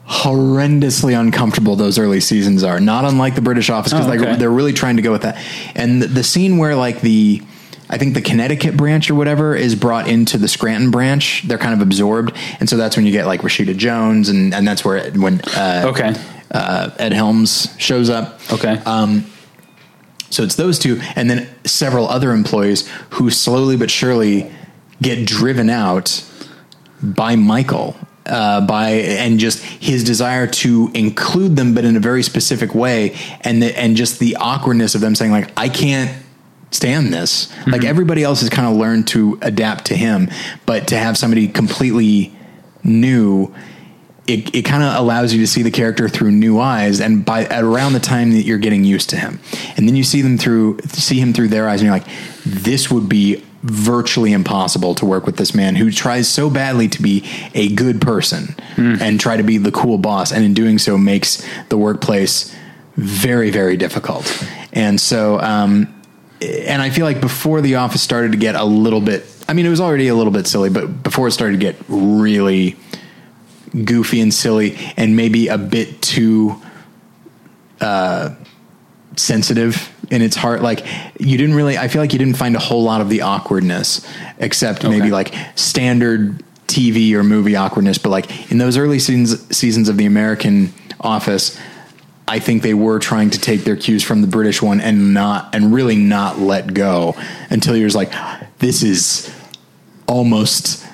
horrendously 0.07 1.17
uncomfortable 1.19 1.75
those 1.75 1.97
early 1.97 2.19
seasons 2.19 2.63
are. 2.63 2.79
Not 2.79 3.05
unlike 3.05 3.35
the 3.35 3.41
British 3.41 3.69
Office 3.69 3.93
because 3.93 4.05
Oh, 4.07 4.09
like 4.09 4.39
they're 4.39 4.49
really 4.51 4.73
trying 4.73 4.97
to 4.97 5.01
go 5.01 5.11
with 5.11 5.23
that. 5.23 5.37
And 5.75 6.01
the, 6.01 6.07
the 6.07 6.23
scene 6.23 6.57
where 6.57 6.75
like 6.75 7.01
the 7.01 7.41
I 7.89 7.97
think 7.97 8.13
the 8.13 8.21
Connecticut 8.21 8.75
branch 8.77 9.09
or 9.11 9.15
whatever 9.15 9.55
is 9.55 9.75
brought 9.75 10.07
into 10.07 10.37
the 10.37 10.47
Scranton 10.47 10.89
branch. 10.91 11.43
They're 11.47 11.57
kind 11.57 11.73
of 11.73 11.81
absorbed, 11.81 12.35
and 12.59 12.67
so 12.69 12.75
that's 12.77 12.95
when 12.95 13.05
you 13.05 13.11
get 13.11 13.27
like 13.27 13.41
Rashida 13.41 13.75
Jones, 13.77 14.29
and 14.29 14.53
and 14.53 14.67
that's 14.67 14.83
where 14.85 14.97
it, 14.97 15.17
when 15.17 15.41
uh, 15.55 15.83
Okay. 15.87 16.13
uh, 16.51 16.89
Ed 16.97 17.13
Helms 17.13 17.73
shows 17.77 18.09
up. 18.09 18.39
Okay. 18.51 18.77
Um, 18.85 19.25
so 20.29 20.43
it's 20.43 20.55
those 20.55 20.79
two, 20.79 20.99
and 21.15 21.29
then 21.29 21.47
several 21.65 22.07
other 22.07 22.31
employees 22.31 22.89
who 23.11 23.29
slowly 23.29 23.77
but 23.77 23.91
surely 23.91 24.51
get 25.01 25.27
driven 25.27 25.69
out 25.69 26.25
by 27.03 27.35
Michael. 27.35 27.95
Uh, 28.25 28.65
by 28.65 28.91
and 28.91 29.37
just 29.37 29.61
his 29.61 30.01
desire 30.01 30.47
to 30.47 30.89
include 30.93 31.57
them, 31.57 31.73
but 31.73 31.83
in 31.83 31.97
a 31.97 31.99
very 31.99 32.23
specific 32.23 32.73
way, 32.73 33.13
and 33.41 33.61
the, 33.61 33.77
and 33.77 33.97
just 33.97 34.17
the 34.17 34.37
awkwardness 34.37 34.95
of 34.95 35.01
them 35.01 35.13
saying 35.13 35.29
like, 35.29 35.51
"I 35.57 35.67
can't 35.67 36.23
stand 36.73 37.13
this. 37.13 37.51
Like 37.67 37.83
everybody 37.83 38.23
else 38.23 38.41
has 38.41 38.49
kind 38.49 38.67
of 38.67 38.75
learned 38.75 39.07
to 39.09 39.37
adapt 39.41 39.85
to 39.85 39.95
him, 39.95 40.29
but 40.65 40.87
to 40.87 40.97
have 40.97 41.17
somebody 41.17 41.47
completely 41.47 42.35
new, 42.83 43.53
it, 44.27 44.53
it 44.55 44.61
kind 44.63 44.83
of 44.83 44.95
allows 44.95 45.33
you 45.33 45.39
to 45.41 45.47
see 45.47 45.61
the 45.61 45.71
character 45.71 46.09
through 46.09 46.31
new 46.31 46.59
eyes. 46.59 46.99
And 46.99 47.23
by 47.23 47.45
at 47.45 47.63
around 47.63 47.93
the 47.93 47.99
time 47.99 48.31
that 48.31 48.43
you're 48.43 48.57
getting 48.57 48.83
used 48.83 49.09
to 49.11 49.17
him, 49.17 49.39
and 49.77 49.87
then 49.87 49.95
you 49.95 50.03
see 50.03 50.21
them 50.21 50.37
through 50.37 50.79
see 50.87 51.19
him 51.19 51.33
through 51.33 51.49
their 51.49 51.69
eyes, 51.69 51.81
and 51.81 51.87
you're 51.87 51.95
like, 51.95 52.07
this 52.45 52.89
would 52.89 53.07
be 53.07 53.43
virtually 53.63 54.33
impossible 54.33 54.93
to 54.95 55.05
work 55.05 55.25
with 55.25 55.37
this 55.37 55.55
man 55.55 55.75
who 55.75 55.89
tries 55.89 56.27
so 56.27 56.49
badly 56.49 56.87
to 56.89 57.01
be 57.01 57.27
a 57.53 57.73
good 57.73 58.01
person 58.01 58.55
and 58.77 59.19
try 59.19 59.37
to 59.37 59.43
be 59.43 59.57
the 59.57 59.71
cool 59.71 59.97
boss, 59.97 60.31
and 60.31 60.43
in 60.43 60.53
doing 60.53 60.77
so 60.77 60.97
makes 60.97 61.47
the 61.69 61.77
workplace 61.77 62.53
very 62.95 63.49
very 63.49 63.77
difficult. 63.77 64.45
And 64.71 64.99
so. 64.99 65.39
Um, 65.39 65.99
and 66.41 66.81
I 66.81 66.89
feel 66.89 67.05
like 67.05 67.21
before 67.21 67.61
The 67.61 67.75
Office 67.75 68.01
started 68.01 68.33
to 68.33 68.37
get 68.37 68.55
a 68.55 68.65
little 68.65 68.99
bit, 68.99 69.23
I 69.47 69.53
mean, 69.53 69.65
it 69.65 69.69
was 69.69 69.79
already 69.79 70.09
a 70.09 70.15
little 70.15 70.33
bit 70.33 70.45
silly, 70.45 70.69
but 70.69 71.01
before 71.01 71.29
it 71.29 71.31
started 71.31 71.53
to 71.53 71.57
get 71.57 71.77
really 71.87 72.75
goofy 73.85 74.19
and 74.19 74.33
silly 74.33 74.77
and 74.97 75.15
maybe 75.15 75.47
a 75.47 75.57
bit 75.57 76.01
too 76.01 76.61
uh, 77.79 78.35
sensitive 79.15 79.92
in 80.11 80.21
its 80.21 80.35
heart, 80.35 80.61
like 80.61 80.85
you 81.19 81.37
didn't 81.37 81.55
really, 81.55 81.77
I 81.77 81.87
feel 81.87 82.01
like 82.01 82.13
you 82.13 82.19
didn't 82.19 82.37
find 82.37 82.55
a 82.55 82.59
whole 82.59 82.83
lot 82.83 83.01
of 83.01 83.09
the 83.09 83.21
awkwardness 83.21 84.05
except 84.37 84.83
maybe 84.83 85.11
like 85.11 85.33
standard 85.55 86.43
TV 86.67 87.13
or 87.13 87.23
movie 87.23 87.55
awkwardness. 87.55 87.97
But 87.97 88.09
like 88.09 88.51
in 88.51 88.57
those 88.57 88.77
early 88.77 88.99
seasons, 88.99 89.55
seasons 89.55 89.89
of 89.89 89.97
The 89.97 90.05
American 90.05 90.73
Office, 90.99 91.59
I 92.27 92.39
think 92.39 92.63
they 92.63 92.73
were 92.73 92.99
trying 92.99 93.29
to 93.31 93.39
take 93.39 93.63
their 93.63 93.75
cues 93.75 94.03
from 94.03 94.21
the 94.21 94.27
British 94.27 94.61
one 94.61 94.79
and 94.79 95.13
not 95.13 95.53
and 95.53 95.73
really 95.73 95.97
not 95.97 96.39
let 96.39 96.73
go 96.73 97.15
until 97.49 97.75
you're 97.75 97.87
just 97.89 97.95
like, 97.95 98.13
this 98.59 98.81
is 98.83 99.33
almost 100.07 100.85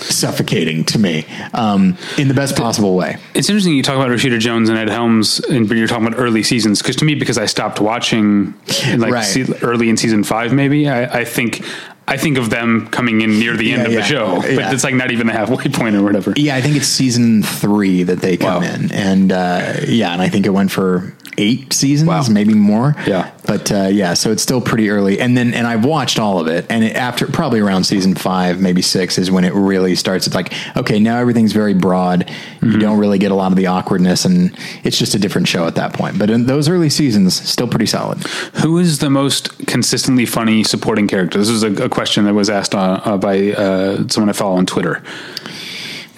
suffocating 0.00 0.84
to 0.86 0.98
me 0.98 1.24
um, 1.54 1.96
in 2.18 2.28
the 2.28 2.34
best 2.34 2.56
possible 2.56 2.94
way. 2.96 3.16
It's 3.34 3.48
interesting 3.48 3.74
you 3.74 3.82
talk 3.82 3.96
about 3.96 4.08
Rashida 4.10 4.38
Jones 4.38 4.68
and 4.68 4.78
Ed 4.78 4.88
Helms, 4.88 5.40
and 5.40 5.68
but 5.68 5.76
you're 5.76 5.86
talking 5.88 6.06
about 6.06 6.18
early 6.18 6.42
seasons 6.42 6.80
because 6.82 6.96
to 6.96 7.04
me, 7.04 7.14
because 7.14 7.38
I 7.38 7.46
stopped 7.46 7.80
watching 7.80 8.54
like 8.96 9.12
Right. 9.12 9.24
se- 9.24 9.58
early 9.62 9.88
in 9.88 9.96
season 9.96 10.24
five, 10.24 10.52
maybe 10.52 10.88
I, 10.88 11.20
I 11.20 11.24
think 11.24 11.64
I 12.08 12.16
think 12.16 12.38
of 12.38 12.50
them 12.50 12.88
coming 12.88 13.20
in 13.20 13.38
near 13.38 13.56
the 13.56 13.70
end 13.72 13.82
Yeah, 13.82 13.86
of 13.86 13.92
yeah. 13.92 14.00
the 14.00 14.04
show, 14.06 14.40
but 14.40 14.50
Yeah. 14.52 14.72
it's 14.72 14.82
like 14.82 14.94
not 14.96 15.12
even 15.12 15.28
the 15.28 15.32
halfway 15.32 15.64
point 15.68 15.94
or 15.94 16.02
whatever. 16.02 16.32
Yeah, 16.34 16.56
I 16.56 16.60
think 16.60 16.74
it's 16.76 16.88
season 16.88 17.44
three 17.44 18.02
that 18.02 18.20
they 18.20 18.36
come 18.36 18.64
Wow. 18.64 18.68
in, 18.74 18.90
and 18.90 19.30
uh, 19.30 19.74
yeah, 19.86 20.12
and 20.12 20.20
I 20.20 20.28
think 20.28 20.44
it 20.44 20.50
went 20.50 20.72
for 20.72 21.14
eight 21.38 21.72
seasons, 21.72 22.08
Wow. 22.08 22.24
maybe 22.30 22.54
more. 22.54 22.94
Yeah. 23.06 23.30
but 23.46 23.72
uh, 23.72 23.88
yeah, 23.90 24.14
so 24.14 24.30
it's 24.30 24.42
still 24.42 24.60
pretty 24.60 24.90
early. 24.90 25.18
And 25.20 25.36
then, 25.36 25.54
and 25.54 25.66
I've 25.66 25.84
watched 25.84 26.18
all 26.18 26.38
of 26.40 26.46
it, 26.48 26.66
and 26.68 26.84
it, 26.84 26.94
after 26.96 27.26
probably 27.26 27.60
around 27.60 27.84
season 27.84 28.14
five, 28.14 28.60
maybe 28.60 28.82
six, 28.82 29.16
is 29.18 29.30
when 29.30 29.44
it 29.44 29.52
really 29.54 29.94
starts. 29.94 30.26
It's 30.26 30.36
like, 30.36 30.52
okay, 30.76 30.98
now 31.00 31.18
everything's 31.18 31.52
very 31.52 31.74
broad. 31.74 32.30
You 32.62 32.78
don't 32.78 32.98
really 32.98 33.18
get 33.18 33.30
a 33.32 33.34
lot 33.34 33.50
of 33.52 33.56
the 33.56 33.66
awkwardness, 33.68 34.24
and 34.24 34.54
it's 34.84 34.98
just 34.98 35.14
a 35.14 35.18
different 35.18 35.48
show 35.48 35.66
at 35.66 35.76
that 35.76 35.92
point. 35.94 36.18
But 36.18 36.30
in 36.30 36.46
those 36.46 36.68
early 36.68 36.90
seasons, 36.90 37.34
still 37.34 37.66
pretty 37.68 37.86
solid. 37.86 38.18
Who 38.62 38.78
is 38.78 38.98
the 38.98 39.10
most 39.10 39.66
consistently 39.66 40.26
funny 40.26 40.62
supporting 40.62 41.08
character? 41.08 41.38
This 41.38 41.50
was 41.50 41.62
a, 41.62 41.72
a 41.84 41.88
question 41.88 42.24
that 42.26 42.34
was 42.34 42.50
asked 42.50 42.74
uh, 42.74 43.00
uh, 43.04 43.16
by 43.16 43.52
uh, 43.52 44.06
someone 44.08 44.28
I 44.28 44.32
follow 44.32 44.56
on 44.56 44.66
Twitter. 44.66 45.02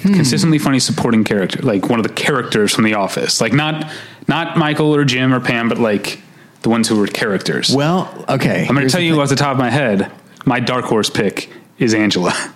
Consistently 0.02 0.58
funny 0.58 0.80
supporting 0.80 1.22
character, 1.22 1.62
like 1.62 1.88
one 1.88 2.00
of 2.00 2.02
the 2.06 2.12
characters 2.12 2.74
from 2.74 2.82
The 2.82 2.94
Office, 2.94 3.40
like 3.40 3.52
not 3.52 3.88
not 4.28 4.56
Michael 4.56 4.94
or 4.94 5.04
Jim 5.04 5.32
or 5.34 5.40
Pam, 5.40 5.68
but 5.68 5.78
like 5.78 6.20
the 6.62 6.68
ones 6.70 6.88
who 6.88 6.96
were 6.98 7.06
characters. 7.06 7.74
Well, 7.74 8.24
okay, 8.28 8.66
I'm 8.68 8.74
going 8.74 8.86
to 8.86 8.92
tell 8.92 9.00
you 9.00 9.20
off 9.20 9.28
the 9.28 9.36
top 9.36 9.52
of 9.52 9.58
my 9.58 9.70
head, 9.70 10.10
my 10.44 10.60
dark 10.60 10.84
horse 10.84 11.10
pick 11.10 11.50
is 11.78 11.94
Angela. 11.94 12.32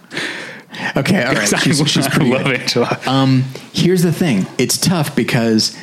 Okay, 0.94 1.24
all 1.24 1.32
right, 1.34 1.48
she's, 1.62 1.78
she's 1.90 2.06
I 2.06 2.18
love 2.18 2.44
good. 2.44 2.60
Angela. 2.60 3.00
Um, 3.06 3.44
here's 3.72 4.02
the 4.02 4.12
thing: 4.12 4.46
it's 4.58 4.76
tough 4.76 5.16
because 5.16 5.74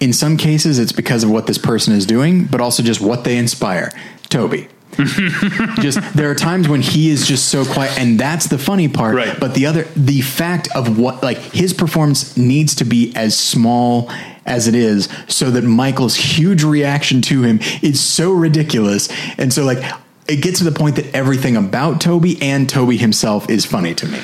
in 0.00 0.12
some 0.12 0.36
cases 0.36 0.80
it's 0.80 0.90
because 0.90 1.22
of 1.22 1.30
what 1.30 1.46
this 1.46 1.58
person 1.58 1.94
is 1.94 2.06
doing, 2.06 2.46
but 2.46 2.60
also 2.60 2.82
just 2.82 3.00
what 3.00 3.22
they 3.22 3.36
inspire. 3.36 3.92
Toby. 4.30 4.66
just 5.80 6.00
there 6.14 6.28
are 6.30 6.34
times 6.34 6.68
when 6.68 6.82
he 6.82 7.08
is 7.08 7.26
just 7.26 7.48
so 7.50 7.64
quiet 7.64 7.96
and 7.98 8.18
that's 8.20 8.48
the 8.48 8.58
funny 8.58 8.88
part 8.88 9.14
Right. 9.14 9.40
but 9.40 9.54
the 9.54 9.64
other 9.64 9.84
the 9.96 10.20
fact 10.20 10.68
of 10.74 10.98
what 10.98 11.22
like 11.22 11.38
his 11.38 11.72
performance 11.72 12.36
needs 12.36 12.74
to 12.74 12.84
be 12.84 13.10
as 13.16 13.38
small 13.38 14.10
as 14.46 14.68
it 14.68 14.74
is 14.74 15.08
so 15.28 15.50
that 15.50 15.64
michael's 15.64 16.16
huge 16.16 16.62
reaction 16.62 17.22
to 17.22 17.42
him 17.42 17.60
is 17.82 18.00
so 18.00 18.32
ridiculous. 18.32 19.08
And 19.38 19.52
so 19.52 19.64
like 19.64 19.82
it 20.28 20.36
gets 20.36 20.58
to 20.58 20.64
the 20.64 20.72
point 20.72 20.96
that 20.96 21.14
everything 21.14 21.56
about 21.56 22.00
toby 22.00 22.40
and 22.40 22.68
toby 22.68 22.96
himself 22.96 23.48
is 23.50 23.64
funny 23.64 23.94
to 23.94 24.06
me 24.06 24.20